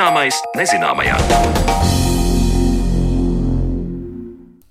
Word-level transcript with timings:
Zināmais 0.00 0.36
nezināmajā. 0.56 1.16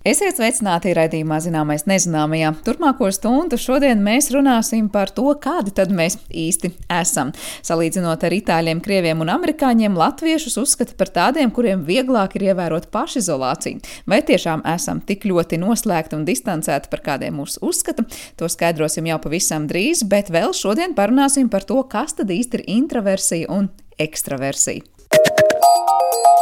Esiet 0.09 0.39
sveicināti 0.39 0.95
raidījumā 0.98 1.38
Zināmais 1.45 1.86
nezināmajā. 1.86 2.50
Turpmāko 2.66 3.12
stundu 3.13 3.59
šodien 3.62 4.02
mēs 4.02 4.31
runāsim 4.34 4.88
par 4.89 5.13
to, 5.13 5.27
kādi 5.38 5.76
tad 5.77 5.94
mēs 5.94 6.18
īsti 6.34 6.73
esam. 6.98 7.30
Salīdzinot 7.62 8.26
ar 8.26 8.38
itāļiem, 8.39 8.81
krieviem 8.81 9.21
un 9.21 9.30
amerikāņiem, 9.36 10.02
latviešus 10.02 10.57
uzskata 10.63 10.98
par 10.98 11.13
tādiem, 11.13 11.54
kuriem 11.54 11.86
vieglāk 11.86 12.39
ir 12.39 12.50
ievērot 12.50 12.89
pašizolāciju. 12.89 13.86
Vai 14.09 14.23
tiešām 14.26 14.66
esam 14.73 15.05
tik 15.05 15.30
ļoti 15.30 15.62
noslēgti 15.62 16.18
un 16.18 16.26
distancēti, 16.26 16.90
par 16.90 17.05
kādiem 17.05 17.38
mūs 17.38 17.62
uzskata? 17.62 18.09
To 18.41 18.49
skaidrosim 18.49 19.13
jau 19.13 19.21
pavisam 19.21 19.70
drīz, 19.70 20.07
bet 20.09 20.34
vēl 20.34 20.57
šodien 20.57 20.98
parunāsim 20.98 21.54
par 21.54 21.70
to, 21.70 21.84
kas 21.85 22.18
tad 22.18 22.34
īsti 22.34 22.63
ir 22.63 22.71
introversija 22.82 23.54
un 23.54 23.70
ekstraversija. 24.02 24.90
Thank 25.12 25.27
you. 25.27 26.38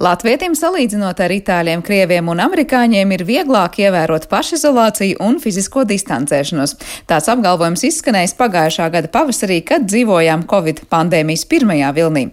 Latvietim 0.00 0.54
salīdzinot 0.56 1.18
ar 1.20 1.32
itāļiem, 1.34 1.82
krieviem 1.84 2.30
un 2.32 2.40
amerikāņiem 2.40 3.10
ir 3.12 3.24
vieglāk 3.28 3.76
ievērot 3.82 4.24
pašizolāciju 4.30 5.18
un 5.20 5.36
fizisko 5.42 5.84
distancēšanos. 5.90 6.72
Tāds 7.10 7.28
apgalvojums 7.28 7.84
izskanējis 7.90 8.32
pagājušā 8.38 8.88
gada 8.94 9.10
pavasarī, 9.12 9.60
kad 9.68 9.84
dzīvojām 9.84 10.46
Covid 10.48 10.86
pandēmijas 10.92 11.44
pirmajā 11.50 11.92
vilnī. 11.98 12.24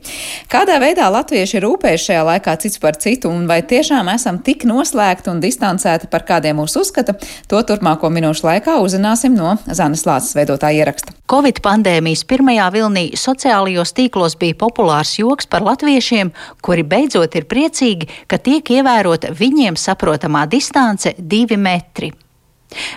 Kādā 0.50 0.80
veidā 0.80 1.10
latvieši 1.12 1.60
ir 1.60 1.68
rūpējuši 1.68 2.08
šajā 2.08 2.24
laikā 2.32 2.56
cits 2.64 2.80
par 2.80 2.96
citu 3.04 3.34
un 3.34 3.44
vai 3.50 3.60
tiešām 3.68 4.08
esam 4.16 4.40
tik 4.40 4.64
noslēgti 4.70 5.34
un 5.34 5.44
distancēti, 5.44 6.08
par 6.08 6.24
kādiem 6.32 6.62
mūs 6.62 6.80
uzskata, 6.80 7.18
to 7.52 7.60
turpmāko 7.60 8.08
minūšu 8.08 8.48
laikā 8.48 8.80
uzzināsim 8.80 9.36
no 9.36 9.58
Zanes 9.68 10.08
Lācis 10.08 10.38
veidotā 10.40 10.72
ieraksta. 10.80 11.12
Covid 11.30 11.60
pandēmijas 11.62 12.24
pirmajā 12.26 12.72
vilnī 12.74 13.06
sociālajos 13.20 13.94
tīklos 13.94 14.40
bija 14.40 14.58
populārs 14.64 15.12
joks 15.20 15.46
par 15.52 15.62
latviešiem, 15.68 16.32
kuri 16.66 16.88
beidzot 16.88 17.36
ir 17.38 17.46
priecīgi, 17.50 18.10
ka 18.28 18.38
tiek 18.38 18.74
ievērota 18.80 19.34
viņiem 19.36 19.78
saprotamā 19.80 20.48
distance- 20.50 21.16
divi 21.34 21.58
metri. 21.58 22.14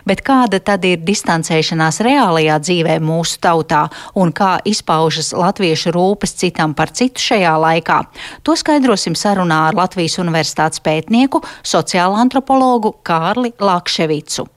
Bet 0.05 0.21
kāda 0.21 0.61
tad 0.61 0.85
ir 0.85 1.01
distancēšanās 1.01 2.03
reālajā 2.05 2.59
dzīvē 2.61 2.99
mūsu 3.01 3.41
tautā 3.41 3.87
un 4.21 4.33
kā 4.37 4.59
izpaužas 4.69 5.33
latviešu 5.33 5.95
rūpes 5.97 6.37
citam 6.43 6.75
par 6.75 6.93
citu 6.93 7.25
šajā 7.33 7.55
laikā? 7.65 8.01
To 8.45 8.57
skaidrosim 8.59 9.17
sarunā 9.17 9.69
ar 9.71 9.79
Latvijas 9.79 10.19
Universitātes 10.21 10.83
pētnieku, 10.85 11.43
sociālo 11.65 12.21
antropologu 12.21 12.99
Kārli 13.03 13.55
Lakševicu. 13.59 14.49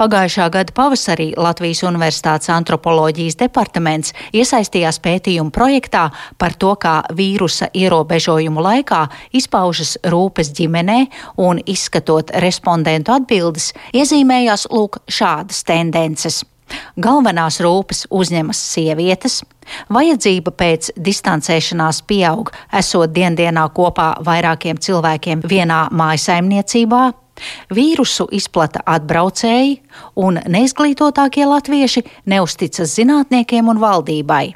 Pagājušā 0.00 0.48
gada 0.54 0.74
pavasarī 0.76 1.30
Latvijas 1.36 1.82
Universitātes 1.86 2.50
antropoloģijas 2.54 3.38
departaments 3.40 4.14
iesaistījās 4.34 5.00
pētījumu 5.04 5.52
projektā 5.54 6.08
par 6.38 6.56
to, 6.58 6.74
kā 6.80 6.96
vīrusa 7.14 7.70
ierobežojumu 7.74 8.64
laikā 8.64 9.04
izpaužas 9.36 9.96
rūpes 10.04 10.52
ģimenē 10.56 10.98
un 11.44 11.62
izskatot 11.66 12.34
respondentu 12.44 13.14
atbildes, 13.14 13.72
iezīmējās 13.94 14.68
lūk 14.72 15.02
šādas 15.10 15.64
tendences. 15.68 16.42
Galvenās 16.96 17.58
rūpes 17.62 18.06
uzņemas 18.14 18.60
sievietes, 18.72 19.42
vajadzība 19.92 20.54
pēc 20.56 20.94
distancēšanās 20.96 22.00
pieaug, 22.08 22.52
esot 22.72 23.12
diendienā 23.14 23.66
kopā 23.76 24.14
vairākiem 24.24 24.80
cilvēkiem 24.80 25.44
vienā 25.50 25.84
mājasaimniecībā, 25.92 27.02
Vīrusu 27.74 28.28
izplata 28.32 28.82
atbraucēji, 28.86 29.80
un 30.16 30.38
neizglītotākie 30.46 31.46
latvieši 31.50 32.04
neusticas 32.30 32.94
zinātniekiem 32.98 33.68
un 33.68 33.82
valdībai. 33.82 34.54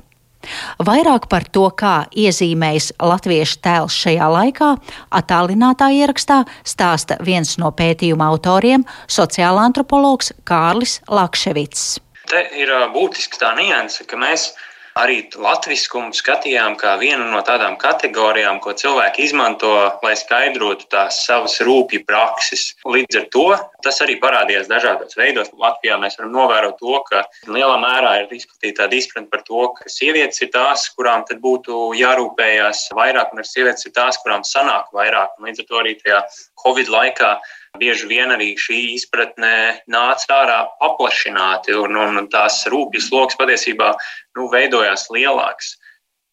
Vairāk 0.78 1.26
par 1.28 1.44
to, 1.50 1.66
kā 1.74 2.06
iezīmējas 2.14 2.92
latviešu 3.02 3.58
tēls 3.64 3.96
šajā 4.04 4.28
laikā, 4.32 4.68
attālinātā 5.10 5.90
ierakstā 5.98 6.44
stāsta 6.62 7.18
viens 7.24 7.56
no 7.58 7.72
pētījuma 7.74 8.30
autoriem- 8.32 8.86
sociāla 9.18 9.66
antropologs 9.66 10.32
Kārlis 10.44 11.00
Lakševits. 11.08 11.98
Te 12.28 12.44
ir 12.54 12.68
būtiski 12.94 13.40
tā 13.40 13.54
nianse, 13.56 14.06
ka 14.06 14.16
mēs 14.16 14.52
arī 14.98 15.18
latviskumu 15.38 16.14
skatījām 16.16 16.76
kā 16.80 16.96
vienu 17.00 17.28
no 17.30 17.40
tādām 17.46 17.76
kategorijām, 17.80 18.58
ko 18.62 18.74
cilvēki 18.78 19.26
izmanto, 19.28 19.70
lai 20.02 20.14
skaidrotu 20.18 20.88
tās 20.92 21.20
savas 21.26 21.58
rūpju 21.64 22.02
prakses. 22.08 22.72
Līdz 22.86 23.20
ar 23.20 23.28
to 23.34 23.46
tas 23.84 24.00
arī 24.04 24.18
parādījās 24.22 24.70
dažādos 24.70 25.18
veidos. 25.18 25.52
Latvijā 25.58 25.98
mēs 26.02 26.18
varam 26.18 26.34
novērot 26.34 26.78
to, 26.80 26.96
ka 27.08 27.22
lielā 27.46 27.76
mērā 27.82 28.14
ir 28.22 28.34
izplatīta 28.38 28.84
tāda 28.84 28.98
izpratne 28.98 29.30
par 29.32 29.44
to, 29.46 29.68
ka 29.78 29.92
sievietes 29.92 30.42
ir 30.44 30.52
tās, 30.54 30.88
kurām 30.96 31.24
būtu 31.28 31.92
jārūpējas 31.98 32.88
vairāk, 32.98 33.32
un 33.32 33.42
ar 33.44 33.48
sievietes 33.48 33.86
ir 33.86 33.94
tās, 33.96 34.18
kurām 34.24 34.44
sanāk 34.46 34.90
vairāk. 34.96 35.38
Un 35.38 35.48
līdz 35.48 35.64
ar 35.64 35.70
to 35.70 35.80
arī 35.82 35.94
tajā 36.02 36.22
Covid 36.58 36.90
laikā 36.92 37.36
bieži 37.78 38.08
vien 38.10 38.32
arī 38.34 38.52
šī 38.58 38.78
izpratne 38.94 39.52
nāca 39.90 40.40
ārā 40.40 40.58
paplašināti, 40.80 41.76
un, 41.76 41.98
un 41.98 42.30
tās 42.32 42.62
rūpjas 42.70 43.10
lokus 43.14 43.38
patiesībā 43.40 43.92
nu, 44.38 44.48
veidojās 44.52 45.08
lielāks. 45.14 45.76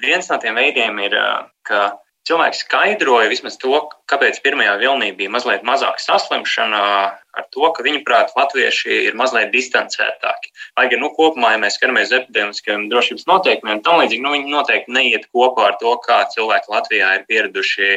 Viens 0.04 0.28
no 0.32 0.40
tiem 0.42 0.58
veidiem 0.60 1.00
ir, 1.06 1.16
ka 1.68 1.86
cilvēks 2.26 2.64
skaidroja 2.66 3.30
vismaz 3.30 3.58
to, 3.62 3.78
kāpēc 4.10 4.40
pirmajā 4.46 4.76
vilnī 4.82 5.12
bija 5.18 5.32
mazliet 5.34 5.66
mazāk 5.68 6.02
saslimšana, 6.02 6.82
ar 7.36 7.46
to, 7.54 7.70
ka 7.76 7.86
viņuprāt, 7.86 8.34
latvieši 8.38 9.00
ir 9.10 9.18
mazliet 9.20 9.52
distancētāki. 9.54 10.52
Lai 10.80 10.88
gan 10.92 11.04
nu, 11.04 11.12
kopumā, 11.18 11.54
ja 11.54 11.62
mēs 11.62 11.78
skatāmies 11.78 12.10
uz 12.10 12.18
epidēmiskiem 12.22 12.88
drošības 12.92 13.28
noteikumiem, 13.30 13.84
tam 13.86 14.02
līdzīgi 14.02 14.26
nu, 14.26 14.34
viņi 14.38 14.54
noteikti 14.56 14.96
neiet 14.98 15.28
kopā 15.36 15.70
ar 15.72 15.80
to, 15.82 15.96
kā 16.06 16.24
cilvēki 16.34 16.74
Latvijā 16.74 17.12
ir 17.20 17.28
pieraduši 17.30 17.92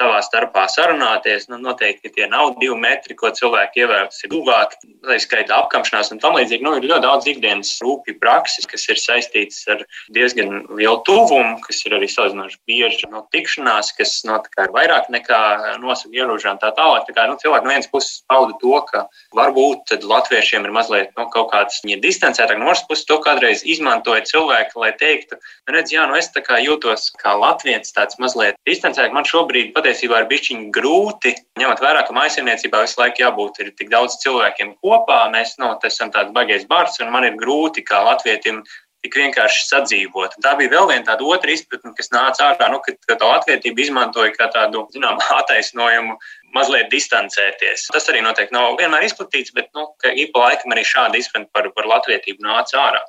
savā 0.00 0.20
starpā 0.24 0.66
sarunāties. 0.72 1.48
Nu, 1.50 1.58
noteikti 1.60 2.12
tie 2.14 2.28
nav 2.30 2.54
divi 2.60 2.76
metri, 2.80 3.16
ko 3.18 3.30
cilvēki 3.36 3.84
ievēros, 3.84 4.20
ir 4.24 4.32
tuvāk, 4.32 4.76
tā 5.04 5.18
skaitā 5.22 5.58
apkamšanās 5.60 6.12
un 6.14 6.22
tam 6.22 6.38
līdzīgi. 6.38 6.64
Nu, 6.64 6.74
ir 6.78 6.88
ļoti 6.88 7.04
daudz 7.04 7.28
ikdienas 7.30 7.72
rūpju 7.84 8.16
prakses, 8.22 8.68
kas 8.70 8.86
ir 8.88 9.00
saistītas 9.00 9.60
ar 9.72 9.84
diezgan 10.14 10.64
lielu 10.78 11.00
tuvumu, 11.06 11.58
kas 11.66 11.82
ir 11.86 11.96
arī 11.98 12.08
salīdzinoši 12.10 12.60
bieži 12.70 13.10
no 13.12 13.24
tikšanās, 13.34 13.92
kas 13.98 14.16
no, 14.28 14.40
kā, 14.54 14.68
ir 14.68 14.74
vairāk 14.76 15.10
nekā 15.12 15.40
nosaka 15.82 16.14
ierobežojumi 16.16 16.62
tā 16.62 16.72
tālāk. 16.78 17.06
Tā 17.08 17.16
kā, 17.16 17.26
nu, 17.30 17.38
cilvēki 17.40 17.68
no 17.68 17.74
vienas 17.74 17.90
puses 17.92 18.22
pauda 18.30 18.56
to, 18.62 18.74
ka 18.88 19.04
varbūt 19.36 19.94
latviešiem 20.06 20.66
ir 20.68 20.74
mazliet 20.74 21.12
nu, 21.18 21.28
kaut 21.32 21.50
kāds 21.52 21.82
distancētāk, 21.84 22.58
no 22.60 22.70
otras 22.70 22.86
puses 22.88 23.06
to 23.08 23.18
kādreiz 23.24 23.64
izmantoja 23.68 24.24
cilvēki, 24.28 24.78
lai 24.80 24.92
teiktu, 24.96 25.36
nu, 25.36 25.74
redz, 25.76 25.92
jā, 25.92 26.06
nu 26.08 26.16
es 26.18 26.30
tā 26.32 26.42
kā 26.44 26.60
jūtos 26.62 27.10
kā 27.20 27.34
latviečs 27.36 27.94
tāds 27.96 28.18
mazliet 28.22 28.58
distancētāk. 28.68 29.14
Man 29.14 29.26
šobrīd 29.28 29.72
patiesībā 29.76 29.89
patiesībā 29.90 30.22
ir 30.22 30.28
bijis 30.30 30.68
grūti, 30.74 31.34
ņemot 31.58 31.80
vērā, 31.82 32.04
ka 32.06 32.14
maisaimniecībā 32.14 32.84
visu 32.84 33.00
laiku 33.00 33.24
jābūt 33.24 33.58
tik 33.78 33.90
daudz 33.90 34.20
cilvēkiem 34.22 34.76
kopā. 34.78 35.24
Mēs 35.32 35.56
nu, 35.58 35.72
esam 35.84 36.12
tāds 36.14 36.30
baigais 36.36 36.66
bars, 36.70 37.00
un 37.02 37.10
man 37.10 37.26
ir 37.26 37.34
grūti 37.40 37.82
kā 37.82 38.04
latvietim 38.06 38.62
tik 39.00 39.16
vienkārši 39.16 39.64
sadzīvot. 39.64 40.36
Tā 40.44 40.52
bija 40.58 40.74
vēl 40.74 40.90
viena 40.90 41.06
tāda 41.08 41.24
otra 41.24 41.50
izpratne, 41.50 41.94
kas 41.96 42.12
nāca 42.12 42.50
ārā, 42.50 42.68
nu, 42.70 42.82
kad, 42.84 42.98
kad 43.08 43.20
tā 43.22 43.30
latvietība 43.30 43.80
izmantoja 43.80 44.34
kā 44.36 44.50
tādu, 44.52 44.84
zinām, 44.94 45.18
attaisnojumu 45.40 46.18
mazliet 46.54 46.90
distancēties. 46.92 47.88
Tas 47.94 48.10
arī 48.12 48.20
noteikti 48.26 48.54
nav 48.54 48.76
vienmēr 48.80 49.08
izplatīts, 49.08 49.54
bet, 49.56 49.72
nu, 49.74 49.88
ik 50.12 50.34
pa 50.34 50.50
laikam 50.50 50.76
arī 50.76 50.84
šāda 50.84 51.18
izpratne 51.18 51.48
par, 51.56 51.70
par 51.76 51.88
latvietību 51.96 52.44
nāca 52.44 52.84
ārā. 52.90 53.02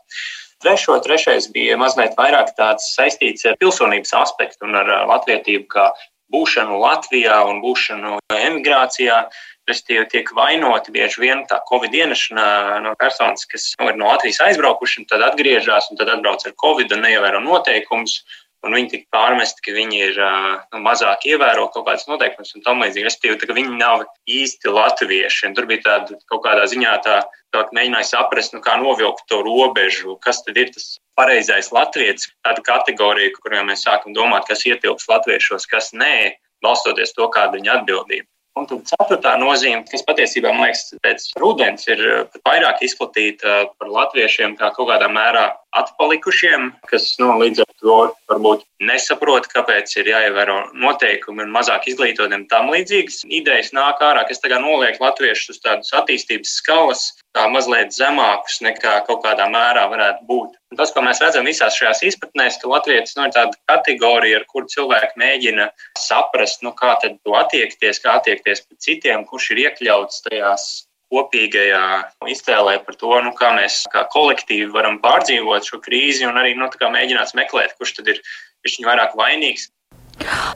Trešo, 0.62 1.00
trešais 1.02 1.48
bija 1.52 1.74
mazliet 1.82 2.14
vairāk 2.20 2.54
saistīts 2.86 3.48
ar 3.50 3.56
pilsonības 3.60 4.14
aspektu 4.14 4.68
un 4.68 4.78
ar 4.78 4.92
latvietību 5.10 5.66
kā 5.74 5.88
būšanu 6.34 6.80
Latvijā 6.82 7.42
un 7.50 7.62
būšanu 7.64 8.20
emigrācijā. 8.36 9.24
Respektīvi, 9.70 10.08
tiek 10.10 10.32
vainoti 10.36 10.92
bieži 10.92 11.22
vien 11.22 11.44
tā 11.48 11.60
covid 11.70 11.94
ienešanā 11.94 12.80
no 12.84 12.96
personas, 13.00 13.46
kas 13.46 13.70
nu, 13.80 13.92
ir 13.92 14.00
no 14.00 14.10
Latvijas 14.10 14.42
aizbraukuši, 14.48 15.06
tad 15.12 15.22
atgriežas 15.28 15.92
un 15.92 16.00
tad 16.00 16.10
atbrauc 16.16 16.44
ar 16.48 16.56
covid 16.64 16.96
un 16.96 17.06
neievēro 17.06 17.44
noteikumus 17.46 18.24
un 18.66 18.76
viņi 18.78 18.90
tika 18.94 19.18
pārmesti, 19.18 19.64
ka 19.66 19.74
viņi 19.76 20.02
ir 20.08 20.18
nu, 20.22 20.82
mazāk 20.86 21.26
ievēro 21.30 21.68
kaut 21.74 21.88
kādas 21.88 22.08
noteikumus 22.10 22.54
un 22.56 22.66
tam 22.66 22.84
līdzīgi. 22.84 23.08
Respektīvi, 23.08 23.38
ka 23.42 23.58
viņi 23.58 23.78
nav 23.80 24.06
īsti 24.30 24.74
latvieši. 24.76 25.48
Un 25.50 25.58
tur 25.58 25.70
bija 25.70 25.86
tāda 25.88 26.20
kaut 26.32 26.44
kādā 26.46 26.68
ziņā 26.70 26.96
tā, 27.06 27.18
tā 27.54 27.64
mēģināja 27.78 28.10
saprast, 28.12 28.56
nu, 28.56 28.62
kā 28.66 28.78
novilkt 28.82 29.26
to 29.32 29.42
robežu, 29.46 30.18
kas 30.26 30.44
tad 30.46 30.60
ir 30.62 30.74
tas 30.76 30.94
pareizais 31.20 31.72
latviečs, 31.74 32.30
tāda 32.46 32.64
kategorija, 32.66 33.34
kurā 33.40 33.64
mēs 33.68 33.86
sākam 33.88 34.16
domāt, 34.18 34.48
kas 34.50 34.66
ietilps 34.70 35.10
latviešos, 35.12 35.68
kas 35.72 35.92
nē, 35.98 36.38
balstoties 36.66 37.18
to, 37.18 37.28
kāda 37.34 37.58
ir 37.58 37.64
viņa 37.64 37.80
atbildība. 37.80 38.28
Un 38.60 38.66
tad 38.68 38.84
ceturtā 38.84 39.38
nozīme, 39.40 39.86
kas 39.88 40.04
patiesībā, 40.04 40.52
man 40.52 40.68
liekas, 40.68 40.90
pēc 41.06 41.30
rudens 41.40 41.88
ir 41.88 42.02
vairāk 42.44 42.82
izplatīta 42.84 43.62
par 43.80 43.92
latviešiem, 43.96 44.58
kā 44.60 44.74
kaut 44.76 44.90
kādā 44.90 45.08
mērā 45.08 45.46
atpalikušiem, 45.78 46.72
kas 46.90 47.14
nu, 47.22 47.32
līdz 47.40 47.64
ar 47.64 47.70
to 47.80 47.98
varbūt 48.32 48.66
nesaprot, 48.84 49.48
kāpēc 49.52 49.94
ir 50.02 50.10
jāievēro 50.12 50.58
noteikumi 50.84 51.46
un 51.46 51.54
mazāk 51.54 51.88
izglītotiem 51.92 52.48
tam 52.52 52.72
līdzīgas 52.74 53.22
idejas 53.30 53.72
nāk 53.76 54.02
ārā, 54.04 54.26
kas 54.28 54.44
tagad 54.44 54.64
noliek 54.66 55.00
latviešus 55.02 55.56
uz 55.56 55.62
tādas 55.64 55.94
attīstības 55.96 56.58
skalas, 56.60 57.06
tā 57.36 57.48
mazliet 57.54 57.96
zemākus 57.96 58.60
nekā 58.66 58.98
kaut 59.08 59.24
kādā 59.26 59.48
mērā 59.52 59.88
varētu 59.92 60.28
būt. 60.28 60.58
Un 60.72 60.80
tas, 60.80 60.92
ko 60.96 61.04
mēs 61.04 61.24
redzam 61.24 61.48
visās 61.48 61.76
šajās 61.80 62.04
izpratnēs, 62.12 62.60
ka 62.62 62.72
latvietis 62.72 63.16
nu, 63.18 63.28
ir 63.28 63.36
tāda 63.36 63.58
kategorija, 63.72 64.42
ar 64.42 64.48
kuru 64.52 64.72
cilvēki 64.72 65.20
mēģina 65.24 65.72
saprast, 66.00 66.64
nu, 66.68 66.76
kā 66.76 66.96
tad 67.04 67.20
to 67.24 67.36
attiekties, 67.40 68.04
kā 68.04 68.20
attiekties 68.20 68.64
pret 68.68 68.80
citiem, 68.84 69.28
kurš 69.28 69.52
ir 69.56 69.66
iekļauts 69.68 70.24
tajās 70.28 70.72
kopīgajā 71.12 71.84
iztēlē 72.32 72.78
par 72.86 72.98
to, 73.00 73.12
nu, 73.26 73.34
kā 73.38 73.52
mēs 73.58 73.84
kā 73.92 74.06
kolektīvi 74.14 74.72
varam 74.74 75.02
pārdzīvot 75.04 75.68
šo 75.68 75.82
krīzi 75.84 76.28
un 76.30 76.40
arī 76.42 76.56
nu, 76.60 76.70
mēģināt 76.72 77.36
meklēt, 77.38 77.76
kurš 77.78 78.00
tad 78.00 78.16
ir 78.16 78.24
viņš 78.66 78.82
vairāk 78.88 79.16
vainīgs. 79.20 79.70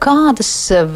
Kādas 0.03 0.49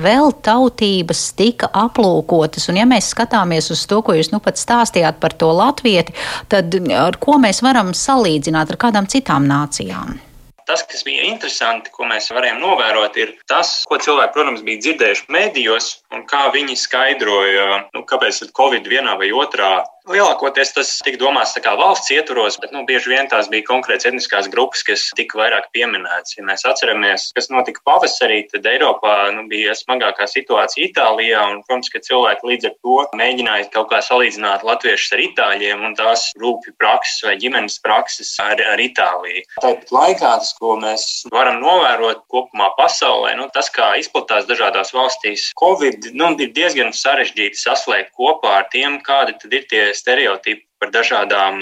vēl 0.03 0.33
tautības 0.45 1.21
tika 1.37 1.71
aplūkotas? 1.73 2.67
Un, 2.69 2.77
ja 2.77 2.85
mēs 2.89 3.09
skatāmies 3.15 3.71
uz 3.73 3.81
to, 3.89 4.01
ko 4.05 4.13
jūs 4.13 4.29
nu 4.33 4.41
pat 4.43 4.61
stāstījāt 4.61 5.17
par 5.23 5.33
to 5.33 5.49
latvieti, 5.55 6.13
tad 6.51 6.77
ar 6.93 7.17
ko 7.21 7.39
mēs 7.41 7.63
varam 7.65 7.95
salīdzināt 7.97 8.75
ar 8.75 8.81
kādām 8.81 9.09
citām 9.09 9.49
nācijām? 9.49 10.19
Tas, 10.69 10.83
kas 10.85 11.01
bija 11.01 11.23
interesanti, 11.25 11.89
ko 11.89 12.05
mēs 12.05 12.27
varējām 12.29 12.59
novērot, 12.61 13.15
ir 13.17 13.31
tas, 13.49 13.71
ko 13.89 13.97
cilvēki, 13.97 14.35
protams, 14.35 14.61
bija 14.67 14.83
dzirdējuši 14.85 15.25
medijos 15.33 15.87
un 16.13 16.27
kā 16.29 16.43
viņi 16.53 16.75
skaidroja, 16.77 17.79
nu, 17.95 18.03
kāpēc 18.05 18.43
Covid 18.53 18.85
vienā 18.91 19.15
vai 19.17 19.31
otrā 19.33 19.71
Lielākoties 20.09 20.71
tas 20.73 20.89
tika 21.05 21.19
domāts 21.21 21.53
valsts 21.61 22.09
ietvaros, 22.09 22.55
bet 22.57 22.71
nu, 22.73 22.81
bieži 22.87 23.11
vien 23.11 23.27
tās 23.29 23.45
bija 23.51 23.67
konkrētas 23.67 24.07
etniskās 24.09 24.47
grupas, 24.49 24.81
kas 24.81 25.03
tika 25.13 25.37
vairāk 25.37 25.67
pieminētas. 25.75 26.33
Ja 26.37 26.45
mēs 26.47 26.65
atceramies, 26.65 27.27
kas 27.37 27.49
notika 27.53 27.83
pavasarī, 27.85 28.39
tad 28.49 28.65
Eiropā 28.65 29.29
nu, 29.35 29.45
bija 29.51 29.75
smagākā 29.77 30.25
situācija 30.31 30.87
Itālijā, 30.87 31.43
un, 31.51 31.59
protams, 31.67 31.91
ka 31.93 32.01
cilvēki 32.07 32.49
līdz 32.49 32.69
ar 32.71 32.73
to 32.81 32.95
mēģināja 33.19 33.67
kaut 33.75 33.91
kā 33.91 33.99
salīdzināt 34.07 34.65
latviešus 34.65 35.13
ar 35.13 35.23
itāļiem 35.27 35.85
un 35.85 35.93
tās 35.99 36.25
rūpju 36.41 36.73
prakses 36.81 37.21
vai 37.27 37.35
ģimenes 37.43 37.77
prakses 37.85 38.33
ar, 38.41 38.57
ar 38.73 38.81
Itāliju. 38.81 39.45
Tāpat 39.61 39.93
laikā 39.93 40.33
tas, 40.41 40.55
ko 40.57 40.73
mēs 40.81 41.05
varam 41.29 41.61
novērot 41.61 42.25
kopumā 42.33 42.71
pasaulē, 42.79 43.35
nu, 43.37 43.45
tas, 43.53 43.69
kā 43.77 43.91
izplatās 44.01 44.49
dažādās 44.49 44.89
valstīs, 44.97 45.51
Covid 45.61 46.09
nu, 46.17 46.33
ir 46.41 46.49
diezgan 46.57 46.95
sarežģīti 46.97 47.61
saslēgt 47.61 48.15
kopā 48.17 48.57
ar 48.63 48.69
tiem, 48.73 48.97
kādi 49.05 49.37
ir 49.53 49.69
tie 49.69 49.85
stereotipi 49.99 50.65
par 50.79 50.93
dažādām 50.95 51.61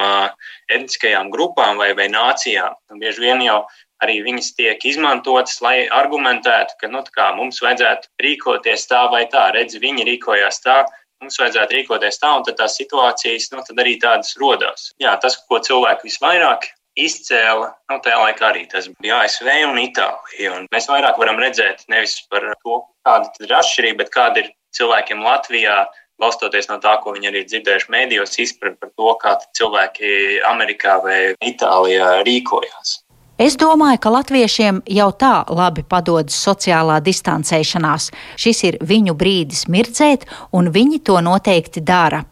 etniskajām 0.69 1.31
grupām 1.33 1.81
vai, 1.81 1.91
vai 1.97 2.07
nācijām. 2.13 2.77
Un 2.93 3.01
bieži 3.01 3.25
vien 3.25 3.41
jau 3.45 3.63
arī 4.03 4.19
viņas 4.25 4.51
tiek 4.57 4.85
izmantotas, 4.85 5.57
lai 5.65 5.87
argumentētu, 5.89 6.77
ka 6.81 6.89
nu, 6.91 7.01
kā, 7.13 7.31
mums 7.37 7.61
vajadzētu 7.65 8.13
rīkoties 8.23 8.85
tā 8.91 9.07
vai 9.13 9.25
tā. 9.31 9.49
Redz, 9.55 9.79
viņi 9.81 10.05
rīkojās 10.11 10.61
tā, 10.65 10.83
mums 11.23 11.39
vajadzētu 11.41 11.79
rīkoties 11.79 12.21
tā, 12.21 12.33
un 12.37 12.45
tad 12.45 12.59
tās 12.61 12.77
situācijas 12.77 13.49
nu, 13.53 13.63
tad 13.65 13.81
arī 13.81 13.97
tādas 14.01 14.35
rodās. 14.41 14.91
Jā, 15.01 15.17
tas, 15.21 15.39
ko 15.49 15.61
cilvēki 15.65 16.11
visvairāk 16.11 16.69
izcēla, 16.97 17.71
nu, 17.91 17.99
tajā 18.03 18.17
laikā 18.21 18.49
arī 18.51 18.65
tas 18.69 18.89
bija 19.01 19.21
ASV 19.25 19.49
un 19.69 19.81
Itālija. 19.81 20.53
Un 20.55 20.67
mēs 20.73 20.89
vairāk 20.89 21.19
varam 21.21 21.41
redzēt 21.41 21.85
nevis 21.91 22.19
par 22.31 22.45
to, 22.63 22.81
kāda 23.05 23.45
ir 23.45 23.55
atšķirība, 23.59 24.03
bet 24.03 24.13
kāda 24.13 24.43
ir 24.43 24.51
cilvēkiem 24.77 25.21
Latvijā 25.25 25.83
balstoties 26.21 26.69
no 26.71 26.79
tā, 26.83 26.97
ko 27.03 27.15
viņi 27.15 27.31
arī 27.31 27.43
ir 27.43 27.49
dzirdējuši 27.51 27.91
mēdījos, 27.93 28.37
izpratni 28.43 28.79
par 28.81 28.93
to, 28.93 29.11
kā 29.21 29.35
cilvēki 29.57 30.13
Amerikā 30.49 30.97
vai 31.03 31.19
Itālijā 31.41 32.17
rīkojās. 32.27 33.01
Es 33.37 33.53
domāju, 33.53 33.99
ka 34.01 34.09
latviešiem 34.09 34.79
jau 34.89 35.11
tā 35.13 35.43
labi 35.53 35.83
padodas 35.85 36.39
sociālā 36.41 36.97
distancēšanās. 37.05 38.09
Šis 38.33 38.63
ir 38.65 38.77
viņu 38.81 39.13
brīdis 39.13 39.67
mirdzēt, 39.69 40.25
un 40.57 40.71
viņi 40.73 41.03
to 41.05 41.19
noteikti 41.21 41.83
dara. 41.85 42.23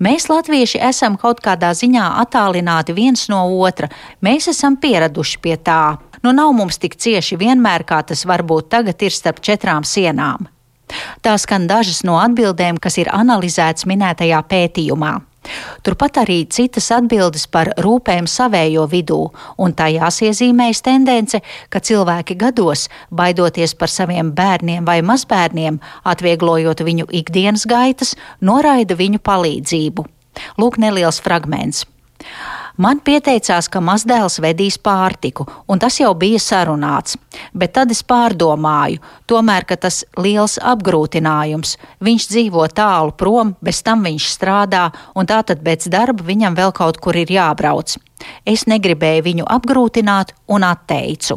Mēs, 0.00 0.30
latvieši, 0.32 0.80
esam 0.80 1.18
kaut 1.20 1.42
kādā 1.44 1.74
ziņā 1.76 2.06
attālināti 2.22 2.96
viens 2.96 3.26
no 3.28 3.42
otra. 3.60 3.90
Mēs 4.24 4.48
esam 4.54 4.78
pieraduši 4.80 5.42
pie 5.44 5.58
tā. 5.60 5.98
Nu, 6.24 6.32
nav 6.32 6.54
mums 6.56 6.80
tik 6.80 6.96
cieši 6.96 7.36
vienmēr, 7.40 7.84
kā 7.84 8.00
tas 8.08 8.24
varbūt 8.24 8.72
tagad 8.72 9.04
ir 9.04 9.12
starp 9.12 9.44
četrām 9.44 9.84
sienām. 9.84 10.48
Tā 11.24 11.36
skan 11.38 11.66
dažas 11.70 12.02
no 12.06 12.18
atbildēm, 12.20 12.78
kas 12.82 12.98
ir 13.02 13.10
analizētas 13.14 13.88
minētajā 13.90 14.40
pētījumā. 14.50 15.18
Turpat 15.82 16.18
arī 16.20 16.42
citas 16.52 16.90
atbildes 16.92 17.46
par 17.48 17.70
rūpēm 17.80 18.28
savējo 18.28 18.84
vidū, 18.92 19.20
un 19.58 19.72
tajās 19.76 20.20
iezīmējas 20.26 20.82
tendence, 20.84 21.40
ka 21.72 21.80
cilvēki 21.80 22.36
gados, 22.38 22.88
baidoties 23.08 23.74
par 23.74 23.92
saviem 23.92 24.34
bērniem 24.36 24.84
vai 24.84 25.00
mazbērniem, 25.06 25.80
atvieglojot 26.04 26.84
viņu 26.84 27.08
ikdienas 27.22 27.64
gaitas, 27.70 28.14
noraida 28.44 28.98
viņu 29.00 29.22
palīdzību. 29.24 30.06
Lūk, 30.60 30.78
neliels 30.78 31.22
fragments. 31.24 31.86
Man 32.80 33.02
pieteicās, 33.04 33.66
ka 33.68 33.82
mazdēls 33.84 34.38
vedīs 34.40 34.78
pārtiku, 34.80 35.44
un 35.68 35.80
tas 35.82 35.98
jau 36.00 36.14
bija 36.16 36.38
sarunāts. 36.40 37.18
Bet 37.52 37.74
tad 37.76 37.90
es 37.92 38.00
pārdomāju, 38.08 39.02
tomēr, 39.28 39.66
ka 39.68 39.76
tas 39.82 39.98
liels 40.16 40.56
apgrūtinājums. 40.56 41.74
Viņš 42.00 42.28
dzīvo 42.30 42.64
tālu 42.72 43.12
prom, 43.20 43.52
bez 43.60 43.82
tam 43.84 44.06
viņš 44.08 44.30
strādā, 44.32 44.86
un 45.12 45.28
tātad 45.28 45.60
pēc 45.66 45.90
darba 45.92 46.24
viņam 46.24 46.56
vēl 46.56 46.72
kaut 46.80 47.02
kur 47.04 47.20
ir 47.20 47.28
jābrauc. 47.28 47.98
Es 48.48 48.64
negribēju 48.64 49.28
viņu 49.28 49.52
apgrūtināt 49.58 50.32
un 50.48 50.64
atteicu. 50.64 51.36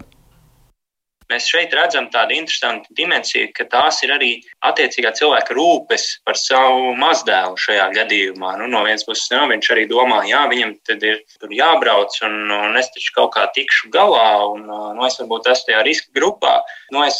Mēs 1.31 1.47
šeit 1.49 1.73
redzam 1.75 2.09
tādu 2.13 2.35
interesantu 2.35 2.93
dimensiju, 2.97 3.49
ka 3.55 3.65
tās 3.71 4.01
ir 4.05 4.13
arī 4.15 4.31
attiecīgā 4.65 5.13
cilvēka 5.17 5.55
rūpes 5.57 6.05
par 6.27 6.39
savu 6.39 6.93
mazdēlu 6.99 7.59
šajā 7.59 7.89
gadījumā. 7.95 8.55
Nu, 8.61 8.69
no 8.71 8.83
vienas 8.87 9.05
puses, 9.07 9.29
nu, 9.33 9.43
viņš 9.51 9.71
arī 9.75 9.87
domā, 9.91 10.21
jā, 10.29 10.43
viņam 10.51 10.75
tad 10.87 11.03
ir 11.07 11.21
jābrauc, 11.57 12.15
un, 12.27 12.39
un 12.53 12.79
es 12.79 12.91
taču 12.93 13.15
kaut 13.17 13.33
kā 13.37 13.47
tikšu 13.55 13.91
galā, 13.93 14.29
un 14.53 14.65
nu, 14.69 15.03
es 15.07 15.19
varbūt 15.21 15.51
esmu 15.53 15.71
tajā 15.71 15.83
riska 15.87 16.15
grupā. 16.19 16.55
Nu, 16.93 17.03
es 17.07 17.19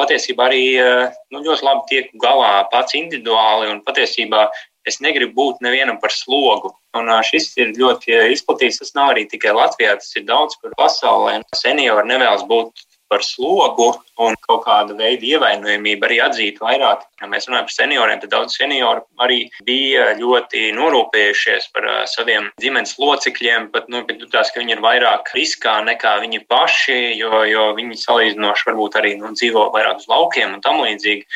patiesībā 0.00 0.48
arī 0.50 0.64
nu, 0.80 1.42
ļoti 1.44 1.66
labi 1.66 1.90
tieku 1.90 2.22
galā 2.22 2.54
pats 2.72 2.96
individuāli, 2.98 3.72
un 3.72 3.84
patiesībā 3.86 4.48
es 4.88 5.00
negribu 5.00 5.34
būt 5.38 5.62
nevienam 5.64 5.98
par 6.00 6.12
slogu. 6.12 6.72
Un 6.94 7.08
šis 7.26 7.48
ir 7.58 7.72
ļoti 7.78 8.14
izplatīts. 8.34 8.78
Tas 8.82 8.92
nav 8.96 9.14
arī 9.14 9.24
tikai 9.30 9.54
Latvijā, 9.56 9.96
tas 9.98 10.12
ir 10.18 10.26
daudz 10.28 10.58
kur 10.60 10.74
pasaulē. 10.78 11.40
Seniori 11.56 12.06
nevēlas 12.10 12.44
būt 12.50 12.83
par 13.10 13.22
slogu 13.22 13.92
un 14.24 14.36
kaut 14.46 14.62
kādu 14.66 14.96
veidu 14.98 15.26
ievainojamību 15.34 16.06
arī 16.06 16.18
atzīt 16.24 16.60
vairāk. 16.62 17.04
Ja 17.20 17.28
mēs 17.30 17.48
runājam 17.48 17.68
par 17.68 17.74
senioriem, 17.74 18.20
tad 18.22 18.32
daudz 18.32 18.56
senioru 18.56 19.04
arī 19.24 19.40
bija 19.66 20.12
ļoti 20.18 20.70
norūpējušies 20.76 21.68
par 21.74 21.88
uh, 21.90 21.98
saviem 22.10 22.48
ģimenes 22.62 22.96
locekļiem, 23.00 23.68
pat 23.74 23.90
nu, 23.92 24.04
tās, 24.32 24.52
ka 24.54 24.62
viņi 24.62 24.76
ir 24.76 24.84
vairāk 24.84 25.34
riskā 25.36 25.76
nekā 25.88 26.16
viņi 26.24 26.44
paši, 26.50 26.98
jo, 27.18 27.44
jo 27.50 27.68
viņi 27.78 28.00
salīdzinoši 28.04 28.68
varbūt 28.70 28.98
arī 29.00 29.14
nu, 29.20 29.34
dzīvo 29.36 29.68
vairāk 29.74 30.02
uz 30.02 30.08
laukiem 30.10 30.56
un 30.56 30.64
tam 30.64 30.82
līdzīgi. 30.84 31.26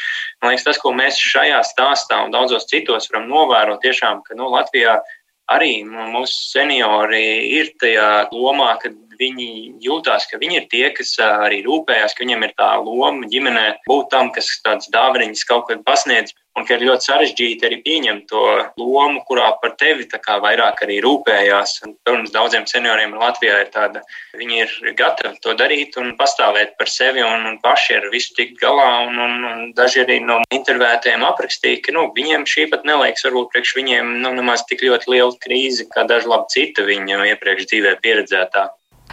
Man 0.43 0.55
liekas, 0.55 0.67
tas, 0.71 0.83
ko 0.83 0.95
mēs 0.95 1.21
šajā 1.21 1.63
stāstā 1.67 2.23
un 2.25 2.35
daudzos 2.35 2.69
citos 2.71 3.11
varam 3.13 3.31
novērot, 3.31 3.83
tiešām, 3.85 4.23
ka 4.27 4.39
nu, 4.39 4.51
Latvijā 4.55 5.01
arī 5.49 5.81
mūsu 5.89 6.51
seniori 6.53 7.25
ir 7.59 7.73
tajā 7.81 8.29
lomā, 8.35 8.75
ka 8.83 8.93
viņi 9.19 9.49
jūtās, 9.85 10.29
ka 10.31 10.41
viņi 10.41 10.61
ir 10.61 10.67
tie, 10.73 10.85
kas 10.97 11.15
arī 11.25 11.63
rūpējās, 11.67 12.15
ka 12.15 12.25
viņiem 12.25 12.47
ir 12.47 12.57
tā 12.59 12.73
loma 12.83 13.29
ģimenē 13.31 13.67
būt 13.89 14.13
tam, 14.15 14.33
kas 14.35 14.51
tāds 14.65 14.91
dāvaniņas 14.95 15.49
kaut 15.49 15.69
kad 15.71 15.85
pasniedz. 15.87 16.35
Un 16.59 16.65
ka 16.67 16.75
ir 16.75 16.83
ļoti 16.89 17.07
sarežģīti 17.07 17.67
arī 17.69 17.77
pieņemt 17.85 18.25
to 18.33 18.41
lomu, 18.83 19.21
kurā 19.29 19.53
par 19.63 19.77
tevi 19.79 20.09
vairāk 20.43 20.81
arī 20.83 20.97
rūpējās. 21.05 21.75
Un, 21.87 21.93
protams, 22.03 22.33
daudziem 22.35 22.67
senioriem 22.67 23.15
Latvijā 23.15 23.61
ir 23.63 23.71
tāda, 23.71 24.03
viņi 24.35 24.59
ir 24.65 24.73
gatavi 24.99 25.39
to 25.45 25.55
darīt 25.55 25.95
un 26.03 26.17
pastāvēt 26.19 26.75
par 26.81 26.91
sevi 26.91 27.23
un, 27.23 27.47
un 27.47 27.61
paši 27.63 28.01
ar 28.01 28.09
visu 28.11 28.35
tikt 28.35 28.59
galā. 28.59 28.89
Un, 29.07 29.21
un, 29.23 29.37
un 29.53 29.63
daži 29.79 30.03
arī 30.03 30.19
no 30.25 30.41
intervētējiem 30.51 31.29
aprakstīja, 31.29 31.85
ka 31.87 31.95
nu, 31.95 32.09
viņiem 32.17 32.49
šī 32.51 32.67
pat 32.73 32.83
neliekas 32.89 33.29
varbūt 33.29 33.55
priekš 33.55 33.77
viņiem 33.79 34.17
nu, 34.25 34.35
nemaz 34.41 34.67
tik 34.67 34.83
ļoti 34.83 35.15
liela 35.15 35.39
krīze, 35.47 35.87
kā 35.95 36.09
daži 36.11 36.33
labi 36.35 36.51
cita 36.57 36.89
viņu 36.91 37.23
iepriekš 37.37 37.71
dzīvē 37.71 37.95
pieredzētā. 38.03 38.67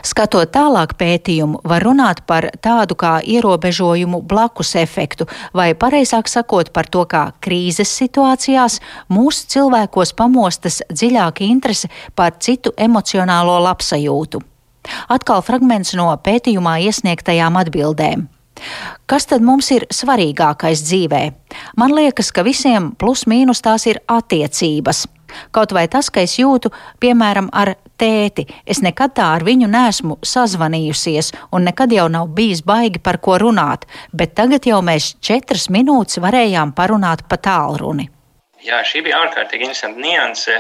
Skatot 0.03 0.51
tālāk 0.51 0.95
pētījumu, 0.99 1.61
var 1.63 1.83
runāt 1.85 2.23
par 2.27 2.49
tādu 2.61 2.97
kā 2.99 3.19
ierobežojumu 3.23 4.21
blakus 4.27 4.75
efektu, 4.75 5.27
vai 5.55 5.73
pareizāk 5.73 6.27
sakot 6.29 6.71
par 6.75 6.89
to, 6.91 7.05
kā 7.07 7.29
krīzes 7.41 7.93
situācijās 8.01 8.81
mūsu 9.09 9.47
cilvēkos 9.55 10.13
pamostas 10.17 10.81
dziļāka 10.91 11.47
interese 11.47 11.89
par 12.15 12.35
citu 12.39 12.75
emocionālo 12.77 13.57
labsajūtu. 13.69 14.43
Atkal 15.09 15.41
fragments 15.41 15.95
no 15.97 16.11
pētījumā 16.21 16.77
iesniegtajām 16.85 17.57
atbildēm. 17.63 18.27
Kas 19.09 19.27
tad 19.29 19.43
mums 19.43 19.67
ir 19.75 19.85
svarīgākais 19.91 20.83
dzīvē? 20.85 21.23
Man 21.79 21.95
liekas, 21.95 22.31
ka 22.31 22.45
visiem 22.47 22.93
plus 22.99 23.25
mīnus 23.29 23.61
tās 23.65 23.87
ir 23.89 23.99
attiecības. 24.07 25.05
Kaut 25.51 25.73
vai 25.75 25.87
tas, 25.91 26.09
ka 26.09 26.23
es 26.23 26.37
jūtu, 26.39 26.71
piemēram, 27.03 27.49
ar 27.51 27.75
Tēti, 27.95 28.43
es 28.67 28.81
nekad 28.83 29.13
tā 29.15 29.29
ar 29.37 29.45
viņu 29.47 29.69
nesmu 29.71 30.17
sazvanījusies, 30.25 31.31
un 31.55 31.63
nekad 31.69 31.93
jau 31.95 32.09
nav 32.11 32.33
bijis 32.35 32.63
baigi 32.65 32.99
par 32.99 33.21
ko 33.23 33.37
runāt, 33.39 33.87
bet 34.11 34.35
tagad 34.35 34.67
jau 34.67 34.81
mēs 34.83 35.13
četras 35.23 35.69
minūtes 35.71 36.19
varējām 36.19 36.75
parunāt 36.75 37.23
pa 37.29 37.39
tālruni. 37.39 38.09
Jā, 38.65 38.79
šī 38.81 39.03
bija 39.05 39.19
ārkārtīgi 39.21 39.67
interesanta 39.67 40.01
nianse. 40.01 40.57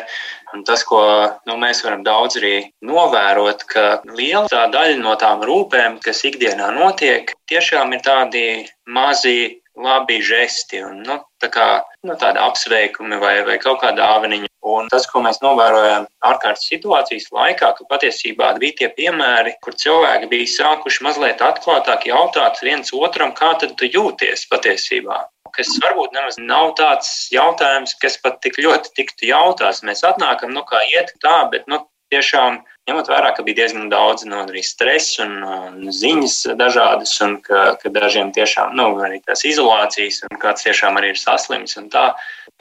Un 0.53 0.61
tas, 0.63 0.83
ko 0.87 1.01
nu, 1.49 1.55
mēs 1.59 1.81
varam 1.83 2.03
daudz 2.05 2.37
arī 2.39 2.53
novērot, 2.85 3.65
ka 3.67 3.85
liela 4.15 4.67
daļa 4.71 4.99
no 5.01 5.15
tām 5.19 5.41
rūpēm, 5.43 5.97
kas 6.05 6.21
ikdienā 6.29 6.69
notiek, 6.77 7.33
tiešām 7.49 7.95
ir 7.97 8.03
tādi 8.05 8.43
mazi 8.85 9.64
labi 9.75 10.21
žesti 10.23 10.81
un 10.85 11.01
nu, 11.05 11.17
tā 11.41 11.49
kā, 11.51 11.67
nu, 12.07 12.15
tādi 12.19 12.39
apsveikumi 12.41 13.19
vai, 13.21 13.35
vai 13.47 13.57
kaut 13.61 13.81
kāda 13.83 14.03
dāvaniņa. 14.03 14.49
Un 14.65 14.87
tas, 14.89 15.05
ko 15.05 15.21
mēs 15.21 15.41
novērojam 15.43 16.07
ārkārtas 16.25 16.65
situācijas 16.71 17.27
laikā, 17.35 17.69
ka 17.77 17.87
patiesībā 17.91 18.55
bija 18.61 18.79
tie 18.79 18.89
piemēri, 18.97 19.53
kur 19.61 19.77
cilvēki 19.77 20.29
bija 20.31 20.51
sākuši 20.55 21.05
mazliet 21.05 21.43
atklātāk 21.45 22.07
jautāt 22.09 22.61
viens 22.65 22.93
otram, 22.95 23.35
kā 23.37 23.53
tad 23.61 23.75
tu 23.77 23.89
jūties 23.89 24.47
patiesībā. 24.49 25.21
Kas 25.55 25.69
varbūt 25.83 26.15
nemaz 26.17 26.39
nav 26.41 26.73
tāds 26.79 27.11
jautājums, 27.31 27.93
kas 28.01 28.17
pat 28.23 28.41
tik 28.43 28.57
ļoti 28.59 28.91
tiktu 28.97 29.29
jautāts. 29.29 29.85
Mēs 29.87 30.03
atnākam, 30.07 30.51
nu 30.55 30.65
kā 30.67 30.81
iet 30.95 31.13
tā, 31.23 31.43
bet 31.51 31.69
nu, 31.71 31.83
tiešām 32.11 32.59
ņemot 32.89 33.09
vērā, 33.09 33.31
ka 33.33 33.43
bija 33.45 33.63
diezgan 33.63 33.89
daudz 33.89 34.25
no 34.29 34.43
arī 34.43 34.61
stresa 34.65 35.25
un, 35.25 35.39
un 35.43 35.93
ziņas 35.93 36.37
dažādas, 36.59 37.15
un 37.25 37.37
ka, 37.45 37.75
ka 37.81 37.89
dažiem 37.93 38.31
tiešām 38.35 38.75
nu, 38.77 38.91
arī 39.05 39.21
tās 39.25 39.41
izolācijas, 39.47 40.21
un 40.29 40.41
kāds 40.41 40.65
tiešām 40.67 40.99
arī 40.99 41.13
ir 41.13 41.19
saslims. 41.19 41.73
Tā, 41.93 42.05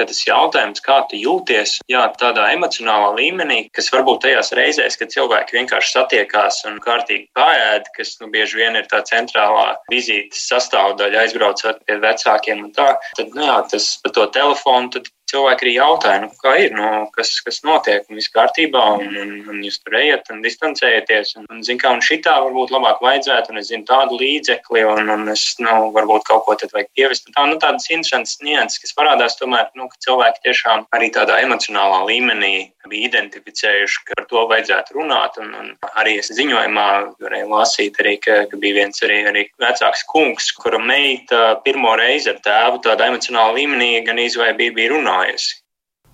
tas 0.00 0.22
jautājums, 0.26 0.82
kā 0.84 1.02
tu 1.10 1.20
jūties, 1.20 1.76
jā, 1.92 2.06
tādā 2.20 2.48
emocionālā 2.54 3.12
līmenī, 3.18 3.58
kas 3.76 3.90
varbūt 3.92 4.24
tajās 4.24 4.52
reizēs, 4.56 4.96
kad 5.00 5.12
cilvēki 5.12 5.58
vienkārši 5.58 5.92
satiekās 5.98 6.62
un 6.70 6.80
kārtīgi 6.84 7.28
pāēd, 7.36 7.90
kas 7.96 8.16
nu, 8.22 8.30
bieži 8.32 8.62
vien 8.62 8.80
ir 8.80 8.88
tā 8.90 9.02
centrālā 9.06 9.74
vizītes 9.92 10.48
sastāvdaļa, 10.48 11.26
aizbraucot 11.26 11.84
pie 11.84 12.00
vecākiem 12.00 12.64
un 12.64 12.72
tā, 12.74 12.94
tad 13.18 13.36
nu, 13.36 13.44
jā, 13.44 13.60
tas 13.70 13.92
par 14.02 14.16
to 14.16 14.26
telefonu. 14.34 15.04
Cilvēki 15.30 15.64
arī 15.64 15.72
jautāja, 15.78 16.20
nu, 16.20 16.28
kā 16.42 16.52
ir, 16.60 16.74
nu, 16.76 16.88
kas, 17.14 17.30
kas 17.44 17.62
notiek, 17.64 18.04
un 18.10 18.18
viss 18.20 18.32
kārtībā, 18.32 18.82
un, 19.00 19.14
un, 19.22 19.30
un 19.50 19.62
jūs 19.64 19.78
tur 19.80 19.96
ejat 19.96 20.28
un 20.34 20.42
distancējaties. 20.44 21.32
Un, 21.40 21.46
un 21.50 21.62
zinu, 21.64 21.80
kā 21.80 21.94
un 21.96 22.02
šitā 22.04 22.34
varbūt 22.44 22.74
labāk 22.74 23.00
vajadzētu, 23.04 23.54
un 23.54 23.62
es 23.62 23.70
zinu 23.72 23.88
tādu 23.88 24.18
līdzekli, 24.20 24.84
un, 24.92 25.08
un 25.14 25.32
es, 25.32 25.46
nu, 25.64 25.88
varbūt 25.96 26.28
kaut 26.28 26.44
ko 26.44 26.58
tad 26.60 26.74
vajag 26.76 26.90
pievest. 26.98 27.30
Tā, 27.32 27.46
nu, 27.48 27.56
tādas 27.62 27.88
interesantas 27.88 28.36
nianses, 28.44 28.82
kas 28.82 28.96
parādās 28.98 29.38
tomēr, 29.40 29.70
nu, 29.80 29.88
ka 29.88 30.02
cilvēki 30.04 30.44
tiešām 30.50 30.84
arī 30.94 31.10
tādā 31.16 31.40
emocionālā 31.46 32.04
līmenī 32.10 32.54
bija 32.90 33.08
identificējuši, 33.08 34.02
ka 34.08 34.18
par 34.18 34.26
to 34.28 34.44
vajadzētu 34.50 34.98
runāt. 34.98 35.38
Un, 35.40 35.54
un 35.56 35.72
arī 36.00 36.18
es 36.20 36.28
ziņojumā 36.36 36.88
varēju 37.24 37.50
lasīt, 37.50 37.98
arī, 38.02 38.16
ka, 38.22 38.42
ka 38.50 38.60
bija 38.60 38.82
viens 38.82 39.00
arī, 39.06 39.20
arī 39.30 39.46
vecāks 39.62 40.04
kungs, 40.10 40.50
kura 40.58 40.80
meita 40.82 41.56
pirmo 41.64 41.94
reizi 41.98 42.32
ar 42.32 42.40
tēvu 42.44 42.82
tādā 42.84 43.08
emocionālā 43.10 43.56
līmenī 43.58 43.90
gan 44.06 44.20
izvai 44.20 44.52
bija, 44.58 44.74
bija 44.76 44.92
runājusi. 45.14 45.60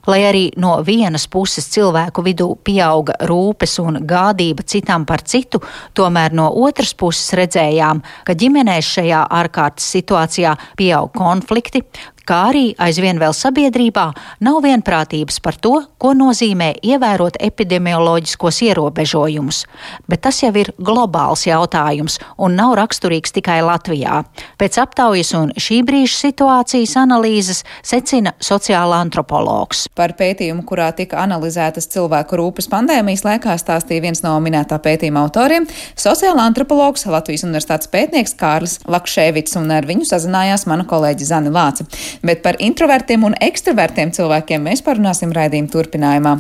Lai 0.09 0.23
arī 0.25 0.47
no 0.57 0.79
vienas 0.81 1.27
puses 1.29 1.67
cilvēku 1.75 2.23
vidū 2.25 2.47
pieauga 2.65 3.19
rūpes 3.29 3.77
un 3.83 4.01
gādība 4.09 4.65
citam 4.65 5.05
par 5.05 5.21
citu, 5.29 5.61
tomēr 5.95 6.33
no 6.33 6.49
otras 6.49 6.95
puses 6.95 7.35
redzējām, 7.37 8.01
ka 8.25 8.33
ģimenēs 8.33 8.95
šajā 8.97 9.27
ārkārtas 9.29 9.91
situācijā 9.93 10.55
pieaug 10.81 11.13
konflikti, 11.13 11.85
kā 12.31 12.39
arī 12.51 12.65
aizvien 12.79 13.19
vēl 13.19 13.35
sabiedrībā 13.35 14.07
nav 14.47 14.61
vienprātības 14.63 15.41
par 15.43 15.57
to, 15.59 15.73
ko 16.01 16.13
nozīmē 16.15 16.73
ievērot 16.87 17.41
epidemioloģiskos 17.43 18.61
ierobežojumus. 18.69 19.65
Bet 20.11 20.23
tas 20.27 20.39
jau 20.45 20.53
ir 20.61 20.71
globāls 20.79 21.47
jautājums 21.49 22.21
un 22.39 22.55
nav 22.59 22.77
raksturīgs 22.79 23.35
tikai 23.35 23.61
Latvijā. 23.67 24.23
Pēc 24.61 24.79
aptaujas 24.83 25.33
un 25.39 25.51
šī 25.59 25.81
brīža 25.87 26.19
situācijas 26.29 26.95
analīzes 27.01 27.65
secina 27.83 28.35
sociāla 28.39 29.01
antropologs. 29.03 29.87
Par 29.99 30.15
pētījumu, 30.19 30.63
kurā 30.69 30.91
tika 30.97 31.19
analizētas 31.25 31.91
cilvēku 31.91 32.39
rūpes 32.39 32.71
pandēmijas 32.71 33.27
laikā, 33.27 33.59
stāstīja 33.59 34.07
viens 34.07 34.23
no 34.23 34.37
minētā 34.45 34.79
pētījuma 34.83 35.25
autoriem- 35.27 35.67
sociāla 36.07 36.47
antropologs 36.47 37.07
Latvijas 37.11 37.45
Universitātes 37.49 37.91
pētnieks 37.91 38.37
Kārlis 38.39 38.79
Lakšēvits, 38.87 39.57
un 39.59 39.71
ar 39.75 39.89
viņu 39.89 40.07
sazinājās 40.07 40.67
mana 40.71 40.85
kolēģi 40.85 41.31
Zani 41.33 41.51
Lāce 41.51 41.89
bet 42.23 42.43
par 42.45 42.59
introvertiem 42.59 43.25
un 43.25 43.37
ekstravertiem 43.41 44.13
cilvēkiem 44.17 44.65
mēs 44.69 44.85
parunāsim 44.87 45.35
raidījuma 45.35 45.73
turpinājumā. 45.75 46.39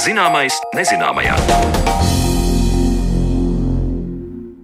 Zināmais 0.00 0.56
nezināmajā. 0.74 2.19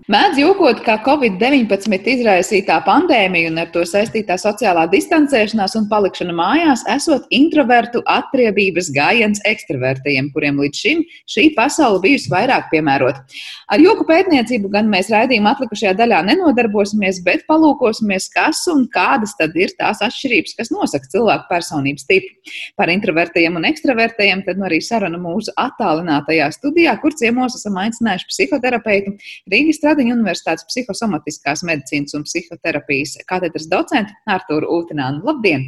Mēdz 0.07 0.37
jokot, 0.39 0.79
ka 0.87 1.01
Covid-19 1.03 2.05
izraisītā 2.13 2.77
pandēmija 2.87 3.49
un 3.51 3.57
ar 3.59 3.73
to 3.75 3.81
saistītā 3.83 4.37
sociālā 4.39 4.85
distancēšanās 4.93 5.73
un 5.81 5.89
palikšana 5.91 6.37
mājās 6.39 6.85
esot 6.95 7.25
introvertu 7.35 8.05
atriebības 8.07 8.93
gājiens 8.95 9.43
ekstravertiem, 9.51 10.29
kuriem 10.31 10.61
līdz 10.63 10.79
šim 10.79 11.03
šī 11.35 11.49
pasaule 11.57 11.99
bijusi 12.05 12.31
vairāk 12.31 12.69
piemērota. 12.71 13.25
Ar 13.67 13.83
joku 13.83 14.07
pētniecību 14.07 14.71
gan 14.77 14.87
mēs 14.93 15.11
raidījuma 15.11 15.57
atlikušajā 15.57 15.97
daļā 15.99 16.23
nenodarbosimies, 16.29 17.19
bet 17.27 17.43
palūkosimies, 17.51 18.29
kas 18.31 18.63
un 18.71 18.87
kādas 18.95 19.35
tad 19.43 19.59
ir 19.59 19.75
tās 19.75 20.05
atšķirības, 20.07 20.55
kas 20.61 20.71
nosaka 20.71 21.11
cilvēku 21.17 21.51
personības 21.51 22.07
tipu. 22.07 22.31
Par 22.79 22.95
introvertiem 22.95 23.59
un 23.59 23.67
ekstravertiem 23.67 24.47
tad 24.47 24.63
nu 24.63 24.71
arī 24.71 24.79
saruna 24.87 25.19
mūsu 25.19 25.51
attālinātajā 25.59 26.47
studijā, 26.55 26.95
kur 27.03 27.19
ciemos 27.19 27.59
esam 27.59 27.83
aicinājuši 27.83 28.31
psihoterapeitu 28.31 29.17
Rīgas 29.51 29.83
Stradiņa 29.97 30.13
Universitātes 30.19 30.67
psihosomatiskās 30.69 31.63
medicīnas 31.65 32.13
un 32.19 32.25
psihoterapijas 32.27 33.15
katedras 33.31 33.65
docentu 33.71 34.13
Artūru 34.29 34.69
Ūtinānu. 34.77 35.23
Labdien! 35.25 35.65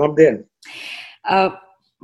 Labdien! 0.00 0.38
Uh, 1.28 1.50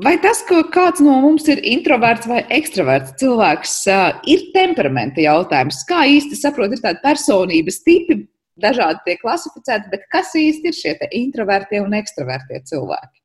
vai 0.05 0.19
tas, 0.21 0.43
ka 0.45 0.61
kāds 0.75 1.01
no 1.01 1.15
mums 1.25 1.49
ir 1.49 1.63
introverts 1.65 2.29
vai 2.29 2.43
ekstraverts 2.53 3.17
cilvēks, 3.23 3.79
uh, 3.89 4.11
ir 4.29 4.45
temperamenta 4.53 5.25
jautājums? 5.25 5.81
Kā 5.89 6.03
īsti 6.11 6.37
saprot, 6.37 6.77
ir 6.77 6.85
tādi 6.85 7.01
personības 7.07 7.81
tipi, 7.87 8.19
dažādi 8.61 9.01
tiek 9.07 9.25
klasificēti, 9.25 9.89
bet 9.95 10.05
kas 10.13 10.37
īsti 10.37 10.69
ir 10.69 10.79
šie 10.83 10.95
introvertie 11.23 11.81
un 11.81 11.97
ekstravertie 11.97 12.61
cilvēki? 12.69 13.23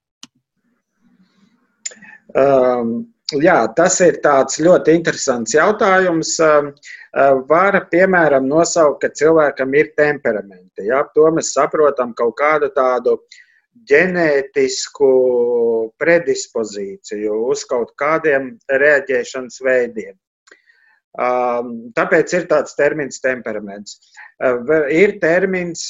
Um, 2.38 3.02
jā, 3.36 3.58
tas 3.76 4.00
ir 4.06 4.22
tāds 4.24 4.60
ļoti 4.64 4.96
interesants 5.00 5.56
jautājums. 5.56 6.38
Uh, 6.40 6.72
var, 7.50 7.80
piemēram, 7.92 8.48
nosaukt, 8.48 9.02
ka 9.02 9.10
cilvēkam 9.10 9.74
ir 9.76 9.92
temperamenti. 9.98 10.88
Ja? 10.90 11.04
To 11.16 11.32
mēs 11.34 11.54
saprotam 11.56 12.14
kaut 12.18 12.38
kādu 12.38 12.70
tādu 12.76 13.18
ģenētisku 13.88 15.10
predispozīciju 16.02 17.42
uz 17.52 17.64
kaut 17.70 17.94
kādiem 17.98 18.56
reaģēšanas 18.70 19.62
veidiem. 19.62 20.16
Tāpēc 21.98 22.34
ir 22.38 22.44
tāds 22.50 22.76
termins 22.78 23.22
temperaments. 23.22 23.98
Ir 24.94 25.16
termins 25.22 25.88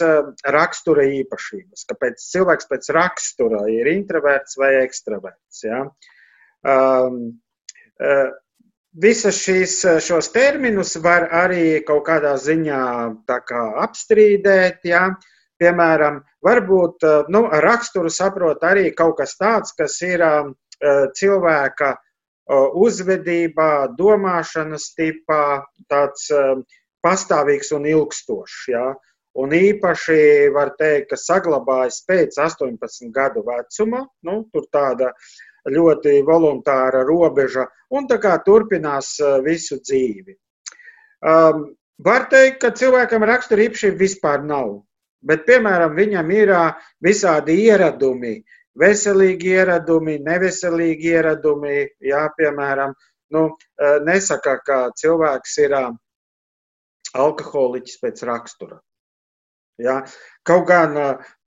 rakstura 0.56 1.04
īpašības, 1.04 1.88
kāpēc 1.90 2.28
cilvēks 2.32 2.70
pēc 2.70 2.92
rakstura 2.96 3.66
ir 3.72 3.90
introverts 3.92 4.56
vai 4.60 4.78
ekstraverts. 4.86 5.66
Ja? 5.68 5.84
Visas 8.98 9.38
šīs 9.44 9.74
šos 10.02 10.32
terminus 10.34 10.96
var 11.04 11.28
arī 11.30 11.84
kaut 11.86 12.06
kādā 12.08 12.34
ziņā 12.42 12.84
kā 13.28 13.64
apstrīdēt. 13.84 14.82
Ja? 14.90 15.10
Piemēram, 15.62 16.22
varbūt 16.46 17.06
nu, 17.34 17.48
raksturu 17.66 18.10
saprot 18.14 18.62
arī 18.66 18.92
kaut 18.94 19.18
kas 19.18 19.38
tāds, 19.38 19.74
kas 19.78 19.98
ir 20.06 20.22
cilvēka 21.18 21.96
uzvedībā, 22.78 23.72
domāšanas 23.98 24.92
tipā, 24.98 25.66
tāds 25.90 26.30
pastāvīgs 27.06 27.74
un 27.78 27.90
ilgstošs. 27.90 28.64
Ja? 28.74 28.86
Un 29.38 29.54
īpaši 29.54 30.50
var 30.54 30.72
teikt, 30.78 31.12
ka 31.12 31.18
saglabājas 31.22 32.00
pēc 32.10 32.38
18 32.42 33.12
gadu 33.14 33.44
vecuma. 33.46 34.08
Nu, 34.26 34.40
tur 34.54 34.66
tāda 34.74 35.12
uh, 35.12 35.36
ļoti 35.72 36.22
voluntāra 36.28 37.04
robeža, 37.08 37.68
un 37.92 38.08
tā 38.10 38.20
kā 38.24 38.36
turpinās 38.46 39.16
uh, 39.22 39.38
visu 39.46 39.80
dzīvi. 39.82 40.36
Um, 41.28 41.72
var 42.04 42.28
teikt, 42.32 42.62
ka 42.62 42.72
cilvēkam 42.78 43.26
rakstura 43.28 43.66
īpašība 43.68 44.00
vispār 44.00 44.46
nav, 44.46 44.82
bet, 45.26 45.46
piemēram, 45.50 45.96
viņam 45.98 46.34
ir 46.36 46.54
uh, 46.54 46.90
visādi 47.04 47.58
ieradumi, 47.68 48.38
veselīgi 48.78 49.56
ieradumi, 49.58 50.20
neveselīgi 50.26 51.14
ieradumi, 51.16 51.78
jā, 52.06 52.28
piemēram, 52.38 52.94
nu, 53.34 53.48
uh, 53.54 53.98
nesaka, 54.06 54.60
ka 54.64 54.82
cilvēks 55.00 55.58
ir 55.66 55.80
alkoholiķis 57.18 58.00
pēc 58.04 58.24
rakstura. 58.28 58.78
Ja? 59.82 60.02
Kaut 60.48 60.68
gan 60.70 60.98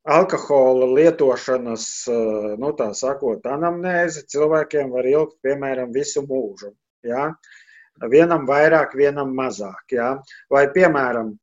alkohola 0.09 0.89
lietošanas, 0.95 1.87
nu 2.61 2.73
tā 2.79 2.91
sakot, 2.97 3.45
anamnēze 3.47 4.25
cilvēkiem 4.33 4.93
var 4.95 5.09
ilgt, 5.09 5.37
piemēram, 5.45 5.93
visu 5.93 6.23
mūžu. 6.25 6.73
Ja? 7.05 7.31
Vienam 8.09 8.47
vairāk, 8.49 8.97
vienam 8.97 9.35
mazāk. 9.37 9.85
Ja? 9.93 10.15
Vai, 10.53 10.67
piemēram, 10.73 11.35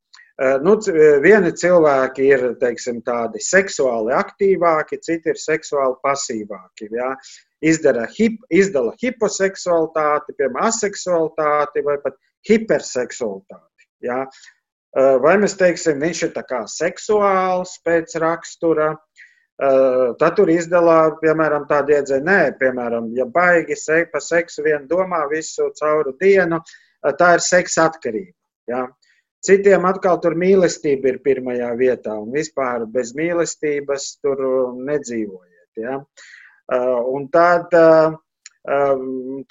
nu, 0.66 0.76
vieni 1.22 1.54
cilvēki 1.54 2.30
ir 2.32 2.48
teiksim, 2.62 3.04
tādi 3.06 3.42
seksuāli 3.46 4.16
aktīvāki, 4.18 5.02
citi 5.06 5.34
ir 5.34 5.42
seksuāli 5.42 6.00
pasīvāki. 6.06 6.90
Ja? 6.98 7.14
Izdara, 7.62 8.08
hip, 8.18 8.42
izdala 8.54 8.94
hiposeksualitāti, 9.02 10.38
piemēram, 10.38 10.70
aseksualitāti 10.72 11.86
vai 11.86 11.98
pat 12.02 12.18
hiperseksualitāti. 12.50 13.92
Ja? 14.06 14.24
Vai 14.98 15.36
mēs 15.38 15.54
teiksim, 15.60 16.00
viņš 16.01 16.24
ir 16.25 16.32
seksuāls 16.74 17.75
pēc 17.86 18.16
rakstura, 18.18 18.96
tad 19.58 20.38
tur 20.38 20.50
izdalā, 20.50 21.18
piemēram, 21.22 21.68
tādu 21.70 21.94
iedzēju, 21.94 22.24
nē, 22.25 22.39
piemēram, 22.58 23.12
ja 23.18 23.25
baigi 23.25 23.75
se, 23.77 24.06
pa 24.12 24.20
seksu 24.20 24.63
vien 24.66 24.88
domā 24.89 25.27
visu 25.30 25.70
cauru 25.77 26.16
dienu, 26.22 26.62
tā 27.20 27.36
ir 27.38 27.46
seksa 27.46 27.86
atkarība. 27.92 28.34
Ja? 28.68 28.88
Citiem 29.46 29.86
atkal 29.86 30.18
tur 30.22 30.34
mīlestība 30.34 31.13
ir 31.13 31.20
pirmajā 31.22 31.70
vietā, 31.77 32.16
un 32.18 32.34
vispār 32.34 32.88
bez 32.89 33.13
mīlestības 33.16 34.18
tur 34.25 34.42
nedzīvojiet. 34.82 35.77
Ja? 35.77 36.01
Un 37.13 37.30
tad, 37.32 37.70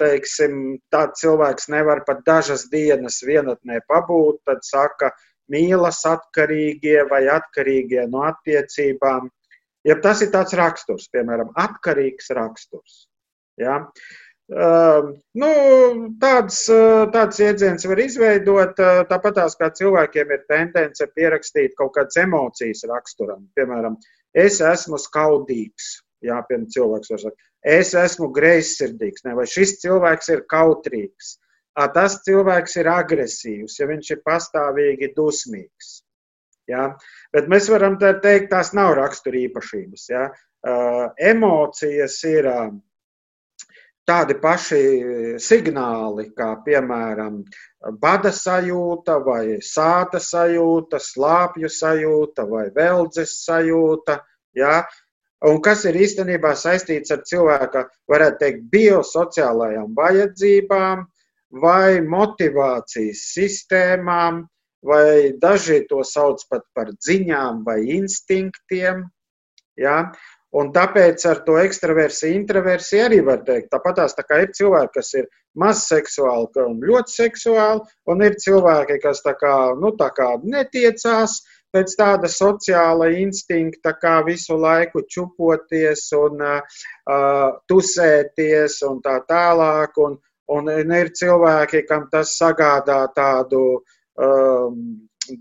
teiksim, 0.02 0.58
tāds 0.90 1.22
cilvēks 1.22 1.70
nevar 1.72 2.02
pat 2.04 2.26
dažas 2.26 2.66
dienas 2.72 3.22
vienatnē 3.22 3.78
pabūt, 3.88 4.42
tad 4.44 4.66
saka, 4.66 5.14
mīlas 5.52 6.02
atkarīgie 6.08 7.00
vai 7.10 7.24
atkarīgie 7.32 8.06
no 8.10 8.24
attiecībām. 8.28 9.30
Ja 9.86 9.96
tas 10.02 10.22
ir 10.24 10.32
tāds 10.34 10.56
raksturs, 10.58 11.08
piemēram, 11.14 11.52
atkarīgs 11.62 12.32
raksturs. 12.34 13.04
Ja? 13.60 13.84
Uh, 14.46 15.12
nu, 15.34 15.50
tāds, 16.22 16.60
tāds 17.14 17.40
iedziens 17.42 17.86
var 17.90 18.02
izveidot, 18.02 18.78
tāpat 19.10 19.40
kā 19.58 19.70
cilvēkiem 19.74 20.34
ir 20.34 20.44
tendence 20.50 21.06
pierakstīt 21.18 21.74
kaut 21.78 21.94
kādas 21.96 22.18
emocijas 22.22 22.84
raksturam. 22.90 23.46
Piemēram, 23.58 23.98
es 24.34 24.60
esmu 24.62 25.00
skaudīgs. 25.02 25.96
Jā, 26.24 26.38
piemēram, 26.48 26.70
cilvēks 26.72 27.10
var 27.12 27.24
teikt, 27.24 27.42
es 27.66 27.90
esmu 27.98 28.30
greizsirdīgs, 28.34 29.26
ne, 29.26 29.34
vai 29.36 29.44
šis 29.50 29.76
cilvēks 29.82 30.30
ir 30.32 30.46
kautrīgs 30.50 31.34
tas 31.94 32.20
cilvēks 32.24 32.78
ir 32.80 32.88
agresīvs, 32.88 33.78
ja 33.80 33.88
viņš 33.90 34.10
ir 34.14 34.24
pastāvīgi 34.24 35.12
dusmīgs. 35.16 36.00
Ja? 36.70 36.90
Bet 37.34 37.50
mēs 37.52 37.68
varam 37.70 37.98
teikt, 38.00 38.50
tās 38.50 38.72
nav 38.76 38.96
raksturīpašības. 38.98 40.08
Ja? 40.10 40.26
Emocijas 41.20 42.18
ir 42.26 42.48
tādi 44.06 44.36
paši 44.42 44.82
signāli, 45.42 46.30
kā 46.38 46.52
piemēram 46.66 47.42
bada 48.02 48.32
sajūta, 48.34 49.18
vai 49.26 49.58
sāta 49.62 50.20
sajūta, 50.22 51.00
slāpju 51.02 51.70
sajūta 51.70 52.46
vai 52.50 52.68
veldzes 52.74 53.40
sajūta. 53.44 54.20
Ja? 54.56 54.80
Un 55.46 55.60
kas 55.62 55.84
ir 55.84 55.98
īstenībā 56.00 56.54
saistīts 56.56 57.12
ar 57.12 57.20
cilvēka, 57.28 57.84
varētu 58.08 58.40
teikt, 58.40 58.62
biosociālajām 58.72 59.92
vajadzībām, 59.94 61.04
vai 61.62 62.00
motivācijas 62.04 63.24
sistēmām, 63.34 64.44
vai 64.86 65.32
daži 65.42 65.82
to 65.90 66.02
sauc 66.06 66.42
pat 66.50 66.64
par 66.76 66.92
ziņām 67.06 67.64
vai 67.66 67.80
instinktiem. 67.96 69.06
Ja? 69.80 69.98
Un 70.56 70.70
tāpēc 70.72 71.24
ar 71.28 71.42
to 71.44 71.58
ekstraversiju, 71.60 72.36
introversiju 72.38 73.02
arī 73.08 73.18
var 73.26 73.42
teikt. 73.44 73.68
Tāpat 73.74 73.98
tā 74.16 74.24
kā 74.24 74.38
ir 74.44 74.54
cilvēki, 74.56 74.92
kas 74.94 75.12
ir 75.18 75.26
maz 75.58 75.82
seksuāli 75.90 76.62
un 76.62 76.78
ļoti 76.80 77.12
seksuāli, 77.12 77.82
un 78.08 78.24
ir 78.24 78.38
cilvēki, 78.40 79.00
kas 79.02 79.20
tā 79.24 79.34
kā, 79.36 79.52
nu, 79.80 79.92
tā 79.98 80.08
kā 80.16 80.30
netiecās 80.44 81.40
pēc 81.74 81.96
tāda 81.98 82.30
sociāla 82.30 83.10
instinkta, 83.20 83.92
kā 84.00 84.20
visu 84.24 84.56
laiku 84.56 85.02
čupoties 85.12 86.06
un 86.16 86.40
uh, 86.46 86.80
tusēties 87.68 88.80
un 88.88 89.02
tā 89.04 89.18
tālāk. 89.28 89.98
Un, 90.06 90.16
Un 90.54 90.70
ir 90.70 91.10
cilvēki, 91.18 91.82
kam 91.88 92.06
tas 92.12 92.36
sagādā 92.38 93.00
tādu 93.16 93.62
um, 94.22 94.76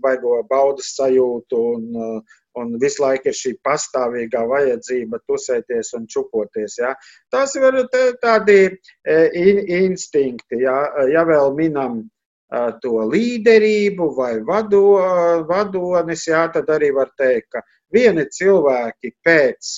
baigo 0.02 0.40
baudas 0.50 0.90
sajūtu, 0.96 1.60
un, 1.76 1.84
uh, 1.94 2.40
un 2.58 2.74
visu 2.82 3.04
laiku 3.04 3.30
ir 3.30 3.36
šī 3.36 3.52
pastāvīgā 3.66 4.42
vajadzība 4.50 5.20
tusēties 5.28 5.92
un 5.98 6.08
čupoties. 6.10 6.78
Ja? 6.80 6.94
Tas 7.30 7.54
ir 7.58 7.78
tādi 8.22 8.58
e, 8.66 9.16
in, 9.36 9.62
instinkti, 9.84 10.62
ja, 10.64 10.76
ja 11.12 11.24
vēl 11.28 11.54
minam 11.54 12.00
uh, 12.02 12.70
to 12.82 13.06
līderību 13.12 14.10
vai 14.16 14.32
vado, 14.48 14.84
vadonis, 15.48 16.26
jā, 16.32 16.46
tad 16.54 16.72
arī 16.72 16.90
var 16.96 17.12
teikt, 17.20 17.50
ka 17.52 17.62
vieni 17.92 18.26
cilvēki 18.26 19.14
pēc 19.24 19.74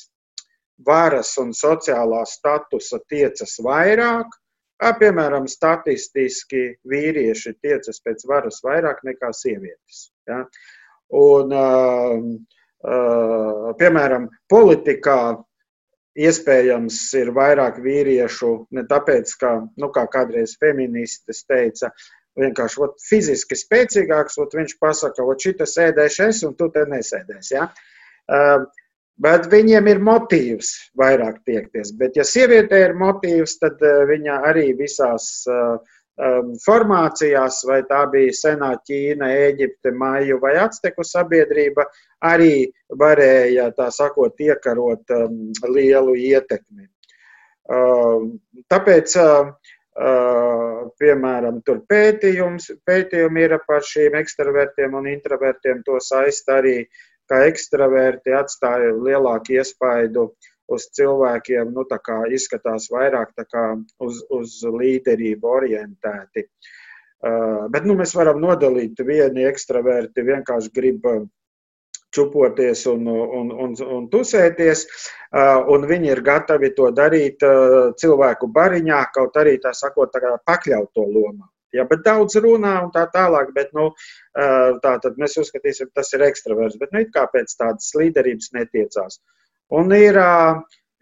varas 0.87 1.35
un 1.43 1.51
sociālā 1.53 2.23
statusa 2.31 3.03
tiecas 3.11 3.59
vairāk, 3.65 4.31
Piemēram, 4.79 5.49
statistiski 5.51 6.63
vīrieši 6.87 7.57
tiecas 7.63 7.99
pēc 8.05 8.23
varas 8.31 8.61
vairāk 8.63 9.03
nekā 9.07 9.33
sievietes. 9.35 10.13
Ja? 10.29 10.45
Un, 11.19 11.55
piemēram, 13.81 14.29
politikā 14.51 15.19
iespējams 16.19 17.01
ir 17.19 17.33
vairāk 17.35 17.83
vīriešu, 17.83 18.53
ne 18.75 18.85
tāpēc, 18.87 19.35
ka, 19.41 19.53
nu, 19.79 19.91
kā 19.95 20.07
kādreiz 20.11 20.55
feministes 20.63 21.45
teica, 21.47 21.91
vienkārši 22.39 22.83
ot, 22.87 22.99
fiziski 23.03 23.59
spēcīgāks, 23.59 24.39
ot, 24.39 24.55
viņš 24.55 24.77
pasaka, 24.83 25.27
ot, 25.27 25.43
šita 25.43 25.67
sēdēšu 25.67 26.27
es 26.29 26.43
un 26.47 26.55
tu 26.59 26.71
te 26.75 26.87
nesēdēsi. 26.91 27.55
Ja? 27.55 27.69
Bet 29.19 29.49
viņiem 29.51 29.89
ir 29.91 30.01
motīvs 30.07 30.73
vairāk 30.99 31.41
tiekties. 31.49 31.91
Bet, 31.99 32.15
ja 32.19 32.27
sievietē 32.27 32.85
ir 32.87 32.99
motīvs, 32.99 33.57
tad 33.63 33.81
eh, 33.83 34.03
viņa 34.07 34.37
arī 34.47 34.69
visās 34.79 35.31
um, 35.51 36.53
formācijās, 36.65 37.63
vai 37.67 37.81
tā 37.89 38.05
bija 38.13 38.35
senā 38.35 38.73
Ķīna, 38.87 39.31
Eģipte, 39.49 39.91
Maiju 39.95 40.39
vai 40.43 40.55
Acteku 40.63 41.07
sabiedrība, 41.07 41.89
arī 42.31 42.69
varēja, 42.99 43.73
tā 43.79 43.91
sakot, 43.95 44.39
iekarot 44.39 45.15
um, 45.17 45.41
lielu 45.67 46.15
ietekmi. 46.29 46.87
Um, 47.69 48.39
tāpēc, 48.71 49.19
uh, 49.19 49.51
piemēram, 51.03 51.59
tur 51.67 51.83
pētījums, 51.91 52.71
pētījumi 52.87 53.45
ir 53.49 53.57
par 53.67 53.83
šīm 53.83 54.15
ekstravertiem 54.21 54.95
un 54.95 55.09
introvertiem, 55.11 55.83
to 55.83 55.99
saista 55.99 56.61
arī 56.63 56.85
ka 57.29 57.45
ekstraverti 57.49 58.35
atstāja 58.37 58.95
lielāku 58.97 59.59
iespaidu 59.59 60.31
uz 60.69 60.89
cilvēkiem, 60.97 61.73
nu, 61.73 61.85
izskatās 62.33 62.91
vairāk 62.93 63.33
uz, 64.05 64.21
uz 64.29 64.61
līderību 64.65 65.49
orientēti. 65.49 66.49
Uh, 67.19 67.67
bet 67.73 67.85
nu, 67.89 67.97
mēs 67.99 68.15
varam 68.15 68.39
nodalīt, 68.39 69.01
vieni 69.03 69.49
ekstraverti 69.49 70.23
vienkārši 70.23 70.71
grib 70.75 71.07
čupoties 72.15 72.87
un, 72.87 73.09
un, 73.09 73.51
un, 73.51 73.75
un 73.97 74.07
tusēties, 74.13 74.85
uh, 74.87 75.67
un 75.73 75.87
viņi 75.89 76.13
ir 76.13 76.23
gatavi 76.25 76.71
to 76.77 76.93
darīt 76.95 77.43
uh, 77.43 77.91
cilvēku 77.99 78.49
bariņā, 78.55 79.03
kaut 79.15 79.37
arī 79.41 79.59
tā 79.63 79.75
sakot, 79.75 80.13
tā 80.15 80.37
pakļaut 80.47 80.93
to 80.95 81.05
lomā. 81.09 81.49
Ja, 81.77 81.85
bet 81.89 82.05
daudz 82.07 82.39
runā 82.41 82.79
un 82.87 82.93
tā 82.95 83.05
tālāk, 83.13 83.53
bet 83.57 83.75
nu, 83.77 83.91
tā 84.35 84.95
tad 85.05 85.19
mēs 85.21 85.37
uzskatīsim, 85.43 85.91
tas 85.95 86.13
ir 86.17 86.25
ekstraverts. 86.25 86.79
Bet 86.81 86.95
nu, 86.97 87.05
kā 87.13 87.27
pēc 87.33 87.53
tādas 87.59 87.91
līderības 87.99 88.53
netiecās. 88.57 89.21
Un 89.77 89.93
ir, 89.93 90.17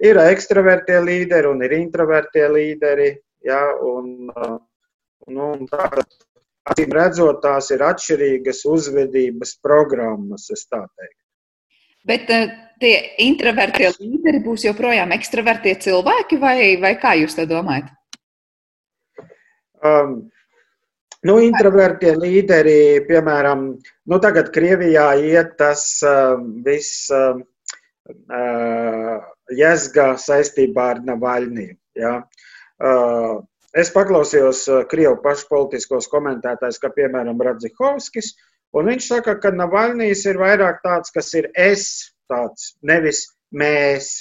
ir 0.03 0.23
ekstravertie 0.25 0.99
līderi 1.07 1.53
un 1.53 1.63
ir 1.63 1.77
introvertie 1.79 2.49
līderi. 2.51 3.13
Ja, 3.47 3.61
un, 3.79 4.27
nu, 5.31 5.51
tā, 5.71 5.87
acīm 6.67 6.95
redzot, 6.97 7.39
tās 7.45 7.71
ir 7.71 7.85
atšķirīgas 7.87 8.65
uzvedības 8.67 9.57
programmas, 9.63 10.49
es 10.51 10.67
tā 10.67 10.83
teiktu. 10.83 11.21
Bet 12.07 12.31
uh, 12.31 12.51
tie 12.83 12.95
introvertie 13.25 13.91
līderi 13.99 14.43
būs 14.45 14.67
joprojām 14.67 15.15
ekstravertie 15.17 15.75
cilvēki, 15.83 16.39
vai, 16.43 16.59
vai 16.83 16.95
kā 17.03 17.17
jūs 17.19 17.39
to 17.39 17.47
domājat? 17.51 17.91
Um, 19.87 20.27
Nu, 21.27 21.37
introvertie 21.43 22.13
līderi, 22.15 23.03
piemēram, 23.09 23.67
nu, 24.11 24.19
tagad 24.23 24.51
Krievijā 24.55 25.07
iet 25.19 25.55
tas 25.59 25.83
uh, 26.07 26.37
viss 26.63 27.09
uh, 27.15 27.41
uh, 28.13 29.15
jēzga 29.57 30.07
saistībā 30.23 30.91
ar 30.95 31.01
Navaļniju. 31.07 31.75
Ja? 31.99 32.13
Uh, 32.77 33.41
es 33.75 33.91
paklausījos 33.95 34.67
Krievu 34.93 35.19
pašu 35.25 35.49
politiskos 35.51 36.11
komentētājus, 36.13 36.79
kā 36.83 36.93
piemēram 36.95 37.41
Radzihovskis, 37.49 38.35
un 38.77 38.93
viņš 38.93 39.11
saka, 39.15 39.39
ka 39.43 39.55
Navaļnijas 39.57 40.27
ir 40.31 40.39
vairāk 40.43 40.83
tāds, 40.85 41.15
kas 41.17 41.33
ir 41.39 41.51
es, 41.55 41.89
tāds, 42.31 42.75
nevis 42.87 43.25
mēs. 43.51 44.13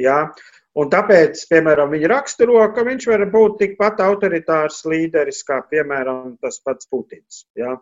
Ja? 0.00 0.32
Un 0.80 0.88
tāpēc, 0.92 1.42
piemēram, 1.50 1.90
viņa 1.92 2.08
raksturo, 2.14 2.62
ka 2.72 2.84
viņš 2.86 3.06
var 3.10 3.26
būt 3.32 3.58
tikpat 3.60 3.98
autoritārs 4.00 4.78
līderis 4.88 5.42
kā, 5.44 5.58
piemēram, 5.68 6.38
tas 6.40 6.62
pats 6.64 6.88
Putins. 6.88 7.42
Ja, 7.60 7.74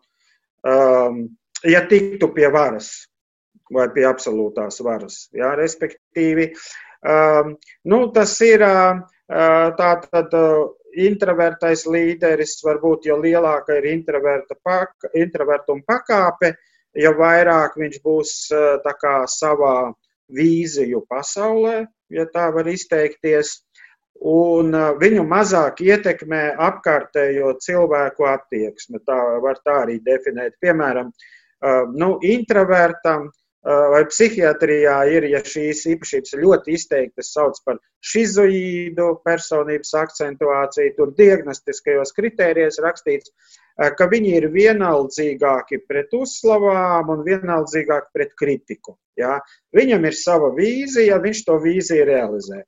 um, 0.66 1.22
ja 1.62 1.84
tiktu 1.86 2.32
pie 2.34 2.48
varas 2.50 2.90
vai 3.70 3.86
pie 3.94 4.02
absolūtās 4.08 4.80
varas. 4.82 5.20
Ja, 5.36 5.52
respektīvi, 5.58 6.48
um, 7.06 7.54
nu, 7.86 8.00
tas 8.14 8.34
ir 8.42 8.64
uh, 8.66 8.98
tātad 9.78 10.34
uh, 10.34 10.72
introvertais 10.98 11.86
līderis, 11.86 12.58
varbūt 12.66 13.06
jo 13.06 13.20
lielāka 13.22 13.78
ir 13.78 13.86
introverta 13.92 14.58
pak, 14.66 15.12
introvertuma 15.14 15.86
pakāpe, 15.86 16.56
jo 16.98 17.14
vairāk 17.22 17.78
viņš 17.78 18.02
būs 18.02 18.34
uh, 18.56 18.92
kā 18.98 19.16
savā 19.30 19.92
vīziju 20.34 21.04
pasaulē, 21.10 21.84
ja 22.10 22.26
tā 22.34 22.50
var 22.54 22.68
izteikties, 22.70 23.56
un 24.20 24.74
viņu 25.00 25.24
mazāk 25.28 25.80
ietekmē 25.84 26.42
apkārtējo 26.60 27.54
cilvēku 27.64 28.26
attieksme. 28.28 29.00
Tā 29.06 29.18
var 29.40 29.60
tā 29.64 29.82
arī 29.86 30.00
definēt. 30.04 30.58
Piemēram, 30.60 31.12
nu, 31.96 32.10
introvertam 32.22 33.30
vai 33.64 34.04
psihiatrijā 34.08 34.96
ir, 35.12 35.26
ja 35.28 35.40
šīs 35.44 35.82
īpašības 35.92 36.36
ļoti 36.40 36.76
izteiktas, 36.78 37.32
sauc 37.34 37.58
par 37.66 37.76
šizoīdu 38.00 39.10
personības 39.24 39.92
akcentuāciju, 40.00 40.94
tur 40.96 41.12
diagnostiskajos 41.18 42.14
kritērijos 42.16 42.80
rakstīts, 42.80 43.34
ka 43.96 44.08
viņi 44.08 44.34
ir 44.38 44.48
vienaldzīgāki 44.54 45.82
pret 45.88 46.12
uzslavām 46.16 47.12
un 47.12 47.24
vienaldzīgāki 47.28 48.12
pret 48.16 48.34
kritiku. 48.40 48.96
Ja? 49.20 49.38
Viņam 49.76 50.08
ir 50.08 50.16
sava 50.16 50.52
vīzija, 50.56 51.20
viņš 51.20 51.44
to 51.44 51.60
vīziju 51.60 52.08
realizē. 52.08 52.64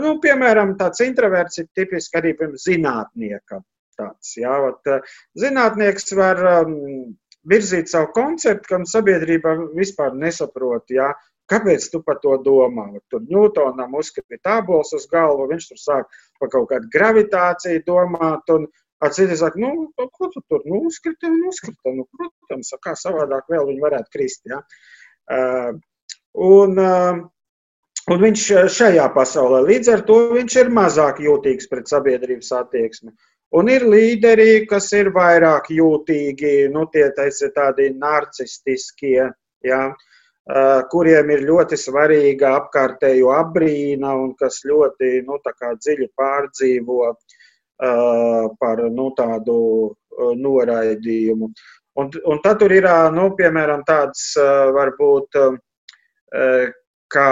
Nu, 0.00 0.18
piemēram, 0.22 0.76
tāds 0.78 1.02
introverts 1.04 1.58
ir 1.60 1.68
tipiski 1.74 2.20
arī 2.20 2.36
zinātniekam. 2.62 3.64
Tāds, 3.98 4.36
ja? 4.38 4.54
Ot, 4.62 4.86
zinātnieks 5.34 6.12
var 6.14 6.44
um, 6.62 7.16
virzīt 7.48 7.90
savu 7.90 8.10
konceptu, 8.16 8.68
kam 8.68 8.86
sabiedrība 8.88 9.54
vispār 9.76 10.14
nesaprot. 10.16 10.88
Ja? 10.94 11.12
Kāpēc 11.48 11.86
tu 11.92 12.02
par 12.04 12.18
to 12.22 12.34
domā? 12.44 12.90
Tur 13.08 13.24
Ņūtonam 13.24 13.94
uzskatīt 13.96 14.42
tābols 14.44 14.92
uz 14.96 15.06
galvu, 15.08 15.48
viņš 15.52 15.70
tur 15.70 15.80
sāk 15.80 16.20
par 16.40 16.52
kaut 16.52 16.68
kādu 16.72 16.90
gravitāciju 16.92 17.86
domāt. 17.86 18.52
Un, 18.52 18.68
Citi 19.14 19.36
saka, 19.38 19.54
nu, 19.62 19.92
ko 19.94 20.26
tu 20.32 20.40
tur 20.50 20.64
nu, 20.66 20.80
uzkrita 20.88 21.28
un 21.30 21.44
uzkrita. 21.46 21.92
Nu, 21.94 22.02
protams, 22.18 22.72
kā 22.82 22.96
savādāk 22.98 23.46
vēl 23.46 23.68
viņi 23.70 23.84
varētu 23.84 24.10
krist. 24.10 24.42
Ja? 24.50 24.58
Uh, 25.30 25.78
un, 26.34 26.74
uh, 26.82 27.20
un 28.10 28.24
viņš 28.24 28.46
šajā 28.74 29.06
pasaulē 29.14 29.62
līdz 29.68 29.92
ar 29.94 30.02
to 30.08 30.16
viņš 30.34 30.56
ir 30.64 30.72
mazāk 30.74 31.22
jūtīgs 31.22 31.70
pret 31.70 31.86
sabiedrības 31.92 32.50
attieksmi. 32.58 33.14
Un 33.56 33.68
ir 33.72 33.86
līderi, 33.88 34.66
kas 34.68 34.90
ir 34.92 35.08
vairāk 35.14 35.70
jūtīgi, 35.72 36.68
nu, 36.72 36.84
tie 36.92 37.06
ir 37.40 37.52
tādi 37.56 37.88
narcistiskie, 37.96 39.30
ja, 39.64 39.80
kuriem 40.92 41.30
ir 41.32 41.44
ļoti 41.48 41.78
svarīga 41.80 42.54
apkārtējo 42.58 43.32
apbrīna 43.36 44.12
un 44.16 44.34
kas 44.36 44.60
ļoti 44.68 45.22
nu, 45.24 45.38
dziļi 45.80 46.08
pārdzīvo 46.16 47.12
par 48.60 48.84
nu, 48.92 49.08
tādu 49.16 49.58
noraidījumu. 50.44 51.48
Un, 51.98 52.10
un 52.30 52.40
tad 52.44 52.60
tur 52.60 52.72
ir, 52.72 52.88
nu, 53.16 53.30
piemēram, 53.36 53.80
tāds 53.88 54.34
varbūt 54.76 55.40
kā 57.08 57.30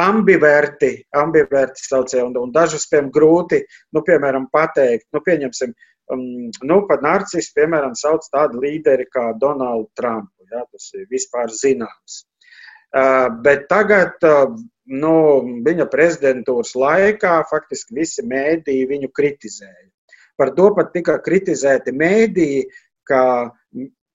ambiverti, 0.00 0.92
ambiverti 1.16 1.84
saucē, 1.84 2.22
un, 2.24 2.36
un 2.40 2.52
dažus, 2.54 2.86
piemēram, 2.90 3.10
grūti, 3.14 3.60
nu, 3.96 4.02
piemēram, 4.06 4.48
pateikt, 4.52 5.06
nu, 5.14 5.22
pieņemsim, 5.26 5.74
um, 6.14 6.22
nu, 6.68 6.78
pat 6.88 7.04
narcis, 7.04 7.50
piemēram, 7.56 7.96
sauc 7.98 8.24
tādu 8.32 8.62
līderi 8.64 9.08
kā 9.12 9.28
Donaldu 9.40 9.90
Trumpu, 9.98 10.48
ja, 10.52 10.64
tas 10.70 10.88
ir 10.96 11.04
vispār 11.12 11.52
zināms. 11.52 12.22
Uh, 12.96 13.28
bet 13.44 13.66
tagad, 13.68 14.16
uh, 14.24 14.54
nu, 14.86 15.12
viņa 15.66 15.88
prezidentūras 15.92 16.72
laikā 16.78 17.36
faktiski 17.50 17.98
visi 17.98 18.24
mēdīji 18.24 18.88
viņu 18.88 19.12
kritizēja. 19.12 19.90
Par 20.36 20.52
to 20.56 20.70
pat 20.76 20.92
tika 20.94 21.16
kritizēti 21.24 21.92
mēdīji, 21.96 22.66
ka 23.08 23.22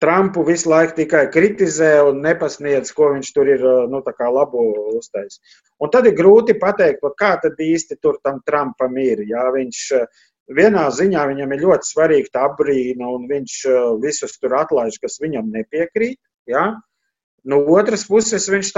Trumpu 0.03 0.45
visu 0.47 0.71
laiku 0.71 0.95
tikai 1.01 1.25
kritizē 1.35 1.91
un 2.07 2.21
nepasniedz, 2.23 2.93
ko 2.95 3.11
viņš 3.17 3.31
tur 3.35 3.49
ir 3.51 3.65
nu, 3.91 3.99
labu 4.37 4.65
uztaisījis. 4.95 5.63
Un 5.83 5.91
tad 5.95 6.07
ir 6.07 6.15
grūti 6.19 6.55
pateikt, 6.59 7.03
kā 7.19 7.35
tad 7.43 7.59
īsti 7.59 7.99
tur 8.03 8.21
tam 8.23 8.39
Trumpam 8.47 8.95
ir. 9.03 9.25
Jā, 9.27 9.49
viņš 9.55 9.81
vienā 10.55 10.87
ziņā 10.95 11.25
viņam 11.33 11.55
ir 11.55 11.65
ļoti 11.67 11.91
svarīga 11.91 12.35
tā 12.39 12.47
brīna, 12.61 13.11
un 13.11 13.27
viņš 13.31 13.57
visus 14.03 14.39
tur 14.39 14.55
atlaiž, 14.63 15.01
kas 15.03 15.19
viņam 15.23 15.51
nepiekrīt. 15.55 16.21
Jā. 16.49 16.69
No 17.49 17.61
otras 17.75 18.05
puses, 18.07 18.49
viņš 18.51 18.73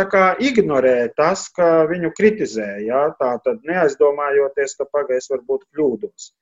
ignorē 0.46 1.12
tas, 1.16 1.48
ka 1.52 1.86
viņu 1.90 2.12
kritizē. 2.16 2.80
Jā, 2.86 3.08
tā 3.18 3.36
tad 3.44 3.64
neaizdomājoties, 3.64 4.76
ka 4.78 4.88
pagairs 4.92 5.30
varbūt 5.32 5.64
kļūdos. 5.74 6.32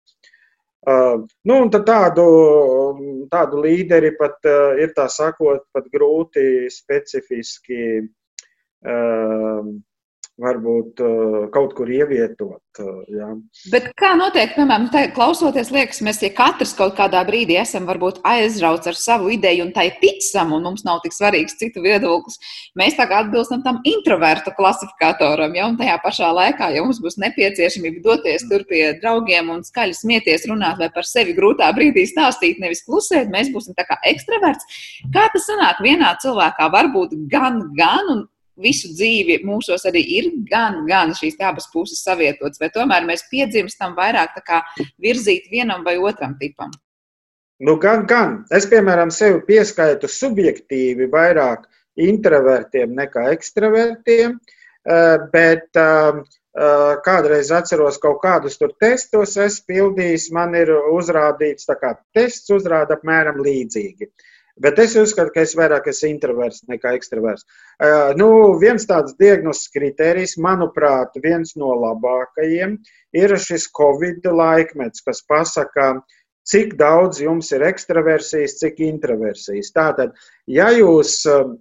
Nu, 0.87 1.57
tādu, 1.75 2.27
tādu 3.33 3.62
līderi 3.64 4.12
pat 4.19 4.47
ir 4.79 4.93
tā 4.97 5.09
sakot, 5.11 5.64
pat 5.75 5.88
grūti 5.93 6.71
specifiski 6.71 7.81
uh, 7.99 9.67
varbūt 10.38 11.01
uh, 11.03 11.37
kaut 11.55 11.74
kur 11.74 11.90
ievietot. 11.90 12.62
Uh, 12.79 13.03
jā. 13.11 13.29
Bet 13.72 13.88
kā 13.98 14.12
notiek, 14.18 14.53
piemēram, 14.55 14.87
klausoties, 15.16 15.72
liekas, 15.74 15.98
mēs 16.07 16.20
ja 16.22 16.31
katrs 16.35 16.77
kaut 16.79 16.94
kādā 16.98 17.24
brīdī 17.27 17.57
esam 17.59 17.88
aizrauts 17.88 18.87
ar 18.87 18.98
savu 18.98 19.33
ideju 19.35 19.66
un 19.66 19.72
tai 19.74 19.88
ticam, 19.98 20.55
un 20.55 20.62
mums 20.68 20.85
nav 20.87 21.03
tik 21.03 21.16
svarīgs 21.16 21.59
citu 21.59 21.83
viedoklis, 21.83 22.38
mēs 22.79 22.94
tā 22.98 23.09
kā 23.11 23.24
atbilstam 23.24 23.64
tam 23.66 23.81
introvertu 23.88 24.55
klasifikatoram, 24.55 25.57
ja, 25.59 25.66
un 25.66 25.77
tajā 25.81 25.98
pašā 26.05 26.31
laikā, 26.38 26.70
ja 26.77 26.87
mums 26.87 27.03
būs 27.03 27.18
nepieciešamība 27.24 28.05
doties 28.07 28.46
tur 28.51 28.62
pie 28.70 28.94
draugiem 29.03 29.51
un 29.51 29.66
skaļi 29.66 29.98
smieties, 29.98 30.46
runāt 30.51 30.79
vai 30.79 30.90
par 30.94 31.09
sevi 31.09 31.35
grūtā 31.35 31.72
brīdī 31.74 32.07
stāstīt, 32.07 32.62
nevis 32.62 32.85
klusēt, 32.87 33.33
mēs 33.35 33.51
būsim 33.55 33.74
tā 33.79 33.88
kā 33.88 33.98
ekstraverts. 34.07 34.81
Kā 35.14 35.27
tas 35.35 35.51
sanāk 35.51 35.83
vienā 35.83 36.14
cilvēkā 36.22 36.70
var 36.72 36.92
būt 36.94 37.18
gan, 37.33 37.64
gan, 37.74 38.12
un 38.14 38.27
visu 38.62 38.90
dzīvi 38.92 39.40
mūsos 39.47 39.87
arī 39.88 40.03
ir 40.18 40.29
gan, 40.51 40.83
gan 40.88 41.14
šīs 41.16 41.38
abas 41.44 41.68
puses 41.73 42.03
savietotas, 42.05 42.61
vai 42.61 42.71
tomēr 42.75 43.07
mēs 43.09 43.27
piedzimstam 43.31 43.97
vairāk 43.99 44.38
virzīt 45.03 45.51
vienam 45.53 45.85
vai 45.87 45.99
otram 45.99 46.37
tipam? 46.40 46.71
Nu, 47.59 47.75
gan, 47.83 48.05
gan. 48.07 48.44
Es, 48.55 48.68
piemēram, 48.71 49.11
sevi 49.11 49.40
pieskaitu 49.47 50.07
subjektīvi 50.07 51.09
vairāk 51.11 51.66
introvertiem 51.99 52.92
nekā 52.94 53.33
ekstravertiem, 53.35 54.37
eh, 54.87 55.16
bet 55.33 55.81
eh, 55.83 56.21
eh, 56.55 56.92
kādreiz 57.03 57.51
atceros 57.51 57.99
kaut 57.99 58.21
kādus 58.23 58.61
tur 58.61 58.77
testus, 58.79 59.35
es 59.37 59.59
pildīju, 59.66 60.23
man 60.38 60.55
ir 60.55 60.71
uzrādīts, 60.71 61.66
tā 61.66 61.75
kā 61.83 61.97
tests 62.14 62.55
uzrāda 62.55 62.94
apmēram 62.94 63.42
līdzīgi. 63.42 64.07
Uh, 64.07 64.28
Bet 64.62 64.79
es 64.83 64.94
uzskatu, 64.99 65.33
ka 65.35 65.44
es 65.47 65.55
vairāk 65.59 65.87
esmu 65.92 66.11
introverts 66.11 66.64
nekā 66.71 66.94
ekstraverts. 66.99 67.47
Uh, 67.79 68.12
nu, 68.18 68.29
viens 68.62 68.87
tāds 68.88 69.14
diagnostikas 69.21 69.75
kritērijs, 69.77 70.37
manuprāt, 70.42 71.14
viens 71.23 71.55
no 71.61 71.75
labākajiem 71.79 72.79
ir 73.18 73.37
šis 73.38 73.68
Covid 73.79 74.27
laikmets, 74.27 75.05
kas 75.07 75.23
pasaka, 75.29 75.92
cik 76.49 76.75
daudz 76.81 77.21
jums 77.23 77.53
ir 77.55 77.66
ekstraversijas, 77.68 78.59
cik 78.62 78.81
introversijas. 78.88 79.71
Tātad, 79.77 80.16
ja 80.51 80.71
jūs, 80.75 81.21
uh, 81.31 81.55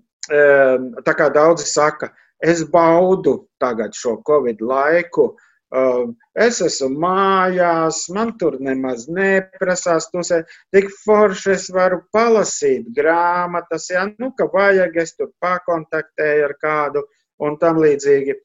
tā 1.05 1.17
kā 1.17 1.29
daudzi 1.33 1.69
saka, 1.69 2.13
es 2.41 2.63
baudu 2.69 3.43
tagad 3.61 3.93
šo 3.97 4.17
Covid 4.25 4.61
laiku, 4.61 5.31
uh, 5.33 5.46
es 5.67 6.61
esmu 6.63 6.89
mājās, 7.03 8.05
man 8.15 8.37
tur 8.39 8.55
nemaz 8.63 9.07
neprasās 9.11 10.09
tusēt. 10.13 10.47
Tik 10.71 10.91
forši 11.03 11.51
es 11.51 11.69
varu 11.75 12.01
palasīt 12.15 12.87
grāmatas, 12.95 13.89
ja 13.91 14.05
nu, 14.07 14.31
ka 14.37 14.47
vajag, 14.53 14.95
es 14.95 15.15
tur 15.15 15.33
pakontaktēju 15.43 16.45
ar 16.45 16.55
kādu 16.61 17.03
un 17.43 17.57
tam 17.59 17.81
līdzīgi. 17.83 18.37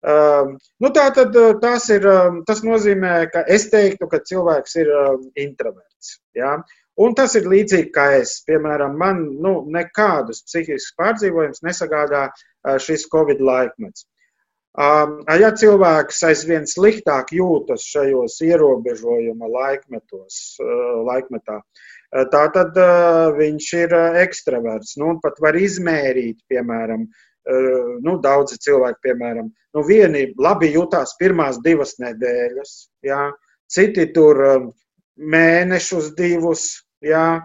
Um, 0.00 0.54
nu, 0.80 0.88
tā 0.96 1.10
tad 1.12 1.34
uh, 1.36 1.58
tas, 1.60 1.90
ir, 1.92 2.06
um, 2.08 2.38
tas 2.48 2.62
nozīmē, 2.64 3.26
ka 3.32 3.42
es 3.52 3.66
teiktu, 3.68 4.06
ka 4.08 4.22
cilvēks 4.24 4.78
ir 4.80 4.88
um, 4.94 5.26
introverts. 5.36 6.14
Ja? 6.38 6.54
Un 7.00 7.12
tas 7.18 7.34
ir 7.36 7.48
līdzīgi 7.50 7.90
kā 7.92 8.06
es. 8.16 8.38
Piemēram, 8.48 8.96
man 8.96 9.26
nu, 9.44 9.58
nekādus 9.68 10.40
psihiskus 10.46 10.94
pārdzīvojumus 10.96 11.60
nesagādā 11.66 12.30
uh, 12.30 12.78
šis 12.80 13.10
Covid 13.12 13.42
laikmets. 13.44 14.06
Ja 14.78 15.50
cilvēks 15.58 16.20
aizvien 16.28 16.66
sliktāk 16.70 17.32
jūtas 17.34 17.82
šajos 17.90 18.38
ierobežojuma 18.46 19.48
laikmetos, 19.50 20.60
laikmetā, 21.08 21.58
tā 22.30 22.44
tad 22.54 22.78
viņš 23.34 23.72
ir 23.80 23.96
ekstraverts. 24.22 24.94
Nu, 25.00 25.18
pat 25.22 25.42
var 25.42 25.58
izmērīt, 25.58 26.38
piemēram, 26.48 27.08
nu, 28.06 28.16
daudzi 28.22 28.60
cilvēki, 28.62 29.02
piemēram, 29.08 29.50
nu, 29.74 29.82
vieni 29.82 30.28
labi 30.38 30.70
jutās 30.70 31.16
pirmās 31.18 31.58
divas 31.64 31.96
nedēļas, 31.98 32.74
jā, 33.02 33.30
citi 33.66 34.06
tur 34.14 34.70
mēnešus, 35.18 36.12
divus, 36.14 36.84
jā, 37.02 37.40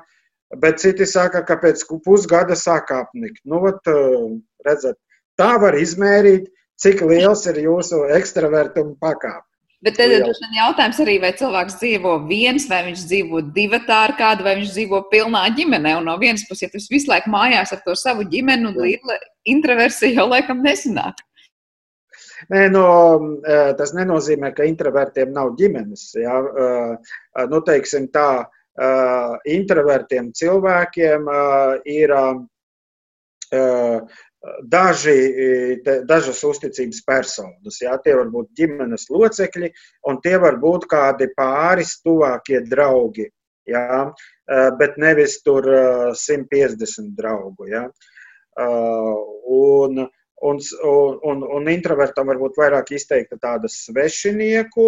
bet 0.62 0.78
citi 0.78 1.08
saka, 1.10 1.42
ka 1.42 1.58
pēc 1.58 1.82
pusgada 2.06 2.54
sāk 2.54 2.94
apnikt. 2.94 3.42
Nu, 3.50 3.64
vat, 3.66 3.82
redzat, 4.68 5.00
tā 5.42 5.56
var 5.58 5.74
izmērīt 5.74 6.52
cik 6.82 7.04
liels 7.08 7.46
ir 7.52 7.60
jūsu 7.66 8.06
ekstravertuma 8.18 8.96
pakāpe. 9.02 9.46
Bet 9.86 10.00
tad 10.00 10.10
ir 10.10 10.24
jautājums 10.56 10.98
arī, 11.04 11.20
vai 11.22 11.30
cilvēks 11.38 11.76
dzīvo 11.78 12.16
viens, 12.26 12.64
vai 12.72 12.80
viņš 12.88 13.02
dzīvo 13.06 13.42
divi 13.54 13.78
ar 13.94 14.16
kādu, 14.18 14.46
vai 14.48 14.56
viņš 14.58 14.72
dzīvo 14.74 15.02
pilnā 15.12 15.44
ģimenē. 15.54 15.92
Un 16.00 16.08
no 16.10 16.16
vienas 16.18 16.46
puses, 16.50 16.64
ja 16.66 16.70
tas 16.74 16.88
visu 16.90 17.12
laiku 17.12 17.30
mājās 17.30 17.74
ar 17.76 17.84
to 17.86 17.94
savu 18.00 18.26
ģimeni, 18.32 18.66
un 18.72 18.80
liela 18.82 19.20
introversija 19.46 20.24
jau 20.24 20.28
laikam 20.32 20.64
nesanāk. 20.66 21.22
Nē, 22.50 22.66
no, 22.74 22.88
tas 23.78 23.94
nenozīmē, 23.94 24.56
ka 24.58 24.66
introvertiem 24.66 25.32
nav 25.36 25.54
ģimenes. 25.60 26.08
Ja? 26.18 26.42
Nu, 27.52 27.62
teiksim 27.68 28.10
tā, 28.16 28.48
introvertiem 29.46 30.34
cilvēkiem 30.36 31.30
ir 31.94 32.16
daži, 34.64 35.16
te, 35.86 36.00
dažas 36.08 36.42
uzticības 36.46 37.02
personas. 37.08 37.80
Jā, 37.82 37.96
tie 38.04 38.16
var 38.18 38.30
būt 38.34 38.52
ģimenes 38.58 39.08
locekļi, 39.14 39.72
un 40.10 40.20
tie 40.24 40.36
var 40.42 40.60
būt 40.62 40.88
kādi 40.92 41.30
pāris 41.38 41.98
tuvākie 42.06 42.62
draugi. 42.70 43.30
Jā, 43.66 44.12
bet 44.80 45.00
nevis 45.02 45.40
tur 45.46 45.66
150 46.14 47.16
draugu. 47.18 47.70
Jā. 47.72 47.88
Un, 48.62 50.04
un, 50.46 50.62
un, 51.32 51.42
un 51.58 51.72
introvertam 51.74 52.30
var 52.30 52.40
būt 52.44 52.62
vairāk 52.62 52.94
izteikta 52.94 53.40
tāda 53.42 53.72
svešinieku, 53.72 54.86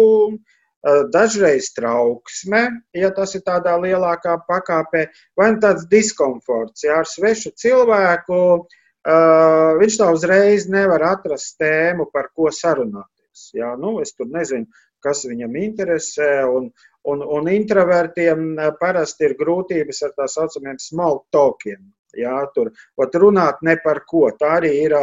dažreiz 1.10 1.72
trauksme, 1.74 2.68
ja 2.94 3.10
tas 3.10 3.34
ir 3.34 3.42
tādā 3.42 3.74
lielākā 3.82 4.36
pakāpē, 4.46 5.08
vai 5.36 5.48
tāds 5.58 5.88
diskomforts. 5.90 6.86
Jā, 6.86 7.00
ar 7.02 7.10
svešu 7.10 7.50
cilvēku 7.58 8.38
uh, 8.60 8.78
Uh, 9.06 9.78
viņš 9.78 9.96
tā 10.00 10.08
uzreiz 10.12 10.66
nevar 10.68 11.04
atrast 11.12 11.56
tēmu, 11.62 12.08
par 12.12 12.30
ko 12.34 12.50
sarunāties. 12.52 13.50
Jā, 13.54 13.74
nu, 13.78 13.98
es 14.02 14.12
tur 14.16 14.26
nezinu, 14.32 14.66
kas 15.04 15.22
viņam 15.28 15.54
interesē. 15.60 16.32
Un, 16.50 16.70
un, 17.08 17.22
un 17.22 17.52
introvertiem 17.52 18.50
parasti 18.80 19.28
ir 19.28 19.36
grūtības 19.38 20.02
ar 20.08 20.16
tā 20.18 20.26
saucamiem 20.28 20.80
small 20.82 21.22
talkiem. 21.32 21.86
Jā, 22.18 22.34
tur 22.54 22.72
pat 22.96 23.14
runāt 23.20 23.60
ne 23.62 23.76
par 23.84 24.00
ko. 24.08 24.24
Tā 24.40 24.56
arī 24.58 24.72
ir 24.86 24.94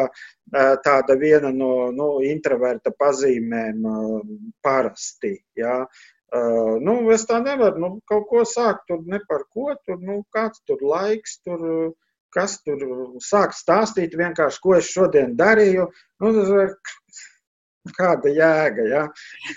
tāda 0.84 1.16
viena 1.22 1.52
no 1.54 1.92
nu, 1.94 2.10
introverta 2.26 2.92
pazīmēm 2.98 3.86
parasti. 4.66 5.38
Jā. 5.56 5.86
Uh, 6.36 6.82
nu, 6.84 6.98
es 7.14 7.24
tā 7.30 7.38
nevaru 7.40 7.80
nu, 7.80 7.90
kaut 8.10 8.26
ko 8.28 8.42
sākt 8.50 8.90
tur 8.90 9.06
ne 9.08 9.22
par 9.30 9.46
ko. 9.54 9.70
Tur, 9.86 10.02
nu, 10.02 10.24
kāds 10.34 10.60
tur 10.68 10.82
laiks, 10.84 11.38
tur 11.46 11.62
kas 12.36 12.60
tur 12.66 12.84
sāk 13.24 13.56
stāstīt 13.56 14.18
vienkārši, 14.20 14.62
ko 14.64 14.76
es 14.78 14.92
šodien 14.92 15.34
darīju. 15.40 15.90
Nu, 16.24 16.36
Kāda 17.94 18.32
jēga? 18.34 18.86
Ja? 18.90 19.02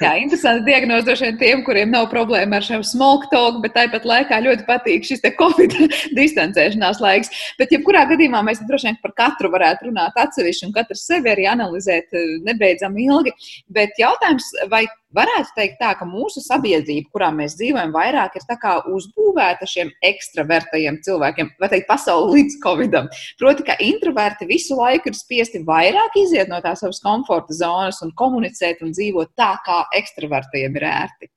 Jā, 0.03 0.11
interesanti 0.21 0.69
vien 0.69 1.38
tiem, 1.41 1.62
kuriem 1.64 1.95
nav 1.95 2.11
problēma 2.12 2.59
ar 2.59 2.67
šo 2.67 2.83
smoke 2.85 3.31
talk, 3.33 3.62
bet 3.64 3.73
tāpat 3.77 4.05
laikā 4.05 4.43
ļoti 4.45 4.67
patīk 4.69 5.07
šis 5.09 5.25
covid 5.38 5.73
distancēšanās 6.19 7.01
laiks. 7.01 7.33
Bet, 7.61 7.73
jebkurā 7.73 8.05
gadījumā, 8.11 8.43
mēs 8.45 8.61
droši 8.69 8.91
vien 8.91 9.01
par 9.01 9.17
katru 9.17 9.49
varētu 9.55 9.88
runāt 9.88 10.21
atsevišķi 10.21 10.69
un 10.69 10.77
katrs 10.77 11.07
sevi 11.09 11.33
arī 11.33 11.49
analizēt 11.49 12.12
eh, 12.12 12.37
nebeidzami 12.45 13.09
ilgi. 13.09 13.33
Bet 13.73 13.97
jautājums, 14.01 14.53
vai 14.69 14.85
Varētu 15.16 15.55
teikt, 15.57 15.79
tā, 15.81 15.94
ka 15.97 16.05
mūsu 16.05 16.42
sabiedrība, 16.44 17.09
kurā 17.14 17.31
mēs 17.33 17.55
dzīvojam, 17.57 17.94
vairāk 17.94 18.35
ir 18.37 18.44
uzbūvēta 18.92 19.64
šiem 19.64 19.88
ekstravertajiem 20.05 20.99
cilvēkiem, 21.07 21.49
vai 21.57 21.71
teikt, 21.73 21.87
pasauli 21.88 22.42
līdz 22.42 22.59
covidam. 22.61 23.09
Proti, 23.40 23.64
ka 23.64 23.79
introverti 23.81 24.44
visu 24.51 24.77
laiku 24.77 25.09
ir 25.09 25.16
spiesti 25.16 25.62
vairāk 25.64 26.18
iziet 26.21 26.53
no 26.53 26.61
tās 26.61 26.85
savas 26.85 27.01
komforta 27.01 27.57
zonas 27.57 28.03
un 28.05 28.12
komunicēt 28.12 28.85
un 28.85 28.92
dzīvot 28.92 29.33
tā, 29.33 29.55
kā 29.64 29.81
ekstravertiem 29.97 30.77
ir 30.77 30.88
ērti. 30.90 31.33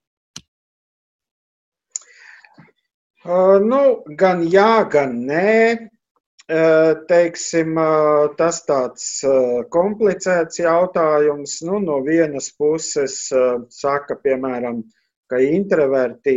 Uh, 3.24 3.56
nu, 3.64 4.02
gan 4.18 4.44
jā, 4.50 4.84
gan 4.92 5.16
nē 5.30 5.92
teiksim, 7.08 7.78
tas 8.38 8.62
tāds 8.68 9.06
komplicēts 9.72 10.60
jautājums. 10.60 11.60
Nu, 11.68 11.80
no 11.84 12.02
vienas 12.06 12.50
puses 12.58 13.18
saka, 13.72 14.18
piemēram, 14.24 14.82
ka 15.32 15.40
introverti 15.40 16.34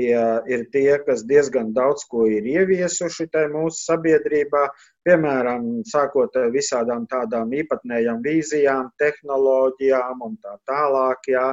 ir 0.55 0.67
tie, 0.71 0.99
kas 1.07 1.25
diezgan 1.27 1.73
daudz 1.75 2.07
ko 2.11 2.29
ir 2.31 2.47
ieviesuši 2.47 3.27
mūsu 3.51 3.81
sabiedrībā, 3.81 4.69
piemēram, 5.05 5.83
sākot 5.91 6.37
ar 6.39 6.53
visādām 6.55 7.09
tādām 7.11 7.51
īpatnējām 7.59 8.23
vīzijām, 8.23 8.93
tehnoloģijām 9.03 10.23
un 10.23 10.39
tā 10.39 10.55
tālāk. 10.71 11.27
Jā. 11.35 11.51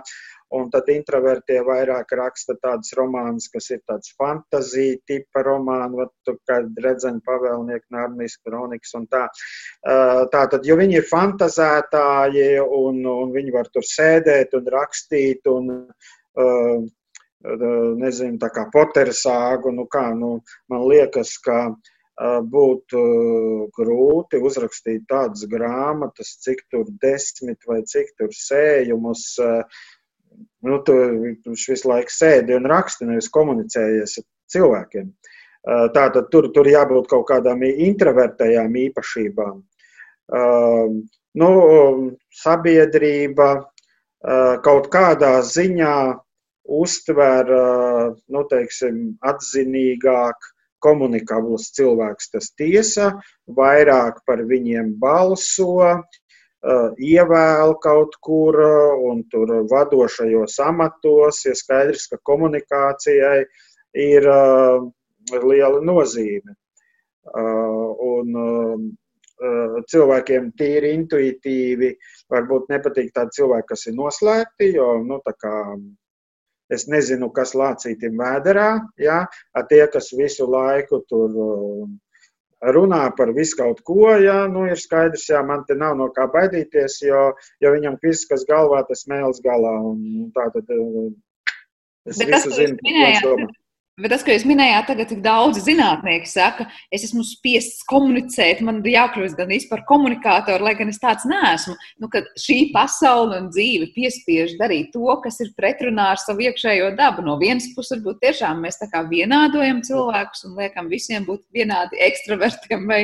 Un 0.52 0.68
tad 0.68 0.90
introvertie 0.92 1.62
vairāk 1.64 2.10
raksta 2.20 2.58
tādus 2.60 2.92
romānus, 3.00 3.48
kas 3.54 3.70
ir 3.72 3.80
tāds 3.88 4.12
fantāzija 4.20 4.98
tipa 5.08 5.46
romāni, 5.48 6.04
kā 6.28 6.58
redzami 6.84 7.24
pavēlnieki, 7.24 7.88
nārnijas 7.96 8.36
kronikas 8.44 8.92
un 9.00 9.08
tā. 9.08 9.26
Tā 9.82 10.42
tad, 10.52 10.68
jo 10.68 10.76
viņi 10.76 11.00
ir 11.00 11.08
fantazētāji 11.08 12.50
un, 12.68 13.00
un 13.08 13.32
viņi 13.32 13.56
var 13.56 13.72
tur 13.72 13.88
sēdēt 13.88 14.58
un 14.60 14.68
rakstīt 14.76 15.48
un 15.48 15.72
nezinu, 17.44 18.38
tā 18.42 18.52
kā 18.54 18.68
potersāgu, 18.74 19.74
nu 19.74 19.88
kā, 19.90 20.12
nu, 20.18 20.42
man 20.70 20.86
liekas, 20.90 21.38
ka 21.42 21.74
būtu 22.22 23.02
grūti 23.74 24.42
uzrakstīt 24.46 25.08
tādas 25.10 25.48
grāmatas, 25.50 26.36
cik 26.44 26.68
tur 26.70 26.86
desmit 27.02 27.58
vai 27.68 27.82
cik 27.82 28.14
tur 28.20 28.30
sējumus 28.36 29.40
nu, 30.62 30.82
tu, 30.86 30.98
visu 31.46 31.90
laiku 31.90 32.14
sēdi 32.14 32.56
un 32.56 32.70
raksta, 32.70 33.08
nevis 33.10 33.32
komunicējies 33.34 34.20
ar 34.22 34.28
cilvēkiem. 34.54 35.10
Tātad 35.96 36.30
tur, 36.34 36.50
tur 36.54 36.70
jābūt 36.70 37.10
kaut 37.10 37.28
kādām 37.30 37.62
introvertējām 37.66 38.78
īpašībām. 38.88 39.60
Nu, 41.42 41.52
sabiedrība 42.42 43.50
kaut 44.66 44.90
kādā 44.94 45.36
ziņā 45.46 45.96
uztver 46.72 47.52
nu, 48.32 48.44
teiksim, 48.52 49.04
atzinīgāk 49.28 50.50
komunikabls 50.82 51.70
cilvēks. 51.78 52.32
Tas 52.34 52.52
tiesa, 52.58 53.12
vairāk 53.60 54.24
par 54.26 54.46
viņiem 54.50 54.96
balso, 55.02 56.02
Uh, 56.62 56.92
ievēl 57.02 57.72
kaut 57.82 58.14
kur 58.22 58.54
uh, 58.62 58.92
un 59.10 59.24
tur 59.34 59.50
vadošajos 59.72 60.60
amatos, 60.62 61.40
ir 61.50 61.56
skaidrs, 61.58 62.04
ka 62.12 62.20
komunikācijai 62.30 63.40
ir 63.98 64.28
liela 65.32 65.82
nozīme. 65.82 66.54
Un 67.32 68.38
cilvēkiem 69.90 70.52
tīri 70.58 70.94
intuitīvi 70.98 71.92
varbūt 72.34 72.70
nepatīk 72.74 73.12
tādi 73.16 73.38
cilvēki, 73.40 73.68
kas 73.74 73.88
ir 73.90 73.98
noslēgti, 73.98 74.72
jo, 74.78 74.88
nu, 75.06 75.20
es 76.72 76.88
nezinu, 76.92 77.32
kas 77.36 77.56
lācītim 77.58 78.16
vēderā, 78.22 78.70
ja, 79.02 79.26
tie, 79.70 79.84
kas 79.92 80.12
visu 80.18 80.48
laiku 80.50 81.02
tur 81.10 81.36
runā 82.62 83.02
par 83.18 83.32
visu 83.34 83.58
kaut 83.58 83.82
ko, 83.86 84.12
ja, 84.22 84.46
nu, 84.48 84.66
ir 84.70 84.80
skaidrs, 84.80 85.28
jā, 85.30 85.42
man 85.46 85.66
te 85.68 85.76
nav 85.78 85.98
no 85.98 86.10
kā 86.14 86.28
baidīties, 86.32 87.00
jo, 87.08 87.32
jo 87.62 87.74
viņam 87.74 87.98
viss, 88.04 88.28
kas 88.30 88.46
galvā, 88.50 88.84
tas 88.88 89.08
mēls 89.10 89.42
galā. 89.46 89.74
Un, 89.92 90.30
tā 90.36 90.48
tad 90.54 90.70
eh, 90.70 91.10
es 92.10 92.22
Bet 92.22 92.36
visu 92.36 92.54
zinu, 92.60 92.78
ko 92.78 92.96
viņš 93.00 93.26
domā. 93.26 93.50
Bet 94.02 94.14
tas, 94.14 94.24
ko 94.26 94.34
jūs 94.34 94.48
minējāt, 94.50 94.88
tagad 94.90 95.10
tik 95.12 95.20
daudz 95.22 95.60
zinātnieku 95.62 96.30
saka, 96.30 96.66
es 96.94 97.04
esmu 97.06 97.22
spiests 97.28 97.84
komunicēt, 97.90 98.64
man 98.66 98.80
ir 98.82 98.96
jākļūst 98.96 99.38
gan 99.38 99.52
par 99.70 99.84
komunikātoru, 99.90 100.66
lai 100.66 100.74
gan 100.80 100.90
es 100.90 100.98
tāds 101.02 101.28
neesmu. 101.30 101.76
Nu, 102.02 102.10
šī 102.40 102.72
pasaule 102.74 103.38
un 103.44 103.50
dzīve 103.54 103.92
piespiež 103.94 104.56
darīt 104.62 104.90
to, 104.96 105.06
kas 105.24 105.38
ir 105.46 105.52
pretrunā 105.58 106.12
ar 106.16 106.22
savu 106.22 106.48
iekšējo 106.48 106.94
dabu. 106.98 107.26
No 107.26 107.38
vienas 107.42 107.70
puses, 107.76 108.00
varbūt 108.00 108.24
tiešām 108.26 108.64
mēs 108.66 108.82
tā 108.82 108.90
kā 108.90 109.04
vienādojam 109.12 109.84
cilvēkus 109.86 110.48
un 110.50 110.58
liekam 110.58 110.90
visiem 110.90 111.28
būt 111.28 111.46
vienādi 111.54 112.02
ekstravertiem 112.02 112.90
vai, 112.90 113.04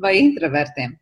vai 0.00 0.16
introvertiem. 0.22 0.96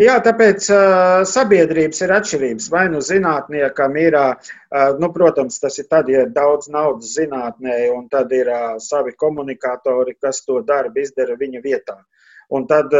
Jā, 0.00 0.14
tāpēc 0.24 0.66
uh, 0.72 1.22
sabiedrības 1.28 2.00
ir 2.04 2.14
atšķirības. 2.16 2.68
Vai 2.72 2.86
nu 2.92 3.02
zinātniekam 3.04 3.96
ir, 4.00 4.16
uh, 4.16 4.54
nu, 5.00 5.10
protams, 5.12 5.58
tas 5.60 5.76
ir 5.82 5.88
tad, 5.90 6.08
ja 6.08 6.22
ir 6.24 6.32
daudz 6.32 6.70
naudas 6.72 7.12
zinātnē, 7.18 7.76
un 7.92 8.06
tad 8.12 8.32
ir 8.32 8.48
uh, 8.48 8.78
savi 8.80 9.12
komunikatori, 9.20 10.16
kas 10.20 10.40
to 10.46 10.62
darbu 10.64 11.04
izdara 11.04 11.36
viņa 11.40 11.60
vietā. 11.64 11.98
Un 12.52 12.66
tad, 12.68 12.92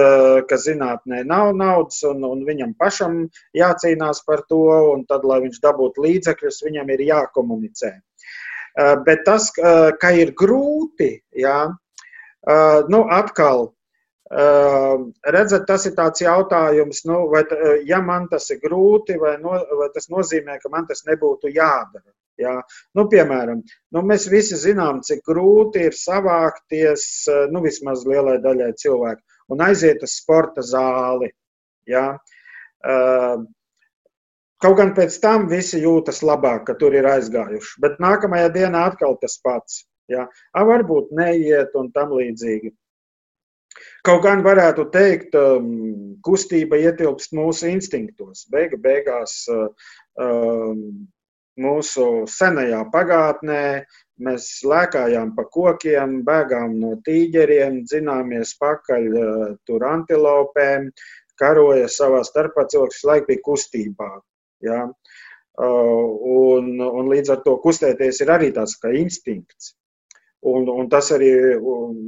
ka 0.48 0.56
zinātnē 0.56 1.18
nav 1.28 1.50
naudas, 1.52 1.98
un, 2.08 2.22
un 2.24 2.40
viņam 2.46 2.70
pašam 2.80 3.18
jācīnās 3.52 4.22
par 4.24 4.46
to, 4.48 4.62
un 4.94 5.02
tad, 5.04 5.26
lai 5.28 5.42
viņš 5.42 5.58
dabūtu 5.60 6.00
līdzekļus, 6.06 6.62
viņam 6.64 6.92
ir 6.94 7.02
jākomunicē. 7.10 7.90
Bet 9.04 9.26
tas, 9.26 9.50
ka 9.52 10.12
ir 10.16 10.32
grūti, 10.40 11.10
jā, 11.36 11.58
nu, 12.88 13.02
atkal 13.12 13.68
Redzat, 14.32 15.66
tas 15.68 15.84
ir 15.84 15.92
tāds 15.96 16.22
jautājums, 16.24 17.02
nu, 17.04 17.26
vai 17.28 17.42
ja 17.84 18.00
man 18.00 18.30
tas 18.32 18.48
ir 18.54 18.62
grūti, 18.62 19.18
vai, 19.20 19.36
no, 19.42 19.58
vai 19.76 19.88
tas 19.92 20.08
nozīmē, 20.08 20.56
ka 20.62 20.72
man 20.72 20.86
tas 20.88 21.04
nebūtu 21.08 21.52
jādara. 21.52 22.08
Jā. 22.40 22.54
Nu, 22.96 23.04
piemēram, 23.12 23.60
nu, 23.92 24.02
mēs 24.08 24.24
visi 24.32 24.56
zinām, 24.56 25.02
cik 25.04 25.20
grūti 25.28 25.84
ir 25.90 25.96
savākties 25.96 27.04
nu, 27.52 27.60
vismaz 27.60 28.06
lielai 28.08 28.38
daļai 28.40 28.72
cilvēku 28.80 29.20
un 29.52 29.64
aiziet 29.68 30.02
uz 30.02 30.16
sporta 30.16 30.64
zāli. 30.64 31.28
Jā. 31.88 32.06
Kaut 34.62 34.76
gan 34.78 34.92
pēc 34.96 35.16
tam 35.22 35.48
visi 35.50 35.82
jūtas 35.82 36.22
labāk, 36.24 36.64
ka 36.68 36.76
tur 36.78 36.94
ir 36.94 37.08
aizgājuši, 37.10 37.80
bet 37.82 38.00
nākamajā 38.02 38.52
dienā 38.54 38.86
atkal 38.92 39.18
tas 39.20 39.36
pats. 39.42 39.82
Jā. 40.10 40.26
A, 40.52 40.64
varbūt 40.66 41.12
neiet 41.14 41.76
un 41.78 41.90
tam 41.94 42.14
līdzīgi. 42.16 42.72
Kaut 44.06 44.22
gan 44.24 44.42
varētu 44.44 44.88
teikt, 44.94 45.36
um, 45.38 46.18
kustība 46.26 46.78
ietilpst 46.82 47.34
mūsu 47.36 47.70
instinktos. 47.70 48.46
Beiga 48.52 48.78
beigās 48.82 49.42
uh, 49.52 49.68
um, 50.20 50.82
mūsu 51.60 52.06
senajā 52.30 52.82
pagātnē 52.92 53.64
mēs 54.22 54.48
lēkājām 54.68 55.34
pa 55.36 55.44
kokiem, 55.54 56.20
bēgām 56.26 56.78
no 56.80 56.94
tīģeriem, 57.06 57.82
dzināmies 57.88 58.54
pakaļ 58.60 59.08
uh, 59.10 59.44
tur 59.66 59.86
antilopēm, 59.88 60.88
karoja 61.40 61.88
savā 61.90 62.22
starpā, 62.26 62.66
cilvēks 62.70 63.04
laiku 63.08 63.32
bija 63.32 63.44
kustībā. 63.48 64.10
Ja? 64.66 64.86
Uh, 65.60 66.08
un, 66.32 66.74
un 66.80 67.10
līdz 67.12 67.34
ar 67.34 67.42
to 67.44 67.58
kustēties 67.64 68.22
ir 68.24 68.32
arī 68.32 68.52
tāds 68.56 68.78
kā 68.80 68.92
instinkts. 68.96 69.74
Un, 70.42 70.64
un 70.66 70.88
tas 70.90 71.12
arī 71.14 71.30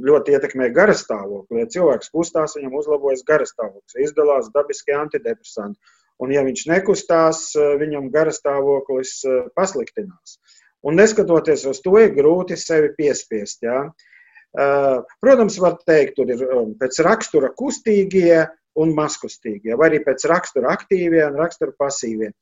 ļoti 0.05 0.33
ietekmē 0.35 0.67
garastāvokli. 0.75 1.61
Ja 1.61 1.69
cilvēks 1.71 2.11
kustās, 2.11 2.57
viņam 2.57 2.73
uzlabojas 2.81 3.23
garastāvoklis, 3.27 3.95
izdalās 4.03 4.49
dabiskie 4.51 4.97
antidepresanti. 4.97 5.79
Un, 6.23 6.31
ja 6.31 6.43
viņš 6.47 6.65
nekustās, 6.71 7.47
viņam 7.55 8.09
garastāvoklis 8.11 9.17
eh, 9.27 9.47
pasliktinās. 9.55 10.37
Un 10.85 10.99
neskatoties 10.99 11.65
uz 11.67 11.81
to, 11.83 11.95
ir 11.99 12.13
grūti 12.15 12.57
sevi 12.59 12.91
piespiest. 12.97 13.63
Ja? 13.65 13.81
Eh, 14.55 14.99
protams, 15.23 15.57
var 15.59 15.79
teikt, 15.87 16.15
tur 16.19 16.31
ir 16.31 16.43
um, 16.47 16.75
pēc 16.79 17.01
rakstura 17.07 17.51
kustīgie 17.57 18.45
un 18.79 18.91
mazkustīgie, 18.95 19.75
vai 19.79 19.89
arī 19.89 20.01
pēc 20.03 20.27
rakstura 20.31 20.71
aktīvie 20.75 21.23
un 21.29 21.39
rakstura 21.39 21.75
pasīvie. 21.79 22.33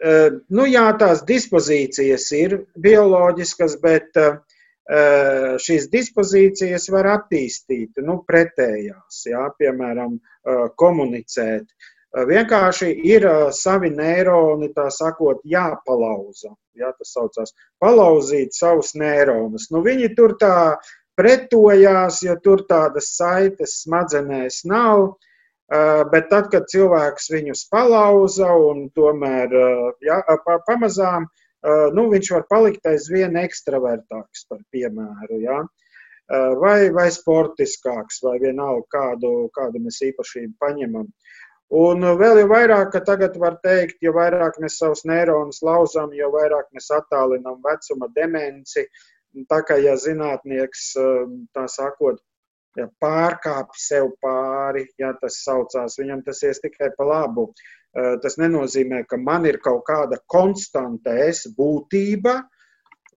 Um, 0.00 0.40
Nu, 0.48 0.64
jā, 0.64 0.86
tās 0.96 1.20
dispozīcijas 1.28 2.30
ir 2.32 2.56
bioloģiskas, 2.80 3.76
bet 3.82 4.16
šīs 5.60 5.86
dispozīcijas 5.92 6.88
var 6.90 7.06
attīstīt 7.12 8.00
nu, 8.02 8.16
pretējās, 8.26 9.20
jā, 9.28 9.44
piemēram, 9.60 10.16
komunicēt. 10.80 11.68
Vienkārši 12.10 12.88
ir 13.06 13.28
savi 13.54 13.92
neironi, 13.94 14.72
tā 14.74 14.88
sakot, 14.90 15.44
jāpalauza. 15.46 16.56
Jā, 16.74 16.90
tas 16.98 17.12
saucās 17.14 17.54
palauzīt 17.78 18.56
savus 18.56 18.96
neironus. 18.98 19.68
Nu, 19.70 19.84
viņi 19.84 20.10
tur 20.16 20.34
tā 20.40 20.80
pretojās, 21.14 22.24
jo 22.26 22.34
tur 22.42 22.64
tādas 22.66 23.12
saites 23.14 23.82
smadzenēs 23.84 24.64
nav. 24.66 25.04
Uh, 25.04 25.14
Eh, 25.14 25.29
bet 25.70 26.26
tad, 26.30 26.48
kad 26.50 26.66
cilvēks 26.70 27.30
viņus 27.30 27.68
palauza 27.70 28.48
un 28.58 28.88
tomēr 28.96 29.52
ja, 30.02 30.18
pamazām, 30.66 31.28
eh, 31.64 31.90
nu, 31.94 32.08
viņš 32.10 32.30
var 32.34 32.46
palikt 32.50 32.86
aizvien 32.90 33.38
ekstravertāks, 33.38 34.48
par 34.48 34.58
piemēru. 34.74 35.38
Ja? 35.44 35.60
Eh, 36.30 36.54
vai, 36.62 36.90
vai 36.94 37.08
sportiskāks, 37.10 38.22
vai 38.22 38.38
vienalga 38.42 38.86
kādu, 38.96 39.50
kādu 39.54 39.82
mēs 39.84 40.02
īpašību 40.10 40.54
paņemam. 40.62 41.06
Un 41.70 42.02
vēl 42.18 42.40
jau 42.42 42.48
vairāk, 42.50 42.90
ka 42.90 43.00
tagad 43.06 43.36
var 43.38 43.60
teikt, 43.62 44.00
jo 44.02 44.10
vairāk 44.12 44.58
mēs 44.58 44.80
savus 44.82 45.04
neironus 45.06 45.62
lauzām, 45.62 46.10
jo 46.18 46.32
vairāk 46.34 46.66
mēs 46.74 46.90
attālinām 46.90 47.60
vecuma 47.62 48.08
demenci. 48.16 48.88
Tā 49.46 49.60
kā, 49.62 49.76
ja 49.78 49.94
zinātnieks, 49.94 50.88
tā 51.54 51.68
sakot, 51.70 52.18
ja 52.78 52.86
pārkāpj 53.02 53.82
sev 53.82 54.12
pāri, 54.22 54.86
ja 55.00 55.12
tas 55.20 55.40
saucās, 55.44 55.98
viņam 55.98 56.22
tas 56.26 56.42
ies 56.46 56.62
tikai 56.62 56.92
pa 56.96 57.06
labu. 57.08 57.50
Eh, 57.90 58.16
tas 58.22 58.38
nenozīmē, 58.38 59.02
ka 59.10 59.18
man 59.18 59.46
ir 59.50 59.58
kaut 59.62 59.82
kāda 59.88 60.20
konstanta 60.30 61.16
es 61.26 61.42
būtība, 61.56 62.36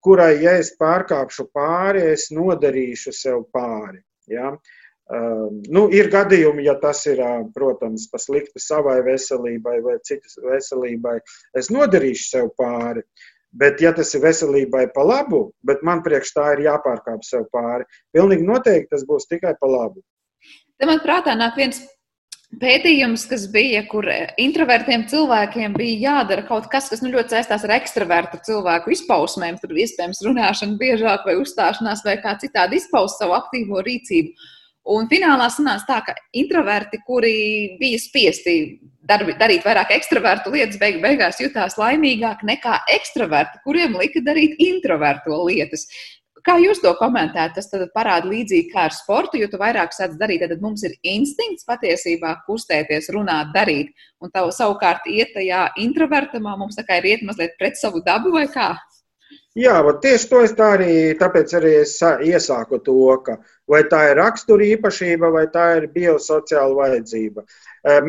kurai, 0.03 0.39
ja 0.41 0.55
es 0.59 0.73
pārkāpšu 0.79 1.51
pāri, 1.53 2.01
es 2.15 2.31
nodarīšu 2.33 3.13
sev 3.13 3.45
pāri. 3.53 4.01
Ja? 4.27 4.55
Uh, 5.13 5.49
nu, 5.75 5.81
ir 5.91 6.07
gadījumi, 6.09 6.63
ja 6.63 6.77
tas 6.79 7.01
ir, 7.11 7.19
uh, 7.19 7.41
protams, 7.53 8.05
pa 8.09 8.17
sliktu 8.23 8.61
savai 8.63 9.01
veselībai 9.03 9.75
vai 9.83 9.97
citas 10.07 10.37
veselībai, 10.39 11.17
es 11.59 11.67
nodarīšu 11.75 12.23
sev 12.23 12.47
pāri. 12.57 13.03
Bet, 13.53 13.81
ja 13.81 13.91
tas 13.93 14.09
ir 14.17 14.23
veselībai 14.23 14.87
pa 14.95 15.03
labu, 15.05 15.43
bet 15.61 15.83
man 15.85 16.01
priekš 16.05 16.31
tā 16.33 16.45
ir 16.55 16.63
jāpārkāp 16.65 17.21
sev 17.25 17.45
pāri, 17.53 17.85
pilnīgi 18.15 18.47
noteikti 18.47 18.89
tas 18.95 19.05
būs 19.05 19.29
tikai 19.29 19.53
pa 19.59 19.69
labu. 19.69 20.01
Te 20.81 20.89
man 20.89 21.03
prātā 21.03 21.35
nāk 21.37 21.59
viens 21.61 21.83
pētījums, 22.61 23.25
kas 23.29 23.45
bija, 23.53 23.83
kur 23.89 24.07
introvertiem 24.41 25.05
cilvēkiem 25.09 25.77
bija 25.77 25.99
jādara 26.07 26.45
kaut 26.47 26.67
kas, 26.71 26.89
kas 26.91 27.01
nu, 27.05 27.11
ļoti 27.13 27.35
saistās 27.35 27.65
ar 27.65 27.75
ekstravertu 27.77 28.41
cilvēku 28.47 28.93
izpausmēm, 28.93 29.59
tur 29.61 29.73
iespējams 29.77 30.23
runāšana 30.25 30.77
biežāk 30.81 31.29
vai 31.29 31.37
uzstāšanās 31.41 32.03
vai 32.05 32.17
kā 32.25 32.35
citādi 32.41 32.81
izpaust 32.81 33.21
savu 33.21 33.37
aktīvo 33.37 33.81
rīcību. 33.85 34.33
Un 34.83 35.07
finālā 35.07 35.45
sanāca 35.47 35.85
tā, 35.87 35.99
ka 36.09 36.13
introverti, 36.35 36.99
kuri 37.07 37.35
bija 37.79 37.99
spiesti 38.03 38.55
darbi, 39.07 39.35
darīt 39.39 39.63
vairāk 39.63 39.93
ekstravertu 39.95 40.51
lietas, 40.51 40.79
beig, 40.81 40.97
beigās 41.03 41.39
jutās 41.39 41.77
laimīgāk 41.79 42.43
nekā 42.47 42.81
ekstraverti, 42.97 43.61
kuriem 43.63 43.95
lika 43.99 44.19
darīt 44.25 44.59
introverto 44.63 45.39
lietas. 45.47 45.87
Kā 46.43 46.57
jūs 46.59 46.81
to 46.83 46.91
komentējat? 46.99 47.55
Tas 47.55 47.69
parāda 47.95 48.27
līdzīgi 48.27 48.73
kā 48.73 48.89
ar 48.89 48.95
sportu, 48.95 49.39
jo 49.39 49.47
tu 49.47 49.59
vairāk 49.61 49.95
sāc 49.95 50.17
darīt, 50.19 50.43
tad 50.43 50.59
mums 50.63 50.83
ir 50.83 50.97
instinkts 51.07 51.63
patiesībā 51.69 52.33
kustēties, 52.47 53.07
runāt, 53.15 53.53
darīt. 53.55 53.93
Un 54.19 54.33
tā 54.33 54.43
savukārt 54.51 55.07
iet 55.07 55.31
tajā 55.37 55.69
introvertamā, 55.79 56.57
mums 56.59 56.75
tā 56.75 56.83
kā 56.83 56.99
ir 56.99 57.13
iet 57.13 57.23
mazliet 57.23 57.55
pret 57.55 57.79
savu 57.79 58.03
dabu 58.03 58.35
vai 58.35 58.49
kā? 58.51 58.73
Jā, 59.53 59.75
tieši 60.01 60.29
to 60.31 60.39
es 60.41 60.55
tā 60.57 60.71
arī, 60.79 60.93
tāpēc 61.13 61.51
arī 61.59 61.71
es 61.83 61.91
iesāku 62.01 62.79
to, 62.81 62.95
ka 63.21 63.35
vai 63.69 63.83
tā 63.85 63.99
ir 64.09 64.17
rakstura 64.17 64.65
īpašība, 64.65 65.29
vai 65.29 65.43
tā 65.53 65.65
ir 65.77 65.83
biosociāla 65.93 66.73
vajadzība. 66.79 67.43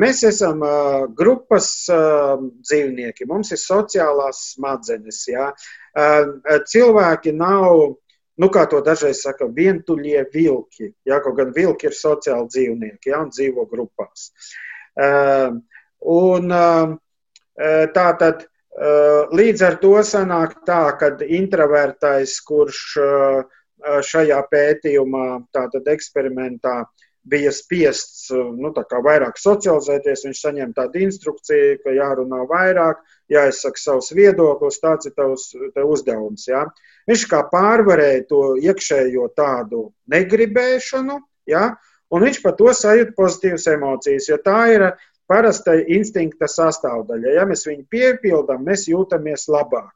Mēs 0.00 0.22
esam 0.24 0.64
grupas 1.18 1.68
dzīvnieki, 1.90 3.28
mums 3.28 3.52
ir 3.52 3.60
sociālās 3.60 4.40
smadzenes. 4.54 5.18
Jā. 5.28 5.50
Cilvēki 6.72 7.36
nav, 7.36 7.92
nu 8.40 8.50
kā 8.56 8.64
to 8.72 8.80
dažreiz 8.86 9.20
saka, 9.26 9.44
vientuļie 9.44 10.24
vilki. 10.32 10.94
Jā, 11.04 11.20
kaut 11.20 11.36
gan 11.42 11.52
vilki 11.52 11.90
ir 11.90 11.98
sociāli 11.98 12.48
dzīvnieki 12.56 13.12
jā, 13.12 13.20
un 13.20 13.28
dzīvo 13.34 13.68
grupās. 13.68 14.30
Un 16.16 16.58
tā 17.52 18.08
tad 18.24 18.48
līdz 18.74 19.62
ar 19.62 19.76
to 19.78 19.94
sanāk 20.02 20.56
tā, 20.66 20.96
ka 20.98 21.12
introvertais, 21.22 22.40
kurš 22.42 22.80
eh, 22.98 23.60
šajā 24.02 24.40
pētījumā, 24.50 25.26
tātad 25.54 25.86
eksperimentā, 25.92 26.82
bija 27.24 27.52
spiests 27.52 28.28
nu, 28.32 28.70
vairāk 29.06 29.38
socializēties, 29.40 30.26
viņš 30.26 30.40
saņem 30.44 30.74
tādu 30.76 31.00
instrukciju, 31.06 31.78
ka 31.84 31.94
jārunā 31.96 32.42
vairāk, 32.50 33.00
jāizsaka 33.32 33.80
savs 33.80 34.12
viedoklis, 34.12 34.80
tāds 34.82 35.08
ir 35.08 35.14
tavs 35.16 35.48
tev 35.74 35.88
uzdevums. 35.88 36.44
Ja? 36.48 36.66
Viņš 37.08 37.24
kā 37.30 37.40
pārvarēja 37.52 38.26
to 38.28 38.42
iekšējo 38.60 39.30
tādu 39.36 39.86
negribēšanu, 40.12 41.18
ja? 41.48 41.70
un 42.12 42.28
viņš 42.28 42.42
par 42.44 42.58
to 42.60 42.74
sajūt 42.76 43.14
pozitīvas 43.16 43.66
emocijas, 43.72 44.28
jo 44.28 44.38
tā 44.44 44.60
ir 44.74 44.90
parasta 45.30 45.76
instinkta 45.80 46.48
sastāvdaļa. 46.50 47.36
Ja 47.38 47.44
mēs 47.48 47.66
viņu 47.68 47.86
piepildām, 47.90 48.64
mēs 48.66 48.88
jūtamies 48.90 49.48
labāk. 49.52 49.92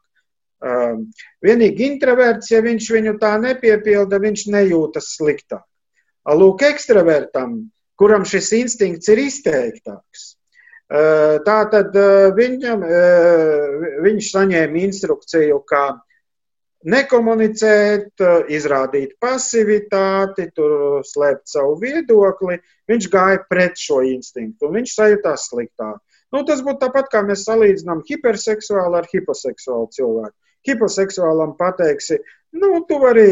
Um, 0.58 1.08
vienīgi 1.44 1.86
introverts, 1.86 2.50
ja 2.50 2.62
viņš 2.64 2.92
viņu 2.96 3.16
tā 3.22 3.36
nepiepilda, 3.42 4.18
viņš 4.22 4.46
nejūtas 4.50 5.12
sliktāk. 5.18 5.66
Lūk, 6.28 6.64
ekstravertam 6.66 7.60
kuram 7.98 8.26
šis 8.28 8.52
instinkts 8.60 9.10
ir 9.12 9.22
izteiktāks. 9.26 10.34
Tā 10.88 11.56
tad 11.72 11.96
viņam, 12.38 12.84
viņš 14.06 14.28
saņēma 14.32 14.84
instrukciju, 14.86 15.58
ka 15.68 15.82
nekomunicēt, 16.88 18.22
izrādīt 18.52 19.14
pasivitāti, 19.22 20.48
tur 20.56 21.04
slēpt 21.06 21.48
savu 21.50 21.76
viedokli. 21.82 22.58
Viņš 22.88 23.08
gāja 23.12 23.42
pret 23.50 23.78
šo 23.80 24.00
instinktu, 24.08 24.68
un 24.68 24.78
viņš 24.78 24.94
sajūtās 24.96 25.48
sliktāk. 25.50 25.98
Nu, 26.34 26.42
tas 26.48 26.60
būtu 26.64 26.82
tāpat, 26.84 27.08
kā 27.12 27.22
mēs 27.24 27.46
salīdzinām 27.48 28.02
hiperseksuālu 28.08 29.00
ar 29.00 29.08
hiposeksuālu 29.12 29.88
cilvēku. 29.96 30.36
Hiposeksuālam 30.68 31.54
pateiksi, 31.56 32.18
nu, 32.58 32.82
tu 32.88 32.98
vari 33.00 33.28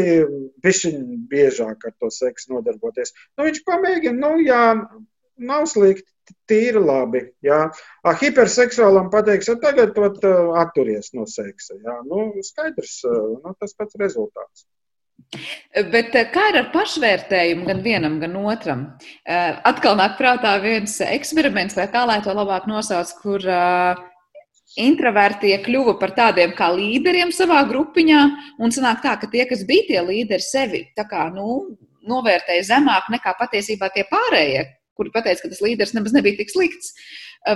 bišķiņ 0.63 1.01
biežāk 1.29 1.89
ar 1.89 1.93
to 2.01 2.09
seksu 2.13 2.55
nodarboties. 2.55 3.13
Nu, 3.37 3.45
viņš 3.45 3.61
pamēģina, 3.67 4.17
nu, 4.21 4.31
jā, 4.45 4.63
nav 5.37 5.67
slikti, 5.69 6.09
tīri 6.49 6.81
labi. 6.81 7.23
Jā. 7.45 7.67
A, 8.03 8.15
hiperseksuālam 8.21 9.11
pateiks, 9.13 9.49
ka 9.51 9.59
tagad 9.67 9.97
ot, 9.97 10.23
atturies 10.63 11.13
no 11.17 11.27
seksa. 11.29 11.77
Jā. 11.83 11.99
Nu, 12.07 12.31
skaidrs, 12.45 12.99
nu, 13.05 13.53
tas 13.59 13.77
pats 13.77 13.99
rezultāts. 14.01 14.67
Bet 15.91 16.13
kā 16.31 16.43
ir 16.51 16.59
ar 16.61 16.67
pašvērtējumu 16.71 17.65
gan 17.67 17.81
vienam, 17.83 18.19
gan 18.21 18.35
otram? 18.37 18.83
Atkal 19.27 19.97
nāk 19.99 20.15
prātā 20.19 20.53
viens 20.63 20.93
eksperiments, 21.03 21.75
vai 21.75 21.87
kā 21.91 22.05
lai 22.07 22.21
to 22.23 22.35
labāk 22.37 22.69
nosauc, 22.69 23.11
kur 23.23 23.43
introvertie 24.77 25.57
kļuva 25.65 25.97
par 25.99 26.13
tādiem 26.15 26.53
kā 26.55 26.69
līderiem 26.75 27.33
savā 27.35 27.63
grupiņā, 27.67 28.21
un 28.61 28.73
sanāk 28.73 29.01
tā, 29.03 29.17
ka 29.19 29.29
tie, 29.31 29.43
kas 29.49 29.65
bija 29.67 29.87
tie 29.89 30.05
līderi, 30.05 30.43
sevi 30.43 30.83
kā, 30.95 31.27
nu, 31.33 31.77
novērtēja 32.07 32.69
zemāk 32.69 33.09
nekā 33.11 33.33
patiesībā 33.39 33.89
tie 33.95 34.05
pārējie, 34.07 34.63
kuri 34.97 35.13
pateica, 35.13 35.43
ka 35.43 35.53
tas 35.53 35.63
līderis 35.63 35.95
nemaz 35.95 36.15
nebija 36.15 36.39
tik 36.41 36.51
slikts. 36.53 36.93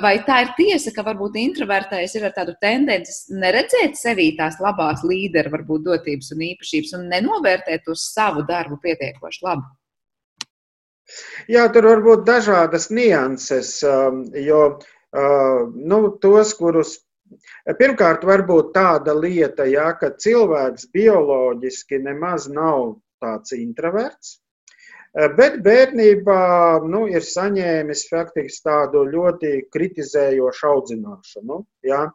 Vai 0.02 0.14
tā 0.24 0.38
ir 0.46 0.54
tiesa, 0.56 0.94
ka 0.96 1.04
varbūt 1.04 1.36
introvertais 1.42 2.14
ir 2.16 2.28
ar 2.28 2.36
tādu 2.36 2.54
tendenci 2.62 3.36
neredzēt 3.36 3.98
sevī 4.00 4.30
tās 4.38 4.60
labās 4.64 5.04
līderu, 5.04 5.52
varbūt 5.58 5.86
dotības 5.90 6.32
un 6.36 6.46
īpašības, 6.52 6.96
un 7.00 7.10
nenovērtēt 7.12 7.90
uz 7.92 8.06
savu 8.14 8.46
darbu 8.48 8.80
pietiekoši 8.86 9.46
labi? 9.48 9.68
Jā, 11.52 11.66
tur 11.74 11.90
var 11.90 12.06
būt 12.06 12.28
dažādas 12.30 12.88
nianses, 12.94 13.74
um, 13.84 14.22
jo 14.38 14.62
uh, 14.78 15.66
nu, 15.76 16.04
tos, 16.24 16.54
kurus 16.56 17.00
Pirmkārt, 17.80 18.26
varbūt 18.28 18.74
tāda 18.76 19.14
lieta, 19.16 19.66
ja, 19.70 19.92
ka 20.00 20.12
cilvēks 20.24 20.90
bioloģiski 20.96 22.02
nemaz 22.04 22.48
nav 22.52 22.98
tāds 23.24 23.56
introverts. 23.56 24.41
Eh, 25.12 25.28
bet 25.36 25.58
bērnībā 25.66 26.42
nu, 26.88 27.02
ir 27.12 27.26
saņēmis 27.28 28.06
faktiski 28.08 28.64
tādu 28.64 29.04
ļoti 29.12 29.66
kritizējošu 29.74 30.68
audzināšanu. 30.70 31.58
Ja? 31.84 32.06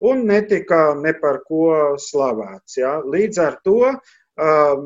Un 0.00 0.24
netika 0.30 0.94
ne 0.96 1.12
par 1.20 1.42
ko 1.44 1.98
slavēts. 2.00 2.78
Ja? 2.80 2.94
Līdz 3.04 3.40
ar 3.44 3.58
to 3.66 3.82
uh, 3.90 4.00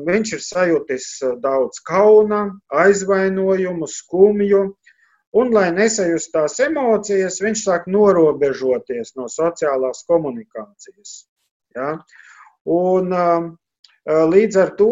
viņš 0.09 0.33
ir 0.35 0.43
sajūtis 0.43 1.07
daudz 1.39 1.79
kauna, 1.87 2.47
aizvainojumu, 2.83 3.87
skumju. 3.87 4.63
Un, 5.33 5.53
lai 5.53 5.69
nesajust 5.73 6.33
tās 6.33 6.59
emocijas, 6.61 7.39
viņš 7.41 7.63
sāk 7.63 7.87
norobežoties 7.89 9.15
no 9.15 9.29
sociālās 9.31 10.03
komunikācijas. 10.09 11.15
Ja? 11.77 11.93
Un, 12.67 13.13
uh, 13.13 13.53
Līdz 14.03 14.57
ar 14.59 14.71
to 14.75 14.89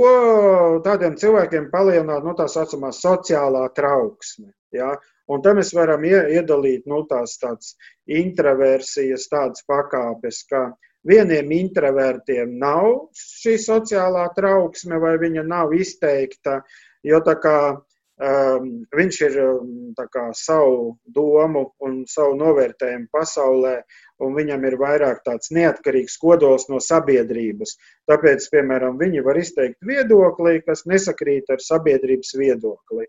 tādiem 0.86 1.18
cilvēkiem 1.20 1.68
palielināt 1.72 2.24
nu, 2.24 2.36
tā 2.38 2.46
saucamā 2.48 2.94
sociālā 2.96 3.66
trauksme. 3.76 4.54
Ja? 4.72 4.94
Un 5.28 5.44
tam 5.44 5.60
mēs 5.60 5.74
varam 5.76 6.06
iedalīt 6.08 6.88
nu, 6.88 7.04
tās 7.10 7.36
tādas 7.42 7.76
introversijas, 8.08 9.28
tādas 9.32 9.66
pakāpes, 9.68 10.46
ka 10.48 10.70
vieniem 11.08 11.52
introvertiem 11.58 12.56
nav 12.62 13.12
šī 13.18 13.58
sociālā 13.60 14.30
trauksme 14.38 15.00
vai 15.04 15.18
viņa 15.20 15.44
nav 15.44 15.76
izteikta, 15.76 16.62
jo 17.04 17.20
tā 17.26 17.36
kā 17.44 17.58
Um, 17.72 17.91
viņš 18.22 19.18
ir 19.26 19.38
um, 19.42 19.94
kā, 19.98 20.28
savu 20.38 20.98
domu 21.10 21.72
un 21.82 22.04
savu 22.06 22.36
novērtējumu 22.38 23.08
pasaulē, 23.12 23.82
un 24.22 24.36
viņam 24.38 24.66
ir 24.70 24.78
vairāk 24.78 25.24
tāds 25.26 25.50
neatkarīgs 25.50 26.20
kodols 26.22 26.68
no 26.70 26.78
sabiedrības. 26.80 27.78
Tāpēc, 28.12 28.46
piemēram, 28.54 29.00
viņi 29.02 29.26
var 29.26 29.42
izteikt 29.42 29.82
viedokli, 29.82 30.62
kas 30.62 30.86
nesakrīt 30.86 31.50
ar 31.50 31.64
sabiedrības 31.66 32.36
viedokli. 32.38 33.08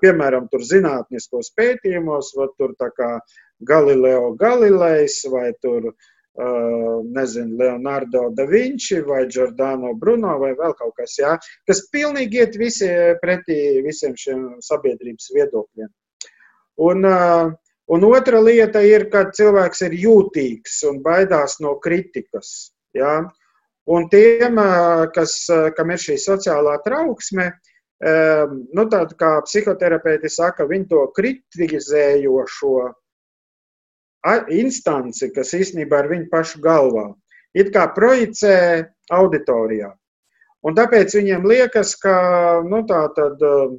Piemēram, 0.00 0.46
tur 0.52 0.62
zinātniskos 0.62 1.50
pētījumos, 1.58 2.34
vai 2.38 2.48
tur 2.58 2.78
kā 2.78 3.18
Galileo 3.66 4.34
Galilejs 4.38 5.24
vai 5.32 5.50
tur 5.62 5.90
uh, 5.90 6.13
nezinu, 6.36 7.56
Leonardo 7.56 8.30
da 8.34 8.44
Vinci 8.44 9.00
vai 9.00 9.26
Giordano 9.28 9.94
Bruno 9.94 10.38
vai 10.38 10.52
vēl 10.58 10.74
kaut 10.74 10.94
kas, 10.98 11.18
jā, 11.18 11.36
kas 11.66 11.84
pilnīgi 11.94 12.40
iet 12.42 12.56
visi 12.58 12.88
pretī 13.22 13.82
visiem 13.86 14.16
šiem 14.18 14.48
sabiedrības 14.64 15.30
viedokļiem. 15.34 15.92
Un, 16.82 17.06
un 17.86 18.06
otra 18.08 18.40
lieta 18.42 18.82
ir, 18.82 19.06
kad 19.12 19.30
cilvēks 19.36 19.84
ir 19.86 19.94
jūtīgs 20.02 20.82
un 20.90 20.98
baidās 21.04 21.60
no 21.62 21.76
kritikas. 21.78 22.74
Jā. 22.94 23.22
Un 23.86 24.08
tiem, 24.08 24.58
kas, 25.14 25.44
kam 25.76 25.92
ir 25.92 26.00
šī 26.00 26.16
sociālā 26.18 26.78
trauksme, 26.82 27.50
nu, 28.02 28.84
tāda 28.90 29.14
kā 29.20 29.30
psihoterapeiti 29.44 30.30
saka, 30.32 30.66
viņi 30.66 30.88
to 30.90 31.02
kritizējošo 31.14 32.74
instanci, 34.52 35.30
kas 35.34 35.54
īstenībā 35.56 36.04
ir 36.04 36.10
viņu 36.12 36.30
pašu 36.32 36.62
galvā. 36.64 37.10
It 37.54 37.70
kā 37.74 37.86
projicē 37.94 38.56
auditorijā. 39.12 39.92
Un 40.64 40.76
tāpēc 40.76 41.14
viņiem 41.14 41.44
liekas, 41.46 41.94
ka 42.00 42.14
nu, 42.64 42.80
tā 42.88 43.02
tad, 43.14 43.42
uh, 43.44 43.74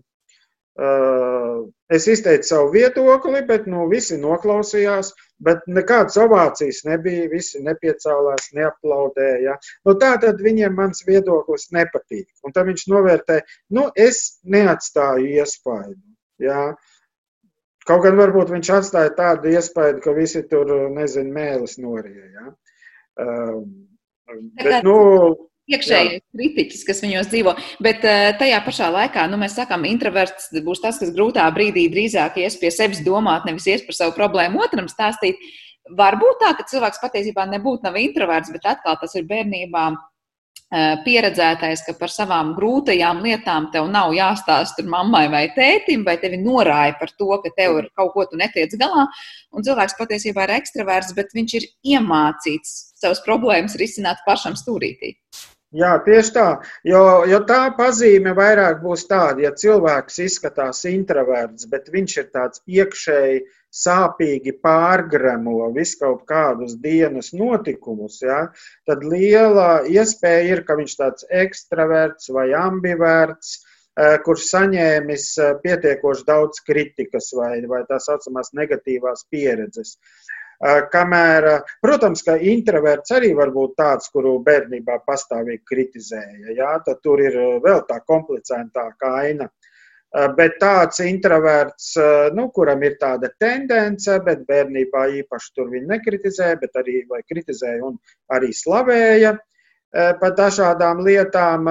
es 1.90 2.08
izteicu 2.08 2.48
savu 2.48 2.72
viedokli, 2.76 3.42
bet 3.48 3.66
nu, 3.68 3.88
visi 3.90 4.20
noklausījās, 4.22 5.12
bet 5.44 5.66
nekādas 5.68 6.18
ovācijas 6.22 6.84
nebija, 6.86 7.28
visi 7.34 7.64
nepiecēlās, 7.66 8.52
neaplaudēja. 8.56 9.58
Nu, 9.88 9.98
tā 10.00 10.14
tad 10.22 10.42
viņiem 10.46 10.78
mans 10.78 11.04
viedoklis 11.10 11.72
nepatīk. 11.76 12.30
Un 12.46 12.54
tad 12.54 12.70
viņš 12.70 12.88
novērtē, 12.94 13.42
nu, 13.76 13.90
es 13.98 14.38
neatstāju 14.46 15.42
iespaidu. 15.42 16.04
Jā. 16.40 16.70
Ja? 16.70 16.95
Kaut 17.86 18.06
gan 18.06 18.18
varbūt 18.18 18.50
viņš 18.54 18.70
atstāja 18.80 19.12
tādu 19.18 19.52
iespēju, 19.54 20.00
ka 20.02 20.14
visi 20.18 20.42
tur, 20.50 20.72
nezinu, 20.94 21.34
mēlis 21.36 21.78
norija. 21.82 22.30
Ja? 22.34 22.46
Uh, 23.22 23.60
bet, 24.58 24.80
nu, 24.88 24.96
iekšējais 25.70 26.24
kritiķis, 26.34 26.86
kas 26.88 27.04
viņos 27.06 27.30
dzīvo. 27.30 27.54
Bet 27.86 28.02
uh, 28.08 28.32
tajā 28.40 28.64
pašā 28.66 28.90
laikā, 28.96 29.28
nu, 29.30 29.38
mēs 29.42 29.58
sakām, 29.60 29.86
introverts 29.90 30.50
būs 30.66 30.82
tas, 30.82 30.98
kas 31.02 31.14
grūtā 31.14 31.46
brīdī 31.54 31.86
drīzāk 31.94 32.42
ies 32.42 32.58
pie 32.62 32.74
sevis 32.74 33.04
domāt, 33.06 33.46
nevis 33.46 33.70
ies 33.70 33.86
par 33.86 34.00
savu 34.00 34.18
problēmu 34.18 34.66
otram 34.66 34.90
stāstīt. 34.90 35.38
Varbūt 35.94 36.42
tā, 36.42 36.56
ka 36.58 36.66
cilvēks 36.66 37.04
patiesībā 37.04 37.46
nebūtu 37.52 37.86
nav 37.86 38.02
introverts, 38.02 38.50
bet 38.50 38.66
atkal 38.66 38.98
tas 38.98 39.14
ir 39.14 39.30
bērnībā 39.30 39.92
Eh, 39.92 40.15
pieredzētais, 41.06 41.84
ka 41.86 41.94
par 42.00 42.12
savām 42.12 42.54
grūtajām 42.58 43.22
lietām 43.24 43.70
tev 43.72 43.88
nav 43.92 44.14
jāstāsta 44.18 44.84
mammai 44.84 45.28
vai 45.32 45.46
tētim, 45.56 46.04
vai 46.08 46.18
tevi 46.22 46.40
norāja 46.42 46.98
par 47.00 47.14
to, 47.20 47.30
ka 47.44 47.52
tev 47.58 47.80
ir 47.84 47.90
kaut 47.96 48.14
ko 48.14 48.26
tu 48.30 48.40
netiec 48.40 48.74
galā. 48.82 49.06
Un 49.54 49.64
cilvēks 49.64 49.98
patiesībā 50.00 50.48
ir 50.48 50.56
ekstraverts, 50.58 51.14
bet 51.16 51.36
viņš 51.38 51.58
ir 51.60 51.70
iemācīts 51.96 52.74
savas 53.00 53.22
problēmas 53.26 53.78
risināt 53.80 54.26
pašam 54.26 54.58
stūrītī. 54.60 55.16
Jā, 55.76 55.98
tieši 56.06 56.32
tā. 56.32 56.48
Jo, 56.88 57.26
jo 57.28 57.42
tā 57.48 57.68
pazīme 57.76 58.32
vairāk 58.38 58.80
būs 58.84 59.08
tāda, 59.10 59.42
ja 59.44 59.52
cilvēks 59.52 60.22
izskatās 60.24 60.86
introverts, 60.88 61.68
bet 61.68 61.90
viņš 61.92 62.18
ir 62.22 62.30
tāds 62.32 62.62
iekšēji 62.64 63.42
sāpīgi 63.76 64.56
pārgremo 64.64 65.70
visu 65.76 66.00
kaut 66.02 66.26
kādus 66.30 66.78
dienas 66.82 67.34
notikumus, 67.36 68.22
ja, 68.24 68.46
tad 68.88 69.04
liela 69.04 69.84
iespēja 69.92 70.44
ir, 70.54 70.64
ka 70.68 70.78
viņš 70.80 70.98
tāds 71.02 71.28
ekstraverts 71.44 72.32
vai 72.36 72.48
ambiverts, 72.60 73.58
eh, 74.00 74.16
kurš 74.24 74.48
saņēmis 74.54 75.28
eh, 75.44 75.54
pietiekoši 75.64 76.28
daudz 76.28 76.64
kritikas 76.68 77.34
vai, 77.36 77.60
vai 77.68 77.84
tā 77.90 78.00
saucamās 78.00 78.54
negatīvās 78.56 79.28
pieredzes. 79.32 79.98
Eh, 80.64 80.82
kamēr, 80.92 81.50
protams, 81.84 82.22
ka 82.24 82.38
introverts 82.40 83.12
arī 83.12 83.34
var 83.36 83.52
būt 83.52 83.76
tāds, 83.76 84.08
kuru 84.14 84.38
bērnībā 84.44 85.02
pastāvīgi 85.08 85.64
kritizēja. 85.68 86.56
Jā, 86.56 86.72
tad 86.86 87.02
tur 87.04 87.20
ir 87.20 87.36
vēl 87.64 87.84
tā 87.90 88.00
komplicētākā 88.08 89.12
aina. 89.20 89.50
Eh, 89.52 89.75
bet 90.38 90.60
tāds 90.62 91.02
introverts, 91.04 91.96
eh, 92.00 92.30
nu, 92.36 92.48
kuram 92.56 92.84
ir 92.88 92.96
tāda 93.02 93.30
tendence, 93.40 94.20
bet 94.24 94.46
bērnībā 94.48 95.08
īpaši 95.22 95.52
tur 95.56 95.68
viņi 95.74 95.90
nekritizēja, 95.90 96.60
bet 96.62 96.80
arī 96.80 97.02
kritizēja 97.28 97.84
un 97.84 97.98
arī 98.32 98.54
slavēja 98.56 99.34
eh, 99.36 100.14
par 100.22 100.36
dažādām 100.38 101.04
lietām. 101.04 101.68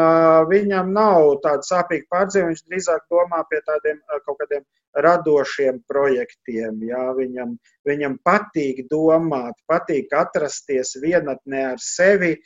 Viņam 0.51 0.93
nav 0.93 1.41
tāda 1.45 1.65
sāpīga 1.65 2.05
pārdzīve, 2.13 2.51
viņš 2.53 2.65
drīzāk 2.69 3.07
domā 3.13 3.41
pie 3.49 3.63
tādiem 3.65 4.03
kaut 4.27 4.39
kādiem 4.43 4.65
radošiem 4.95 5.81
projektiem. 5.89 6.83
Jā, 6.85 7.07
viņam, 7.17 7.57
viņam 7.89 8.19
patīk 8.29 8.85
domāt, 8.91 9.57
patīk 9.67 10.13
atrasties 10.13 10.95
vienatnē 11.03 11.65
ar 11.73 11.81
sevi, 11.81 12.37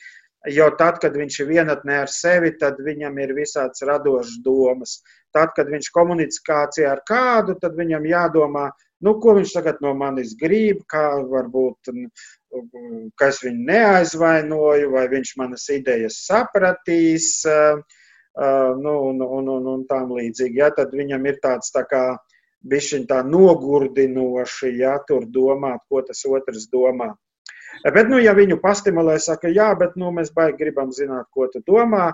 jo 0.47 0.69
tad, 0.79 0.99
kad 1.03 1.15
viņš 1.17 1.39
ir 1.41 1.49
vienatnē 1.49 2.01
ar 2.03 2.11
sevi, 2.11 2.53
tad 2.59 2.79
viņam 2.83 3.17
ir 3.19 3.33
visāds 3.35 3.83
radošs 3.85 4.39
domas. 4.45 4.99
Tad, 5.35 5.51
kad 5.57 5.69
viņš 5.69 5.91
komunikācijā 5.93 6.93
ar 6.93 7.01
kādu, 7.07 7.57
tad 7.61 7.75
viņam 7.77 8.07
jādomā, 8.07 8.69
nu, 9.05 9.15
ko 9.21 9.35
viņš 9.37 9.53
tagad 9.57 9.83
no 9.83 9.93
manis 9.97 10.33
grib, 10.39 10.81
kā 10.89 11.19
varbūt, 11.29 11.91
ka 13.19 13.29
es 13.29 13.43
viņu 13.43 13.67
neaizvainoju, 13.67 14.89
vai 14.95 15.05
viņš 15.11 15.35
manas 15.37 15.67
idejas 15.75 16.23
sapratīs, 16.25 17.29
nu, 18.79 18.95
un, 19.11 19.21
un, 19.21 19.53
un, 19.59 19.71
un 19.75 19.85
tām 19.89 20.15
līdzīgi. 20.15 20.63
Ja, 20.63 20.71
tad 20.73 20.95
viņam 20.95 21.25
ir 21.27 21.39
tāds 21.43 21.73
tā 21.75 21.83
kā 21.89 22.03
bišķiņ 22.69 23.07
tā 23.11 23.21
nogurdinoši, 23.27 24.71
ja 24.79 24.97
tur 25.07 25.27
domāt, 25.27 25.83
ko 25.91 26.01
tas 26.07 26.23
otrs 26.27 26.67
domā. 26.71 27.13
Bet, 27.83 28.09
nu, 28.11 28.19
ja 28.19 28.33
viņu 28.37 28.59
pastimulē, 28.63 29.17
saka, 29.23 29.51
jā, 29.53 29.69
bet 29.79 29.95
nu, 29.99 30.11
mēs 30.15 30.33
baigi 30.35 30.57
gribam 30.63 30.93
zināt, 30.95 31.29
ko 31.35 31.47
tu 31.53 31.61
domā, 31.67 32.11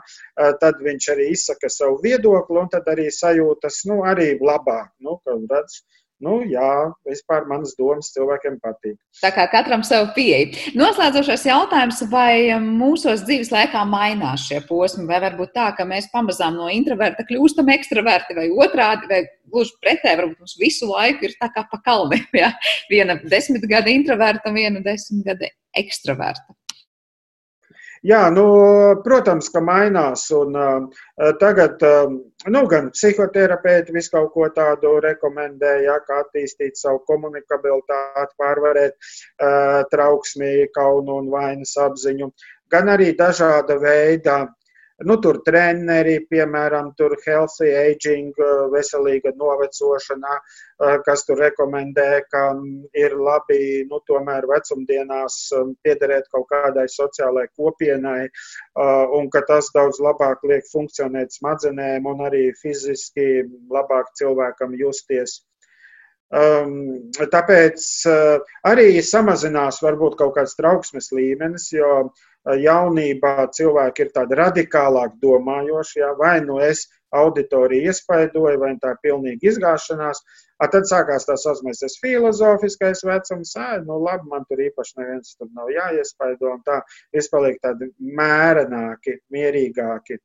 tad 0.62 0.82
viņš 0.86 1.10
arī 1.16 1.30
izsaka 1.34 1.72
savu 1.72 2.00
viedokli, 2.04 2.60
un 2.62 2.72
tad 2.74 2.90
arī 2.92 3.08
sajūtas, 3.14 3.84
nu, 3.90 4.02
arī 4.08 4.36
labāk, 4.42 4.92
nu, 5.06 5.20
redz, 5.26 5.82
Nu, 6.24 6.38
jā, 6.48 6.70
vispār 7.04 7.44
manas 7.50 7.74
domas 7.76 8.08
cilvēkiem 8.16 8.56
patīk. 8.64 8.96
Tā 9.20 9.34
kā 9.36 9.44
katram 9.52 9.84
savu 9.84 10.14
pieeju. 10.16 10.72
Noslēdzošais 10.80 11.44
jautājums, 11.50 12.00
vai 12.12 12.56
mūsos 12.64 13.26
dzīves 13.28 13.52
laikā 13.52 13.82
mainās 13.90 14.46
šie 14.48 14.62
posmi, 14.70 15.04
vai 15.10 15.20
varbūt 15.26 15.52
tā, 15.58 15.68
ka 15.76 15.88
mēs 15.88 16.08
pamazām 16.14 16.56
no 16.56 16.70
introverta 16.72 17.28
kļūstam 17.28 17.72
ekstraverti, 17.76 18.38
vai 18.40 18.48
otrādi, 18.48 19.12
vai 19.12 19.22
gluži 19.52 19.76
pretēji, 19.84 20.22
varbūt 20.22 20.46
mums 20.46 20.56
visu 20.62 20.88
laiku 20.90 21.28
ir 21.28 21.36
tā 21.42 21.52
kā 21.52 21.68
pa 21.72 21.82
kalniem. 21.84 22.24
Ja? 22.46 22.52
Viena 22.92 23.16
desmit 23.24 23.64
gada 23.68 23.92
introverta, 23.92 24.52
viena 24.56 24.82
desmit 24.84 25.24
gada 25.28 25.52
ekstraverta. 25.76 26.56
Jā, 28.06 28.28
nu, 28.30 28.44
protams, 29.02 29.48
ka 29.50 29.62
mainās. 29.66 30.28
Un, 30.36 30.54
uh, 30.54 31.06
tagad 31.42 31.82
uh, 31.88 32.12
nu, 32.54 32.62
gan 32.70 32.92
psihoterapeiti 32.94 33.96
visu 33.96 34.12
kaut 34.14 34.30
ko 34.36 34.50
tādu 34.54 34.92
rekomendē, 35.02 35.72
ja, 35.88 35.96
kā 36.06 36.20
attīstīt 36.22 36.78
savu 36.78 37.02
komunikabilitāti, 37.10 38.38
pārvarēt 38.42 38.94
uh, 39.00 39.80
trauksmi, 39.90 40.68
kaunu 40.78 41.18
un 41.24 41.32
vainas 41.34 41.74
apziņu, 41.82 42.30
gan 42.70 42.94
arī 42.94 43.10
dažāda 43.18 43.80
veida 43.82 44.44
Nu, 45.04 45.18
tur 45.20 45.42
treneri, 45.44 46.22
piemēram, 46.32 46.94
tur 46.96 47.18
healthy 47.26 47.68
aging, 47.76 48.30
eh, 48.40 48.60
veselīga 48.72 49.34
novecošana, 49.36 50.36
eh, 50.40 50.98
kas 51.04 51.26
tur 51.28 51.36
rekomendē, 51.36 52.22
ka 52.32 52.44
ir 52.96 53.12
labi, 53.12 53.84
nu, 53.90 54.00
tomēr 54.08 54.48
vecumdienās 54.48 55.36
eh, 55.52 55.74
piederēt 55.84 56.30
kaut 56.32 56.48
kādai 56.48 56.86
sociālai 56.88 57.48
kopienai, 57.60 58.30
un 59.18 59.30
ka 59.30 59.42
tas 59.42 59.70
daudz 59.76 60.00
labāk 60.00 60.44
liek 60.44 60.64
funkcionēt 60.72 61.36
smadzenēm 61.36 62.06
un 62.08 62.24
arī 62.30 62.54
fiziski 62.62 63.44
labāk 63.70 64.16
cilvēkam 64.16 64.80
justies. 64.80 65.42
Um, 66.36 67.12
tāpēc 67.32 67.84
uh, 68.10 68.40
arī 68.66 69.00
samazinās 69.00 69.78
varbūt 69.84 70.18
kaut 70.18 70.34
kāds 70.36 70.56
trauksmes 70.58 71.12
līmenis, 71.14 71.70
jo 71.72 71.92
uh, 72.08 72.26
jaunībā 72.46 73.48
cilvēki 73.56 74.06
ir 74.06 74.12
tādi 74.14 74.38
radikālāk 74.38 75.18
domājoši. 75.22 76.00
Jā, 76.02 76.12
vai 76.20 76.38
nu 76.46 76.60
es 76.62 76.86
auditoriju 77.16 77.90
iespaidoju, 77.90 78.60
vai 78.62 78.74
tā 78.82 78.94
ir 78.94 79.02
pilnīga 79.04 79.50
izgāšanās. 79.50 80.22
A, 80.62 80.68
tad 80.72 80.88
sākās 80.88 81.26
tā 81.28 81.36
saucamais 81.40 81.82
filozofiskais 82.02 83.04
vecums. 83.08 83.56
Ā, 83.60 83.82
nu, 83.88 83.98
labi, 84.04 84.30
man 84.32 84.46
tur 84.50 84.62
īpaši 84.68 85.00
neviens 85.02 85.36
tur 85.40 85.50
nav 85.56 85.72
jāiespaido, 85.74 86.54
un 86.54 86.64
tā 86.68 86.82
es 87.16 87.30
palieku 87.32 87.62
tādi 87.66 87.90
mērenāki, 88.00 89.20
mierīgāki. 89.34 90.20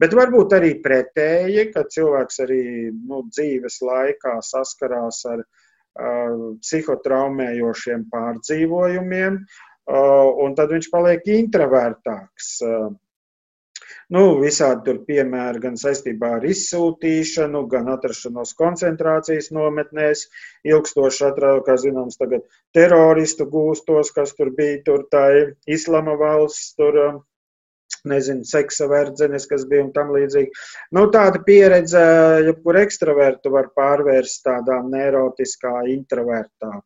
Bet 0.00 0.16
varbūt 0.16 0.54
arī 0.56 0.74
pretēji, 0.80 1.70
ka 1.74 1.84
cilvēks 1.92 2.40
arī 2.46 2.62
nu, 2.92 3.22
dzīves 3.28 3.82
laikā 3.84 4.38
saskarās 4.44 5.22
ar 5.28 5.42
uh, 5.44 6.46
psihotraumējošiem 6.64 8.06
pārdzīvojumiem, 8.12 9.36
uh, 9.36 9.69
un 10.44 10.56
tad 10.58 10.74
viņš 10.74 10.90
paliek 10.92 11.30
introvertāks. 11.34 12.50
Uh, 12.64 12.90
nu, 14.14 14.22
visādi 14.42 14.84
tur 14.86 15.00
piemēri 15.06 15.62
gan 15.64 15.78
saistībā 15.80 16.34
ar 16.38 16.46
izsūtīšanu, 16.50 17.64
gan 17.72 17.90
atrašanos 17.94 18.54
koncentrācijas 18.58 19.50
nometnēs, 19.56 20.26
ilgstoši 20.68 21.26
atradu, 21.30 21.64
kā 21.66 21.78
zināms, 21.80 22.18
tagad 22.20 22.46
teroristu 22.76 23.48
gūstos, 23.50 24.12
kas 24.16 24.34
tur 24.38 24.52
bija, 24.56 24.82
tur 24.86 25.06
tā 25.12 25.26
islama 25.66 26.16
valsts, 26.20 26.74
tur 26.78 27.00
nezinu, 28.10 28.44
seksa 28.48 28.86
verdzenes, 28.90 29.46
kas 29.50 29.66
bija 29.68 29.84
un 29.84 29.90
tam 29.96 30.12
līdzīgi. 30.14 30.52
Nu, 30.96 31.06
tāda 31.14 31.42
pieredze, 31.46 32.02
jebkur 32.46 32.80
ekstravertu 32.84 33.52
var 33.52 33.72
pārvērst 33.76 34.44
tādā 34.46 34.80
neirotiskā 34.86 35.74
introvertā. 35.92 36.78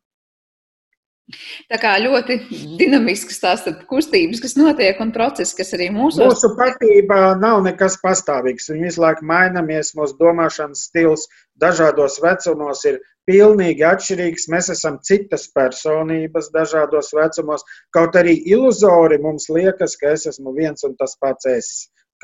Tā 1.73 1.79
kā 1.81 1.95
ļoti 2.03 2.37
dinamisks 2.81 3.39
tās 3.41 3.63
kustības, 3.89 4.43
kas 4.45 4.57
notiek, 4.61 4.99
un 5.01 5.13
process, 5.15 5.57
kas 5.57 5.73
arī 5.77 5.89
mūsu. 5.95 6.21
Mūsu 6.21 6.51
patība 6.59 7.33
nav 7.41 7.63
nekas 7.65 7.97
pastāvīgs. 8.03 8.69
Viņa 8.73 8.91
visu 8.91 9.03
laiku 9.05 9.25
mainamies, 9.31 9.95
mūsu 9.97 10.19
domāšanas 10.21 10.85
stils 10.91 11.25
dažādos 11.65 12.19
vecumos 12.21 12.85
ir 12.91 13.01
pilnīgi 13.31 13.87
atšķirīgs. 13.89 14.51
Mēs 14.53 14.69
esam 14.77 15.01
citas 15.09 15.49
personības 15.57 16.53
dažādos 16.53 17.15
vecumos. 17.17 17.65
Kaut 17.97 18.21
arī 18.21 18.37
iluzori 18.45 19.21
mums 19.25 19.49
liekas, 19.49 19.97
ka 19.97 20.13
es 20.19 20.29
esmu 20.35 20.53
viens 20.59 20.85
un 20.85 20.97
tas 21.01 21.17
pats 21.25 21.49
es 21.49 21.73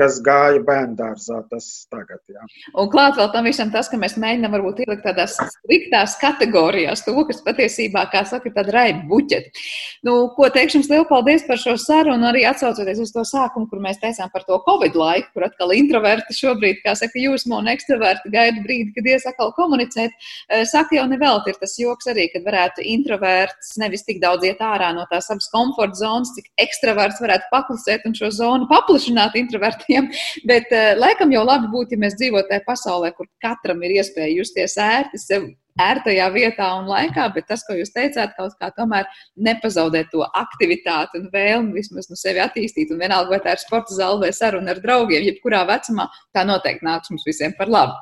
kas 0.00 0.18
gāja 0.24 0.60
bērnu 0.64 0.96
dārzā. 0.98 1.42
Tas 1.50 1.66
tagad, 1.92 2.20
jā. 2.30 2.44
Un 2.80 2.88
klāt 2.92 3.18
vēl 3.18 3.28
tam 3.34 3.48
visam 3.48 3.70
tas, 3.72 3.90
ka 3.90 3.98
mēs 4.00 4.16
mēģinām 4.20 4.54
varbūt 4.54 4.82
ielikt 4.84 5.04
tādās 5.04 5.36
striktās 5.36 6.16
kategorijās 6.20 7.04
to, 7.04 7.14
kas 7.28 7.42
patiesībā, 7.44 8.06
kā 8.12 8.24
saka, 8.28 8.48
ir 8.48 8.56
tāda 8.56 8.74
raiba 8.76 9.04
buķeta. 9.10 9.64
Nu, 10.06 10.14
ko 10.36 10.48
teikšu 10.52 10.80
jums 10.80 10.90
lielu 10.92 11.06
paldies 11.08 11.44
par 11.48 11.60
šo 11.60 11.76
sarunu, 11.80 12.28
arī 12.30 12.46
atsaucoties 12.48 13.02
uz 13.04 13.12
to 13.14 13.24
sākumu, 13.28 13.68
kur 13.70 13.82
mēs 13.84 14.00
teicām 14.00 14.32
par 14.32 14.46
to 14.48 14.56
Covid 14.64 14.96
laiku, 14.96 15.32
kur 15.34 15.48
atkal 15.50 15.74
introverti 15.76 16.36
šobrīd, 16.36 16.80
kā 16.84 16.96
saka, 16.98 17.20
jūsmo 17.20 17.60
un 17.60 17.70
ekstraverti 17.72 18.32
gaida 18.32 18.64
brīdi, 18.64 18.94
kad 18.96 19.10
ies 19.10 19.28
atkal 19.28 19.52
komunicēt. 19.56 20.16
Eh, 20.48 20.64
saka 20.68 20.96
jau 20.96 21.06
nevelti 21.10 21.52
ir 21.52 21.60
tas 21.60 21.76
joks 21.80 22.08
arī, 22.12 22.28
kad 22.32 22.46
varētu 22.46 22.84
introverts 22.94 23.76
nevis 23.80 24.06
tik 24.06 24.22
daudz 24.22 24.46
iet 24.48 24.62
ārā 24.64 24.92
no 24.96 25.04
tās 25.10 25.28
savas 25.28 25.50
komforta 25.52 26.00
zonas, 26.00 26.32
cik 26.36 26.48
ekstraverts 26.64 27.20
varētu 27.22 27.50
paklusēt 27.52 28.06
un 28.08 28.16
šo 28.16 28.30
zonu 28.34 28.68
paplašināt 28.70 29.36
introverti 29.40 29.89
cilvēkiem. 29.90 30.10
Bet 30.46 30.70
uh, 30.72 30.92
laikam 30.98 31.32
jau 31.32 31.44
labi 31.44 31.70
būtu, 31.72 31.94
ja 31.94 32.04
mēs 32.04 32.18
dzīvotu 32.18 32.50
tajā 32.50 32.64
pasaulē, 32.66 33.14
kur 33.16 33.26
katram 33.42 33.82
ir 33.82 33.98
iespēja 34.00 34.36
justies 34.38 34.76
ērti, 34.78 35.18
sev 35.18 35.50
ērtajā 35.80 36.26
vietā 36.34 36.66
un 36.76 36.88
laikā, 36.90 37.28
bet 37.32 37.46
tas, 37.48 37.62
ko 37.64 37.76
jūs 37.78 37.92
teicāt, 37.94 38.34
kaut 38.36 38.56
kā 38.60 38.68
tomēr 38.76 39.06
nepazaudēt 39.36 40.10
to 40.12 40.24
aktivitāti 40.36 41.20
un 41.20 41.30
vēlmi 41.32 41.78
vismaz 41.78 42.10
no 42.10 42.18
sevi 42.18 42.42
attīstīt. 42.42 42.90
Un 42.92 43.00
vienalga, 43.00 43.30
vai 43.30 43.40
tā 43.44 43.54
ir 43.54 43.62
sporta 43.62 43.94
zāle 43.96 44.26
vai 44.26 44.32
saruna 44.36 44.74
ar 44.74 44.82
draugiem, 44.82 45.24
jebkurā 45.30 45.62
vecumā, 45.70 46.08
tā 46.36 46.44
noteikti 46.44 46.84
nāks 46.84 47.12
mums 47.14 47.24
visiem 47.28 47.54
par 47.56 47.70
labu. 47.72 47.96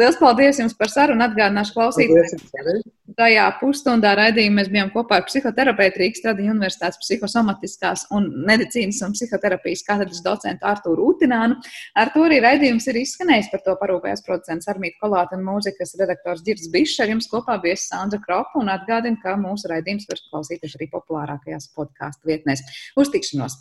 Lielas 0.00 0.18
paldies 0.18 0.58
jums 0.64 0.74
par 0.78 0.90
sarunu, 0.90 1.28
atgādināšu 1.28 1.76
klausītājiem. 1.76 2.82
Tajā 3.18 3.44
pusstundā 3.58 4.12
raidījumā 4.18 4.60
mēs 4.60 4.68
bijām 4.72 4.90
kopā 4.94 5.18
ar 5.20 5.24
psihoterapeitu 5.26 6.00
Rīgas 6.00 6.22
Tradiņu 6.24 6.52
Universitātes 6.54 7.00
psihosomatiskās 7.02 8.04
un 8.14 8.28
medicīnas 8.48 9.00
un 9.06 9.16
psihoterapijas 9.16 9.82
katedras 9.86 10.22
docentu 10.24 10.68
Artūru 10.68 11.08
Utinānu. 11.12 11.58
Ar 11.98 12.12
to 12.14 12.24
arī 12.28 12.40
raidījums 12.44 12.86
ir 12.90 13.00
izskanējis, 13.02 13.50
par 13.52 13.64
to 13.66 13.76
parūpējās 13.80 14.24
producents 14.26 14.70
Armīta 14.70 15.02
Kolāta 15.02 15.38
un 15.38 15.46
mūzikas 15.48 15.96
redaktors 16.00 16.44
Girds 16.46 16.70
Bišs. 16.72 17.00
Ar 17.02 17.12
jums 17.12 17.30
kopā 17.32 17.58
bija 17.64 17.80
Sandra 17.80 18.20
Kropa 18.22 18.60
un 18.62 18.70
atgādina, 18.72 19.18
ka 19.22 19.34
mūsu 19.40 19.72
raidījums 19.72 20.08
var 20.10 20.22
klausīties 20.30 20.78
arī 20.78 20.88
populārākajās 20.92 21.72
podkāstu 21.76 22.32
vietnēs. 22.32 22.64
Uz 23.00 23.10
tikšanos! 23.12 23.58